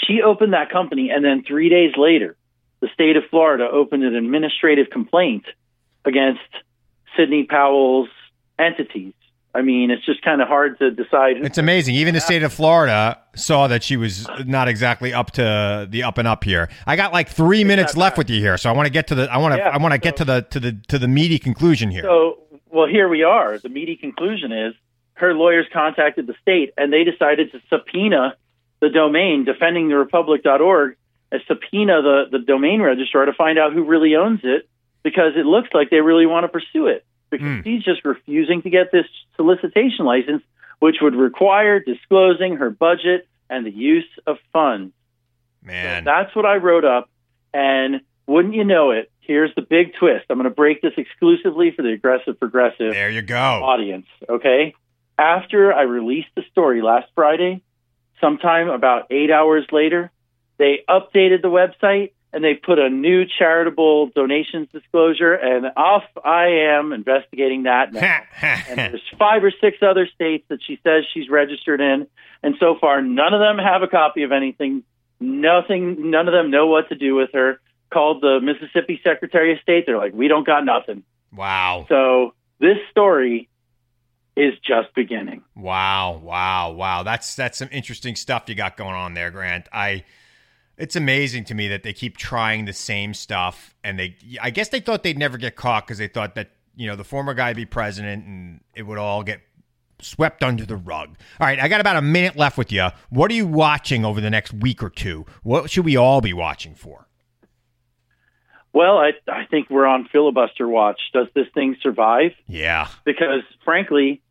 she 0.07 0.21
opened 0.21 0.53
that 0.53 0.71
company, 0.71 1.09
and 1.11 1.23
then 1.23 1.43
three 1.47 1.69
days 1.69 1.93
later, 1.97 2.35
the 2.79 2.89
state 2.93 3.15
of 3.17 3.23
Florida 3.29 3.67
opened 3.71 4.03
an 4.03 4.15
administrative 4.15 4.89
complaint 4.89 5.45
against 6.05 6.41
Sidney 7.17 7.43
Powell's 7.43 8.09
entities. 8.61 9.13
I 9.53 9.61
mean, 9.61 9.91
it's 9.91 10.05
just 10.05 10.21
kind 10.21 10.41
of 10.41 10.47
hard 10.47 10.79
to 10.79 10.91
decide. 10.91 11.37
It's 11.37 11.57
amazing. 11.57 11.95
Even 11.95 12.13
the 12.13 12.21
state 12.21 12.41
of 12.41 12.53
Florida 12.53 13.19
saw 13.35 13.67
that 13.67 13.83
she 13.83 13.97
was 13.97 14.25
not 14.45 14.69
exactly 14.69 15.13
up 15.13 15.31
to 15.31 15.87
the 15.89 16.03
up 16.03 16.17
and 16.17 16.27
up 16.27 16.45
here. 16.45 16.69
I 16.87 16.95
got 16.95 17.11
like 17.11 17.27
three 17.27 17.65
minutes 17.65 17.97
left 17.97 18.17
with 18.17 18.29
you 18.29 18.39
here, 18.39 18.57
so 18.57 18.69
I 18.69 18.73
want 18.73 18.85
to 18.85 18.91
get 18.91 19.07
to 19.07 19.15
the 19.15 19.31
I 19.31 19.37
want 19.37 19.53
to 19.53 19.57
Yeah, 19.57 19.69
I 19.69 19.77
want 19.77 19.93
to 19.93 19.97
get 19.97 20.15
to 20.17 20.25
the 20.25 20.41
to 20.51 20.59
the 20.59 20.77
to 20.87 20.97
the 20.97 21.09
meaty 21.09 21.37
conclusion 21.37 21.91
here. 21.91 22.03
So, 22.03 22.37
well, 22.69 22.87
here 22.87 23.09
we 23.09 23.23
are. 23.23 23.57
The 23.57 23.67
meaty 23.67 23.97
conclusion 23.97 24.53
is 24.53 24.73
her 25.15 25.33
lawyers 25.33 25.67
contacted 25.73 26.27
the 26.27 26.35
state, 26.41 26.73
and 26.77 26.93
they 26.93 27.03
decided 27.03 27.51
to 27.51 27.59
subpoena 27.69 28.35
the 28.79 28.89
domain 28.89 29.45
defendingtherepublic.org, 29.45 30.95
and 31.31 31.41
subpoena 31.47 32.01
the, 32.01 32.23
the 32.31 32.39
domain 32.39 32.81
registrar 32.81 33.25
to 33.25 33.33
find 33.33 33.59
out 33.59 33.73
who 33.73 33.83
really 33.83 34.15
owns 34.15 34.39
it, 34.43 34.67
because 35.03 35.33
it 35.35 35.45
looks 35.45 35.69
like 35.73 35.89
they 35.89 35.99
really 35.99 36.25
want 36.25 36.45
to 36.45 36.47
pursue 36.47 36.87
it. 36.87 37.05
Because 37.31 37.47
Mm. 37.47 37.63
she's 37.63 37.83
just 37.83 38.05
refusing 38.05 38.61
to 38.61 38.69
get 38.69 38.91
this 38.91 39.07
solicitation 39.35 40.05
license, 40.05 40.43
which 40.79 40.97
would 41.01 41.15
require 41.15 41.79
disclosing 41.79 42.57
her 42.57 42.69
budget 42.69 43.27
and 43.49 43.65
the 43.65 43.71
use 43.71 44.07
of 44.27 44.37
funds. 44.53 44.93
Man. 45.63 46.03
That's 46.03 46.35
what 46.35 46.45
I 46.45 46.57
wrote 46.57 46.85
up. 46.85 47.09
And 47.53 48.01
wouldn't 48.27 48.53
you 48.53 48.63
know 48.63 48.91
it, 48.91 49.11
here's 49.21 49.53
the 49.55 49.61
big 49.61 49.93
twist. 49.95 50.25
I'm 50.29 50.37
going 50.37 50.49
to 50.49 50.55
break 50.55 50.81
this 50.81 50.93
exclusively 50.97 51.71
for 51.71 51.81
the 51.81 51.91
aggressive 51.93 52.39
progressive 52.39 52.93
There 52.93 53.09
you 53.09 53.21
go. 53.21 53.35
audience. 53.35 54.07
Okay. 54.29 54.73
After 55.17 55.73
I 55.73 55.83
released 55.83 56.29
the 56.35 56.43
story 56.51 56.81
last 56.81 57.07
Friday, 57.13 57.61
sometime 58.19 58.69
about 58.69 59.07
eight 59.11 59.31
hours 59.31 59.65
later, 59.71 60.11
they 60.57 60.83
updated 60.89 61.41
the 61.41 61.49
website 61.49 62.11
and 62.33 62.43
they 62.43 62.53
put 62.53 62.79
a 62.79 62.89
new 62.89 63.25
charitable 63.25 64.07
donations 64.15 64.69
disclosure. 64.71 65.33
And 65.33 65.65
off 65.75 66.03
I 66.23 66.75
am 66.77 66.93
investigating 66.93 67.63
that 67.63 67.93
now. 67.93 68.21
and 68.41 68.77
there's 68.77 69.01
five 69.19 69.43
or 69.43 69.51
six 69.61 69.77
other 69.81 70.07
states 70.13 70.45
that 70.49 70.59
she 70.65 70.79
says 70.83 71.03
she's 71.13 71.29
registered 71.29 71.81
in, 71.81 72.07
and 72.43 72.55
so 72.59 72.77
far 72.79 73.01
none 73.01 73.33
of 73.33 73.39
them 73.39 73.57
have 73.57 73.83
a 73.83 73.87
copy 73.87 74.23
of 74.23 74.31
anything. 74.31 74.83
Nothing. 75.19 76.09
None 76.09 76.27
of 76.27 76.33
them 76.33 76.49
know 76.49 76.67
what 76.67 76.89
to 76.89 76.95
do 76.95 77.15
with 77.15 77.29
her. 77.33 77.59
Called 77.93 78.21
the 78.21 78.39
Mississippi 78.41 78.99
Secretary 79.03 79.53
of 79.53 79.59
State. 79.59 79.85
They're 79.85 79.97
like, 79.97 80.13
we 80.13 80.27
don't 80.27 80.45
got 80.45 80.63
nothing. 80.65 81.03
wow. 81.31 81.85
So 81.89 82.33
this 82.59 82.77
story 82.89 83.49
is 84.35 84.53
just 84.65 84.93
beginning. 84.95 85.43
Wow, 85.55 86.21
wow, 86.23 86.71
wow. 86.71 87.03
That's 87.03 87.35
that's 87.35 87.57
some 87.57 87.69
interesting 87.71 88.15
stuff 88.15 88.43
you 88.47 88.55
got 88.55 88.77
going 88.77 88.95
on 88.95 89.13
there, 89.13 89.29
Grant. 89.29 89.67
I 89.73 90.05
it's 90.81 90.95
amazing 90.95 91.43
to 91.45 91.53
me 91.53 91.67
that 91.67 91.83
they 91.83 91.93
keep 91.93 92.17
trying 92.17 92.65
the 92.65 92.73
same 92.73 93.13
stuff 93.13 93.75
and 93.83 93.99
they 93.99 94.15
I 94.41 94.49
guess 94.49 94.69
they 94.69 94.79
thought 94.79 95.03
they'd 95.03 95.17
never 95.17 95.37
get 95.37 95.55
caught 95.55 95.87
cuz 95.87 95.99
they 95.99 96.07
thought 96.07 96.35
that, 96.35 96.49
you 96.75 96.87
know, 96.87 96.95
the 96.95 97.03
former 97.03 97.33
guy 97.33 97.49
would 97.49 97.57
be 97.57 97.65
president 97.65 98.25
and 98.25 98.61
it 98.75 98.83
would 98.83 98.97
all 98.97 99.23
get 99.23 99.41
swept 100.01 100.43
under 100.43 100.65
the 100.65 100.75
rug. 100.75 101.15
All 101.39 101.45
right, 101.45 101.59
I 101.59 101.67
got 101.67 101.81
about 101.81 101.97
a 101.97 102.01
minute 102.01 102.35
left 102.35 102.57
with 102.57 102.71
you. 102.71 102.87
What 103.09 103.29
are 103.29 103.35
you 103.35 103.45
watching 103.45 104.03
over 104.03 104.19
the 104.19 104.31
next 104.31 104.53
week 104.53 104.81
or 104.81 104.89
two? 104.89 105.25
What 105.43 105.69
should 105.69 105.85
we 105.85 105.95
all 105.95 106.19
be 106.19 106.33
watching 106.33 106.73
for? 106.73 107.07
Well, 108.73 108.97
I 108.97 109.11
I 109.27 109.45
think 109.45 109.69
we're 109.69 109.85
on 109.85 110.07
filibuster 110.11 110.67
watch. 110.67 110.99
Does 111.13 111.27
this 111.35 111.47
thing 111.53 111.75
survive? 111.81 112.31
Yeah. 112.47 112.87
Because 113.05 113.43
frankly, 113.63 114.21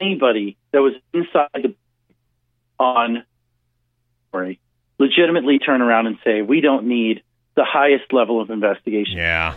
anybody 0.00 0.56
that 0.72 0.80
was 0.80 0.94
inside 1.12 1.48
the 1.54 1.74
on 2.78 3.24
sorry, 4.30 4.60
legitimately 4.98 5.58
turn 5.58 5.80
around 5.82 6.06
and 6.06 6.18
say 6.24 6.42
we 6.42 6.60
don't 6.60 6.86
need 6.86 7.22
the 7.56 7.64
highest 7.64 8.12
level 8.12 8.40
of 8.40 8.50
investigation. 8.50 9.16
Yeah. 9.18 9.54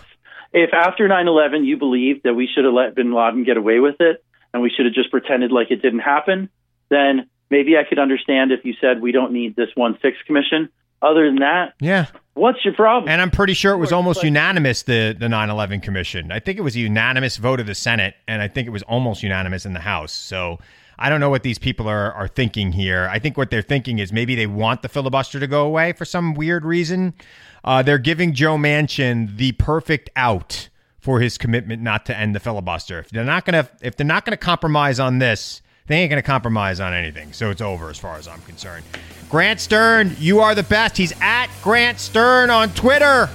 If 0.54 0.74
after 0.74 1.08
9/11 1.08 1.66
you 1.66 1.78
believed 1.78 2.24
that 2.24 2.34
we 2.34 2.48
should 2.48 2.66
have 2.66 2.74
let 2.74 2.96
Bin 2.96 3.14
Laden 3.14 3.44
get 3.44 3.58
away 3.58 3.80
with 3.80 3.96
it 4.00 4.24
and 4.54 4.62
we 4.62 4.70
should 4.70 4.86
have 4.86 4.94
just 4.94 5.10
pretended 5.12 5.52
like 5.52 5.72
it 5.72 5.82
didn't 5.82 6.00
happen, 6.00 6.50
then 6.90 7.28
maybe 7.50 7.78
I 7.78 7.84
could 7.84 8.00
understand 8.00 8.52
if 8.52 8.66
you 8.66 8.74
said 8.82 9.02
we 9.02 9.12
don't 9.12 9.32
need 9.32 9.56
this 9.56 9.70
one 9.76 9.98
six 10.02 10.18
commission. 10.26 10.70
Other 11.04 11.26
than 11.26 11.38
that, 11.38 11.74
Yeah. 11.80 12.06
what's 12.36 12.64
your 12.64 12.76
problem? 12.76 13.10
And 13.10 13.22
I'm 13.24 13.32
pretty 13.32 13.54
sure 13.56 13.74
it 13.74 13.78
was 13.78 13.92
almost 13.92 14.24
unanimous 14.24 14.84
the 14.84 15.16
the 15.18 15.28
9/11 15.28 15.80
commission. 15.82 16.32
I 16.32 16.40
think 16.40 16.60
it 16.60 16.62
was 16.62 16.76
a 16.76 16.80
unanimous 16.80 17.38
vote 17.38 17.60
of 17.60 17.66
the 17.66 17.74
Senate, 17.74 18.14
and 18.28 18.40
I 18.42 18.48
think 18.48 18.68
it 18.68 18.72
was 18.72 18.84
almost 18.84 19.24
unanimous 19.24 19.66
in 19.66 19.74
the 19.74 19.80
House. 19.80 20.12
So 20.12 20.60
I 21.02 21.10
don't 21.10 21.20
know 21.20 21.32
what 21.32 21.42
these 21.42 21.58
people 21.58 21.90
are 21.90 22.14
are 22.14 22.28
thinking 22.28 22.72
here. 22.72 23.10
I 23.12 23.18
think 23.18 23.36
what 23.36 23.50
they're 23.50 23.64
thinking 23.64 23.98
is 23.98 24.14
maybe 24.14 24.36
they 24.36 24.46
want 24.46 24.84
the 24.84 24.90
filibuster 24.90 25.40
to 25.40 25.48
go 25.48 25.66
away 25.66 25.94
for 25.94 26.06
some 26.06 26.36
weird 26.36 26.64
reason. 26.64 27.16
Uh, 27.64 27.82
they're 27.82 27.98
giving 27.98 28.34
Joe 28.34 28.56
Manchin 28.56 29.36
the 29.38 29.54
perfect 29.54 30.12
out 30.16 30.70
for 31.00 31.20
his 31.20 31.40
commitment 31.40 31.82
not 31.82 32.06
to 32.06 32.16
end 32.16 32.36
the 32.36 32.40
filibuster. 32.40 33.00
If 33.00 33.10
they're 33.10 33.24
not 33.24 33.46
gonna 33.46 33.68
if 33.82 33.98
they're 33.98 34.06
not 34.06 34.26
gonna 34.26 34.38
compromise 34.38 35.00
on 35.00 35.18
this, 35.18 35.64
they 35.88 35.98
ain't 35.98 36.12
gonna 36.12 36.22
compromise 36.22 36.80
on 36.80 36.94
anything. 36.94 37.34
So 37.34 37.50
it's 37.50 37.62
over 37.62 37.90
as 37.90 37.98
far 37.98 38.18
as 38.18 38.28
I'm 38.28 38.42
concerned. 38.42 38.86
Grant 39.28 39.60
Stern, 39.60 40.16
you 40.20 40.40
are 40.40 40.54
the 40.54 40.64
best. 40.64 40.98
He's 40.98 41.14
at 41.20 41.48
Grant 41.64 42.00
Stern 42.00 42.52
on 42.52 42.70
Twitter. 42.74 43.28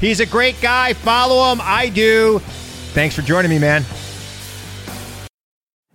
He's 0.00 0.20
a 0.20 0.26
great 0.26 0.60
guy. 0.60 0.92
Follow 0.92 1.50
him. 1.50 1.58
I 1.62 1.88
do. 1.88 2.38
Thanks 2.92 3.16
for 3.16 3.22
joining 3.22 3.50
me, 3.50 3.58
man. 3.58 3.84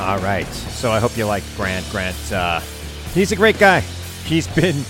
All 0.00 0.18
right. 0.20 0.46
So 0.46 0.90
I 0.90 0.98
hope 0.98 1.14
you 1.18 1.26
like 1.26 1.44
Grant. 1.56 1.86
Grant, 1.90 2.32
uh, 2.32 2.60
he's 3.12 3.32
a 3.32 3.36
great 3.36 3.58
guy. 3.58 3.80
He's 4.24 4.48
been 4.48 4.82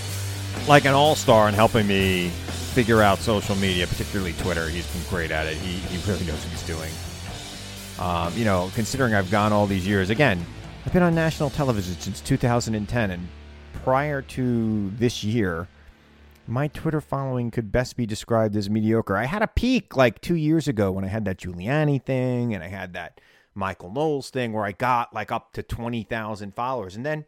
like 0.68 0.84
an 0.84 0.94
all 0.94 1.16
star 1.16 1.48
in 1.48 1.54
helping 1.54 1.88
me 1.88 2.28
figure 2.28 3.02
out 3.02 3.18
social 3.18 3.56
media, 3.56 3.88
particularly 3.88 4.34
Twitter. 4.34 4.68
He's 4.68 4.86
been 4.86 5.02
great 5.10 5.32
at 5.32 5.46
it. 5.46 5.56
He, 5.56 5.78
he 5.78 6.08
really 6.08 6.24
knows 6.26 6.38
what 6.44 6.52
he's 6.52 6.62
doing. 6.62 6.92
Um, 7.98 8.32
you 8.38 8.44
know, 8.44 8.70
considering 8.76 9.12
I've 9.14 9.32
gone 9.32 9.52
all 9.52 9.66
these 9.66 9.84
years, 9.84 10.10
again, 10.10 10.46
I've 10.86 10.92
been 10.92 11.02
on 11.02 11.14
national 11.14 11.50
television 11.50 11.98
since 11.98 12.20
2010, 12.20 13.10
and 13.10 13.28
prior 13.82 14.22
to 14.22 14.90
this 14.90 15.24
year, 15.24 15.66
my 16.46 16.68
Twitter 16.68 17.00
following 17.00 17.50
could 17.50 17.72
best 17.72 17.96
be 17.96 18.06
described 18.06 18.54
as 18.54 18.70
mediocre. 18.70 19.16
I 19.16 19.24
had 19.24 19.42
a 19.42 19.48
peak 19.48 19.96
like 19.96 20.20
two 20.20 20.36
years 20.36 20.68
ago 20.68 20.92
when 20.92 21.04
I 21.04 21.08
had 21.08 21.24
that 21.24 21.38
Giuliani 21.38 22.00
thing, 22.00 22.54
and 22.54 22.62
I 22.62 22.68
had 22.68 22.92
that 22.92 23.20
Michael 23.54 23.90
Knowles 23.90 24.30
thing 24.30 24.52
where 24.52 24.64
I 24.64 24.72
got 24.72 25.12
like 25.14 25.32
up 25.32 25.52
to 25.54 25.62
20,000 25.62 26.54
followers. 26.54 26.96
And 26.96 27.04
then, 27.04 27.24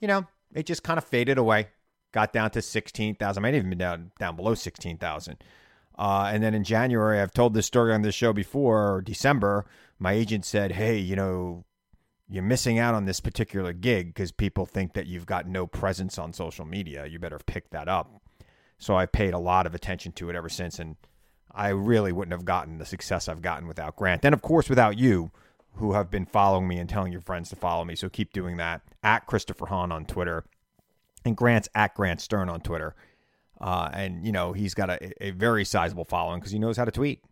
you 0.00 0.08
know, 0.08 0.26
it 0.54 0.66
just 0.66 0.82
kind 0.82 0.98
of 0.98 1.04
faded 1.04 1.38
away. 1.38 1.68
Got 2.12 2.32
down 2.32 2.50
to 2.50 2.62
16,000. 2.62 3.20
I 3.20 3.42
might 3.42 3.54
even 3.54 3.70
been 3.70 3.78
down, 3.78 4.10
down 4.18 4.36
below 4.36 4.54
16,000. 4.54 5.42
Uh, 5.98 6.30
and 6.32 6.42
then 6.42 6.54
in 6.54 6.64
January, 6.64 7.20
I've 7.20 7.32
told 7.32 7.54
this 7.54 7.66
story 7.66 7.92
on 7.92 8.02
this 8.02 8.14
show 8.14 8.32
before, 8.32 8.96
or 8.96 9.00
December, 9.02 9.66
my 9.98 10.12
agent 10.12 10.44
said, 10.44 10.72
Hey, 10.72 10.98
you 10.98 11.16
know, 11.16 11.64
you're 12.28 12.42
missing 12.42 12.78
out 12.78 12.94
on 12.94 13.04
this 13.04 13.20
particular 13.20 13.72
gig 13.72 14.08
because 14.08 14.32
people 14.32 14.64
think 14.64 14.94
that 14.94 15.06
you've 15.06 15.26
got 15.26 15.46
no 15.46 15.66
presence 15.66 16.18
on 16.18 16.32
social 16.32 16.64
media. 16.64 17.06
You 17.06 17.18
better 17.18 17.38
pick 17.44 17.70
that 17.70 17.88
up. 17.88 18.22
So 18.78 18.96
I 18.96 19.06
paid 19.06 19.34
a 19.34 19.38
lot 19.38 19.66
of 19.66 19.74
attention 19.74 20.12
to 20.12 20.30
it 20.30 20.36
ever 20.36 20.48
since. 20.48 20.78
And 20.78 20.96
I 21.54 21.68
really 21.68 22.10
wouldn't 22.10 22.32
have 22.32 22.44
gotten 22.44 22.78
the 22.78 22.86
success 22.86 23.28
I've 23.28 23.42
gotten 23.42 23.68
without 23.68 23.96
Grant. 23.96 24.24
And 24.24 24.34
of 24.34 24.42
course, 24.42 24.68
without 24.68 24.98
you 24.98 25.30
who 25.76 25.92
have 25.92 26.10
been 26.10 26.26
following 26.26 26.68
me 26.68 26.78
and 26.78 26.88
telling 26.88 27.12
your 27.12 27.20
friends 27.20 27.48
to 27.50 27.56
follow 27.56 27.84
me. 27.84 27.94
So 27.94 28.08
keep 28.08 28.32
doing 28.32 28.56
that. 28.58 28.82
At 29.02 29.26
Christopher 29.26 29.66
Hahn 29.66 29.90
on 29.90 30.04
Twitter. 30.04 30.44
And 31.24 31.36
Grant's 31.36 31.68
at 31.74 31.94
Grant 31.94 32.20
Stern 32.20 32.48
on 32.48 32.60
Twitter. 32.60 32.94
Uh, 33.60 33.88
and, 33.92 34.26
you 34.26 34.32
know, 34.32 34.52
he's 34.52 34.74
got 34.74 34.90
a, 34.90 35.24
a 35.24 35.30
very 35.30 35.64
sizable 35.64 36.04
following 36.04 36.40
because 36.40 36.52
he 36.52 36.58
knows 36.58 36.76
how 36.76 36.84
to 36.84 36.90
tweet. 36.90 37.22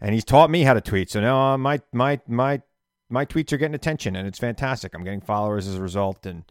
And 0.00 0.14
he's 0.14 0.24
taught 0.24 0.50
me 0.50 0.62
how 0.62 0.74
to 0.74 0.80
tweet. 0.80 1.10
So 1.10 1.20
now 1.20 1.54
uh, 1.54 1.58
my, 1.58 1.80
my, 1.92 2.20
my, 2.26 2.62
my 3.10 3.24
tweets 3.24 3.52
are 3.52 3.58
getting 3.58 3.74
attention 3.74 4.16
and 4.16 4.26
it's 4.26 4.38
fantastic. 4.38 4.94
I'm 4.94 5.04
getting 5.04 5.20
followers 5.20 5.66
as 5.66 5.76
a 5.76 5.82
result 5.82 6.24
and 6.24 6.44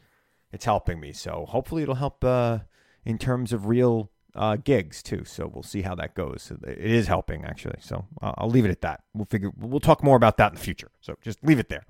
it's 0.52 0.66
helping 0.66 1.00
me. 1.00 1.14
So 1.14 1.46
hopefully 1.48 1.84
it'll 1.84 1.96
help 1.96 2.24
uh, 2.24 2.60
in 3.06 3.18
terms 3.18 3.54
of 3.54 3.68
real 3.68 4.12
uh, 4.38 4.56
gigs 4.58 5.04
too. 5.04 5.24
So 5.26 5.50
we'll 5.52 5.64
see 5.64 5.82
how 5.82 5.96
that 5.96 6.16
goes. 6.16 6.52
It 6.66 6.80
is 6.80 7.08
helping 7.08 7.46
actually. 7.46 7.80
So 7.82 8.06
uh, 8.22 8.34
I'll 8.38 8.50
leave 8.50 8.66
it 8.66 8.72
at 8.72 8.82
that. 8.82 9.02
We'll 9.14 9.26
figure. 9.26 9.52
We'll 9.58 9.80
talk 9.80 10.04
more 10.04 10.16
about 10.16 10.38
that 10.38 10.52
in 10.52 10.56
the 10.56 10.62
future. 10.62 10.92
So 11.02 11.16
just 11.22 11.44
leave 11.44 11.60
it 11.60 11.70
there. 11.70 11.86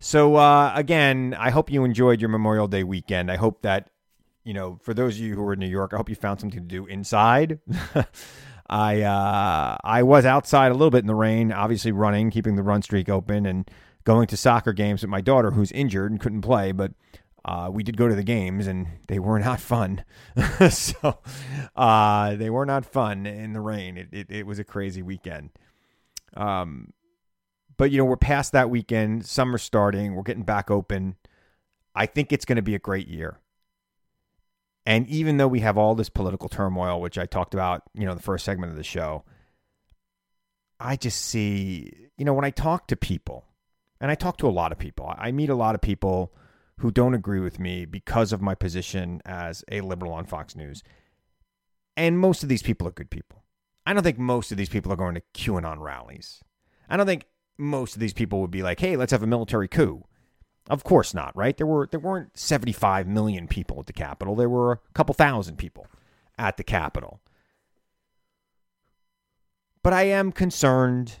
So 0.00 0.36
uh, 0.36 0.72
again, 0.74 1.36
I 1.38 1.50
hope 1.50 1.70
you 1.70 1.84
enjoyed 1.84 2.20
your 2.20 2.30
Memorial 2.30 2.68
Day 2.68 2.82
weekend. 2.82 3.30
I 3.30 3.36
hope 3.36 3.62
that 3.62 3.88
you 4.44 4.54
know, 4.54 4.78
for 4.82 4.92
those 4.92 5.16
of 5.16 5.20
you 5.20 5.34
who 5.34 5.42
are 5.44 5.52
in 5.52 5.60
New 5.60 5.68
York, 5.68 5.92
I 5.94 5.96
hope 5.96 6.08
you 6.08 6.16
found 6.16 6.40
something 6.40 6.60
to 6.60 6.66
do 6.66 6.86
inside. 6.86 7.60
I 8.68 9.02
uh, 9.02 9.76
I 9.84 10.02
was 10.02 10.24
outside 10.24 10.72
a 10.72 10.74
little 10.74 10.90
bit 10.90 11.00
in 11.00 11.06
the 11.06 11.14
rain, 11.14 11.52
obviously 11.52 11.92
running, 11.92 12.30
keeping 12.30 12.56
the 12.56 12.62
run 12.62 12.82
streak 12.82 13.08
open, 13.08 13.46
and 13.46 13.70
going 14.04 14.26
to 14.28 14.36
soccer 14.36 14.72
games 14.72 15.02
with 15.02 15.10
my 15.10 15.20
daughter, 15.20 15.52
who's 15.52 15.70
injured 15.72 16.10
and 16.10 16.20
couldn't 16.20 16.40
play, 16.42 16.72
but 16.72 16.92
uh, 17.44 17.68
we 17.72 17.82
did 17.82 17.96
go 17.96 18.08
to 18.08 18.14
the 18.14 18.22
games 18.22 18.66
and 18.66 18.86
they 19.08 19.18
were 19.18 19.38
not 19.38 19.60
fun. 19.60 20.04
so 20.70 21.18
uh, 21.74 22.36
they 22.36 22.50
were 22.50 22.66
not 22.66 22.86
fun 22.86 23.26
in 23.26 23.52
the 23.52 23.60
rain. 23.60 23.96
It, 23.96 24.08
it, 24.12 24.30
it 24.30 24.46
was 24.46 24.58
a 24.58 24.64
crazy 24.64 25.02
weekend. 25.02 25.50
Um, 26.34 26.92
but, 27.76 27.90
you 27.90 27.98
know, 27.98 28.04
we're 28.04 28.16
past 28.16 28.52
that 28.52 28.70
weekend. 28.70 29.26
Summer's 29.26 29.62
starting. 29.62 30.14
We're 30.14 30.22
getting 30.22 30.44
back 30.44 30.70
open. 30.70 31.16
I 31.94 32.06
think 32.06 32.32
it's 32.32 32.44
going 32.44 32.56
to 32.56 32.62
be 32.62 32.74
a 32.74 32.80
great 32.80 33.08
year. 33.08 33.38
And 34.86 35.06
even 35.08 35.36
though 35.36 35.48
we 35.48 35.60
have 35.60 35.78
all 35.78 35.94
this 35.94 36.08
political 36.08 36.48
turmoil, 36.48 37.00
which 37.00 37.18
I 37.18 37.26
talked 37.26 37.54
about, 37.54 37.82
you 37.94 38.04
know, 38.04 38.14
the 38.14 38.22
first 38.22 38.44
segment 38.44 38.70
of 38.70 38.76
the 38.76 38.82
show, 38.82 39.24
I 40.78 40.96
just 40.96 41.20
see, 41.20 42.08
you 42.16 42.24
know, 42.24 42.34
when 42.34 42.44
I 42.44 42.50
talk 42.50 42.88
to 42.88 42.96
people, 42.96 43.46
and 44.00 44.10
I 44.10 44.16
talk 44.16 44.36
to 44.38 44.48
a 44.48 44.50
lot 44.50 44.72
of 44.72 44.78
people, 44.78 45.12
I 45.16 45.30
meet 45.30 45.48
a 45.48 45.54
lot 45.54 45.76
of 45.76 45.80
people 45.80 46.32
who 46.82 46.90
don't 46.90 47.14
agree 47.14 47.38
with 47.38 47.60
me 47.60 47.84
because 47.84 48.32
of 48.32 48.42
my 48.42 48.56
position 48.56 49.22
as 49.24 49.64
a 49.70 49.80
liberal 49.80 50.12
on 50.12 50.26
Fox 50.26 50.56
News. 50.56 50.82
And 51.96 52.18
most 52.18 52.42
of 52.42 52.48
these 52.48 52.62
people 52.62 52.88
are 52.88 52.92
good 52.92 53.08
people. 53.08 53.44
I 53.86 53.92
don't 53.92 54.02
think 54.02 54.18
most 54.18 54.50
of 54.50 54.58
these 54.58 54.68
people 54.68 54.92
are 54.92 54.96
going 54.96 55.14
to 55.14 55.22
QAnon 55.32 55.78
rallies. 55.78 56.42
I 56.90 56.96
don't 56.96 57.06
think 57.06 57.26
most 57.56 57.94
of 57.94 58.00
these 58.00 58.12
people 58.12 58.40
would 58.40 58.50
be 58.50 58.64
like, 58.64 58.80
"Hey, 58.80 58.96
let's 58.96 59.12
have 59.12 59.22
a 59.22 59.28
military 59.28 59.68
coup." 59.68 60.04
Of 60.68 60.82
course 60.82 61.14
not, 61.14 61.36
right? 61.36 61.56
There 61.56 61.66
were 61.68 61.86
there 61.88 62.00
weren't 62.00 62.36
75 62.36 63.06
million 63.06 63.46
people 63.46 63.78
at 63.78 63.86
the 63.86 63.92
Capitol. 63.92 64.34
There 64.34 64.48
were 64.48 64.72
a 64.72 64.92
couple 64.92 65.14
thousand 65.14 65.58
people 65.58 65.86
at 66.36 66.56
the 66.56 66.64
Capitol. 66.64 67.20
But 69.84 69.92
I 69.92 70.02
am 70.02 70.32
concerned, 70.32 71.20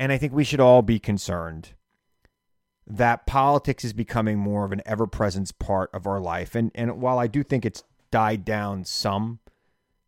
and 0.00 0.10
I 0.10 0.18
think 0.18 0.32
we 0.32 0.44
should 0.44 0.60
all 0.60 0.82
be 0.82 0.98
concerned 0.98 1.74
that 2.90 3.26
politics 3.26 3.84
is 3.84 3.92
becoming 3.92 4.38
more 4.38 4.64
of 4.64 4.72
an 4.72 4.82
ever 4.84 5.06
present 5.06 5.56
part 5.58 5.90
of 5.94 6.06
our 6.06 6.20
life. 6.20 6.54
And 6.54 6.70
and 6.74 7.00
while 7.00 7.18
I 7.18 7.26
do 7.26 7.42
think 7.42 7.64
it's 7.64 7.84
died 8.10 8.44
down 8.44 8.84
some 8.84 9.38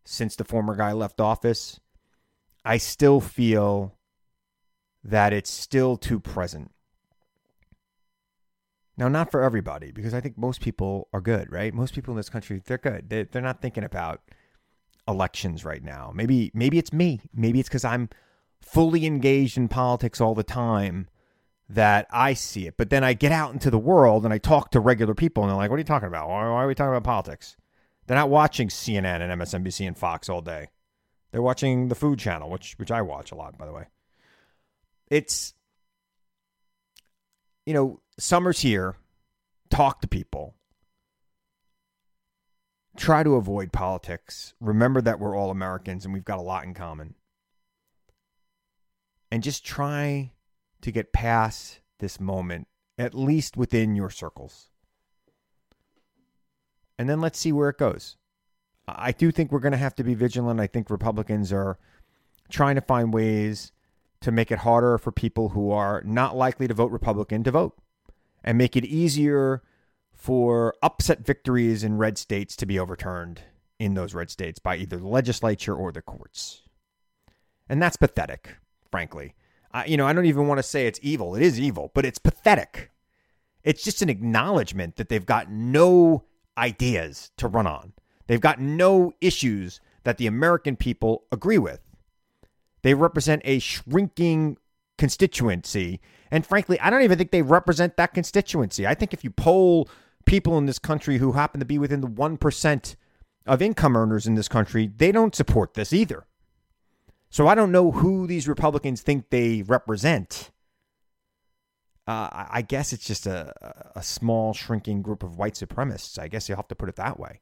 since 0.05 0.35
the 0.35 0.45
former 0.45 0.75
guy 0.75 0.93
left 0.93 1.21
office, 1.21 1.79
I 2.65 2.79
still 2.79 3.21
feel 3.21 3.97
that 5.05 5.33
it's 5.33 5.51
still 5.51 5.97
too 5.97 6.19
present. 6.19 6.73
Now, 8.97 9.09
not 9.09 9.31
for 9.31 9.43
everybody, 9.43 9.91
because 9.91 10.13
I 10.13 10.21
think 10.21 10.37
most 10.37 10.61
people 10.61 11.09
are 11.13 11.21
good, 11.21 11.51
right? 11.51 11.73
Most 11.73 11.95
people 11.95 12.13
in 12.13 12.17
this 12.17 12.29
country, 12.29 12.63
they're 12.65 12.79
good. 12.79 13.09
They, 13.09 13.25
they're 13.25 13.41
not 13.41 13.63
thinking 13.63 13.85
about 13.85 14.21
elections 15.09 15.65
right 15.65 15.83
now. 15.83 16.13
Maybe, 16.15 16.51
maybe 16.53 16.79
it's 16.79 16.93
me. 16.93 17.21
Maybe 17.35 17.59
it's 17.59 17.69
because 17.69 17.85
I'm 17.85 18.11
fully 18.61 19.07
engaged 19.07 19.57
in 19.57 19.69
politics 19.69 20.21
all 20.21 20.35
the 20.35 20.45
time 20.45 21.09
that 21.75 22.07
I 22.11 22.35
see 22.35 22.67
it. 22.67 22.77
But 22.77 22.91
then 22.91 23.03
I 23.03 23.15
get 23.15 23.33
out 23.33 23.53
into 23.53 23.71
the 23.71 23.79
world 23.79 24.25
and 24.25 24.33
I 24.33 24.39
talk 24.39 24.71
to 24.73 24.81
regular 24.81 25.15
people 25.15 25.43
and 25.43 25.51
they're 25.51 25.57
like, 25.57 25.71
what 25.71 25.77
are 25.77 25.81
you 25.81 25.85
talking 25.85 26.09
about? 26.09 26.29
Why, 26.29 26.49
why 26.49 26.63
are 26.63 26.67
we 26.67 26.75
talking 26.75 26.91
about 26.91 27.05
politics? 27.05 27.57
They're 28.07 28.17
not 28.17 28.31
watching 28.31 28.69
CNN 28.69 29.21
and 29.21 29.41
MSNBC 29.41 29.87
and 29.87 29.97
Fox 29.97 30.29
all 30.29 30.41
day. 30.41 30.69
They're 31.31 31.43
watching 31.43 31.89
the 31.89 31.95
Food 31.95 32.19
Channel, 32.19 32.51
which 32.51 32.75
which 32.79 32.91
I 32.91 33.01
watch 33.01 33.33
a 33.33 33.35
lot, 33.35 33.57
by 33.57 33.65
the 33.65 33.73
way. 33.73 33.87
It's 35.09 35.55
you 37.65 37.73
know, 37.73 38.01
summer's 38.19 38.61
here. 38.61 38.97
Talk 39.71 40.03
to 40.03 40.09
people. 40.09 40.55
Try 42.99 43.23
to 43.23 43.37
avoid 43.37 43.73
politics. 43.73 44.53
Remember 44.61 45.01
that 45.01 45.19
we're 45.19 45.37
all 45.37 45.51
Americans 45.51 46.05
and 46.05 46.13
we've 46.13 46.25
got 46.25 46.39
a 46.39 46.43
lot 46.43 46.65
in 46.65 46.75
common. 46.75 47.15
And 49.31 49.43
just 49.43 49.65
try 49.65 50.33
to 50.83 50.93
get 50.93 51.13
past 51.13 51.81
this 51.99 52.21
moment, 52.21 52.69
at 52.99 53.15
least 53.15 53.57
within 53.57 53.97
your 53.97 54.11
circles. 54.11 54.69
And 56.99 57.09
then 57.09 57.21
let's 57.21 57.39
see 57.39 57.53
where 57.53 57.69
it 57.69 57.79
goes. 57.79 58.17
I 58.87 59.13
do 59.13 59.31
think 59.31 59.51
we're 59.51 59.61
going 59.61 59.73
to 59.73 59.79
have 59.79 59.95
to 59.97 60.05
be 60.05 60.15
vigilant. 60.15 60.61
I 60.61 60.67
think 60.67 60.91
Republicans 60.91 61.53
are 61.53 61.79
trying 62.51 62.75
to 62.75 62.81
find 62.81 63.15
ways 63.15 63.73
to 64.21 64.31
make 64.31 64.51
it 64.51 64.59
harder 64.59 64.99
for 64.99 65.11
people 65.11 65.51
who 65.51 65.71
are 65.71 66.03
not 66.05 66.37
likely 66.37 66.69
to 66.69 66.75
vote 66.75 66.93
Republican 66.93 67.43
to 67.45 67.51
vote 67.51 67.77
and 68.45 68.59
make 68.59 68.77
it 68.77 68.85
easier 68.85 69.63
for 70.13 70.75
upset 70.83 71.25
victories 71.25 71.83
in 71.83 71.99
red 71.99 72.19
states 72.19 72.55
to 72.57 72.67
be 72.67 72.79
overturned 72.79 73.43
in 73.79 73.95
those 73.95 74.15
red 74.15 74.31
states 74.31 74.59
by 74.59 74.77
either 74.77 74.97
the 74.97 75.09
legislature 75.09 75.75
or 75.75 75.91
the 75.91 76.03
courts. 76.03 76.63
And 77.69 77.83
that's 77.83 77.97
pathetic, 77.97 78.57
frankly. 78.91 79.35
I, 79.73 79.87
you 79.87 79.97
know, 79.97 80.07
I 80.07 80.13
don't 80.13 80.27
even 80.27 80.49
want 80.49 80.59
to 80.59 80.63
say 80.63 80.87
it's 80.87 81.01
evil. 81.03 81.35
It 81.35 81.43
is 81.43 81.59
evil, 81.59 81.91
but 81.95 82.05
it's 82.05 82.19
pathetic. 82.19 82.91
It's 83.65 83.83
just 83.83 84.03
an 84.03 84.09
acknowledgement 84.09 84.97
that 84.97 85.09
they've 85.09 85.25
got 85.25 85.51
no 85.51 86.25
ideas 86.59 87.31
to 87.39 87.49
run 87.49 87.67
on. 87.67 87.93
They've 88.27 88.41
got 88.41 88.61
no 88.61 89.13
issues 89.21 89.81
that 90.05 90.19
the 90.19 90.27
American 90.27 90.77
people 90.77 91.25
agree 91.31 91.59
with. 91.59 91.81
They 92.83 92.95
represent 92.95 93.43
a 93.45 93.59
shrinking 93.61 94.57
constituency. 94.99 96.01
And 96.31 96.45
frankly, 96.45 96.79
I 96.81 96.91
don't 96.91 97.03
even 97.03 97.19
think 97.19 97.31
they 97.31 97.43
represent 97.43 97.97
that 97.97 98.15
constituency. 98.15 98.87
I 98.87 98.95
think 98.95 99.13
if 99.13 99.25
you 99.25 99.31
poll 99.31 99.89
people 100.25 100.59
in 100.59 100.67
this 100.67 100.79
country 100.79 101.19
who 101.19 101.33
happen 101.33 101.61
to 101.61 101.67
be 101.67 101.79
within 101.79 102.01
the 102.01 102.09
1% 102.09 102.97
of 103.47 103.63
income 103.63 103.97
earners 103.97 104.27
in 104.27 104.35
this 104.35 104.49
country, 104.49 104.91
they 104.97 105.13
don't 105.13 105.35
support 105.35 105.75
this 105.75 105.93
either. 105.93 106.25
So 107.33 107.49
I 107.49 107.55
don't 107.55 107.73
know 107.73 107.91
who 107.91 108.27
these 108.27 108.47
Republicans 108.47 109.01
think 109.01 109.31
they 109.31 109.63
represent. 109.63 110.51
Uh, 112.07 112.29
I 112.51 112.61
guess 112.61 112.93
it's 112.93 113.07
just 113.07 113.27
a, 113.27 113.55
a 113.97 114.03
small, 114.03 114.53
shrinking 114.53 115.01
group 115.01 115.23
of 115.23 115.39
white 115.39 115.55
supremacists. 115.55 116.19
I 116.19 116.29
guess 116.29 116.51
you 116.51 116.57
have 116.57 116.69
to 116.69 116.75
put 116.75 116.91
it 116.91 116.97
that 116.97 117.19
way. 117.19 117.41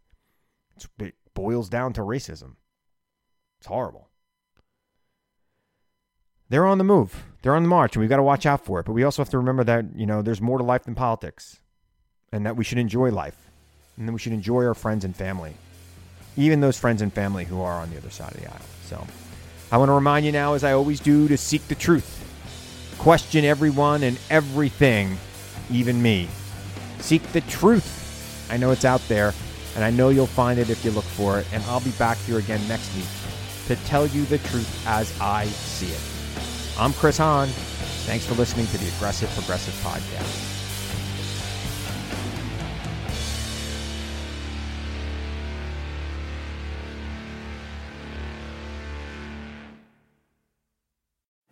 It's, 0.77 0.87
it 1.01 1.15
boils 1.35 1.69
down 1.69 1.93
to 1.95 2.03
racism. 2.03 2.55
It's 3.59 3.67
horrible. 3.67 4.09
They're 6.51 6.67
on 6.67 6.79
the 6.79 6.85
move. 6.85 7.25
They're 7.43 7.57
on 7.57 7.65
the 7.65 7.69
march, 7.69 7.97
and 7.97 8.01
we've 8.01 8.11
got 8.11 8.19
to 8.19 8.23
watch 8.23 8.47
out 8.47 8.65
for 8.65 8.79
it. 8.79 8.87
But 8.87 8.93
we 8.93 9.03
also 9.03 9.23
have 9.23 9.31
to 9.31 9.39
remember 9.39 9.65
that, 9.65 9.87
you 9.97 10.07
know, 10.07 10.23
there's 10.23 10.41
more 10.41 10.59
to 10.59 10.65
life 10.65 10.85
than 10.85 10.95
politics, 10.95 11.59
and 12.31 12.47
that 12.47 12.57
we 12.57 12.63
should 12.63 12.79
enjoy 12.79 13.11
life, 13.11 13.51
and 13.97 14.07
that 14.07 14.13
we 14.13 14.21
should 14.21 14.35
enjoy 14.35 14.65
our 14.67 14.75
friends 14.75 15.05
and 15.05 15.17
family, 15.17 15.55
even 16.37 16.61
those 16.61 16.79
friends 16.79 17.03
and 17.03 17.13
family 17.13 17.45
who 17.45 17.61
are 17.61 17.81
on 17.81 17.91
the 17.91 17.97
other 17.97 18.11
side 18.11 18.33
of 18.35 18.41
the 18.41 18.47
aisle. 18.47 18.61
So 18.85 19.05
I 19.73 19.79
want 19.79 19.89
to 19.89 19.93
remind 19.93 20.27
you 20.27 20.33
now, 20.33 20.55
as 20.55 20.65
I 20.65 20.73
always 20.73 20.99
do, 20.99 21.29
to 21.29 21.37
seek 21.37 21.67
the 21.69 21.75
truth. 21.75 22.17
Question 22.99 23.45
everyone 23.45 24.03
and 24.03 24.19
everything, 24.29 25.17
even 25.71 26.03
me. 26.03 26.29
Seek 26.99 27.23
the 27.33 27.41
truth. 27.43 28.49
I 28.51 28.57
know 28.57 28.73
it's 28.73 28.85
out 28.85 29.01
there, 29.09 29.33
and 29.77 29.85
I 29.85 29.91
know 29.91 30.09
you'll 30.09 30.27
find 30.27 30.59
it 30.59 30.71
if 30.71 30.85
you 30.85 30.91
look 30.91 31.05
for 31.05 31.39
it. 31.39 31.47
And 31.53 31.63
I'll 31.65 31.81
be 31.81 31.93
back 31.93 32.19
here 32.19 32.39
again 32.39 32.67
next 32.67 32.95
week 32.97 33.07
to 33.69 33.77
tell 33.87 34.07
you 34.09 34.25
the 34.25 34.39
truth 34.39 34.87
as 34.87 35.19
I 35.21 35.47
see 35.47 35.87
it. 35.87 36.01
I'm 36.79 36.93
Chris 36.95 37.19
Hahn. 37.19 37.49
Thanks 38.07 38.27
for 38.27 38.35
listening 38.35 38.67
to 38.67 38.79
the 38.79 38.89
Aggressive 38.89 39.31
Progressive 39.31 39.75
Podcast. 39.85 40.60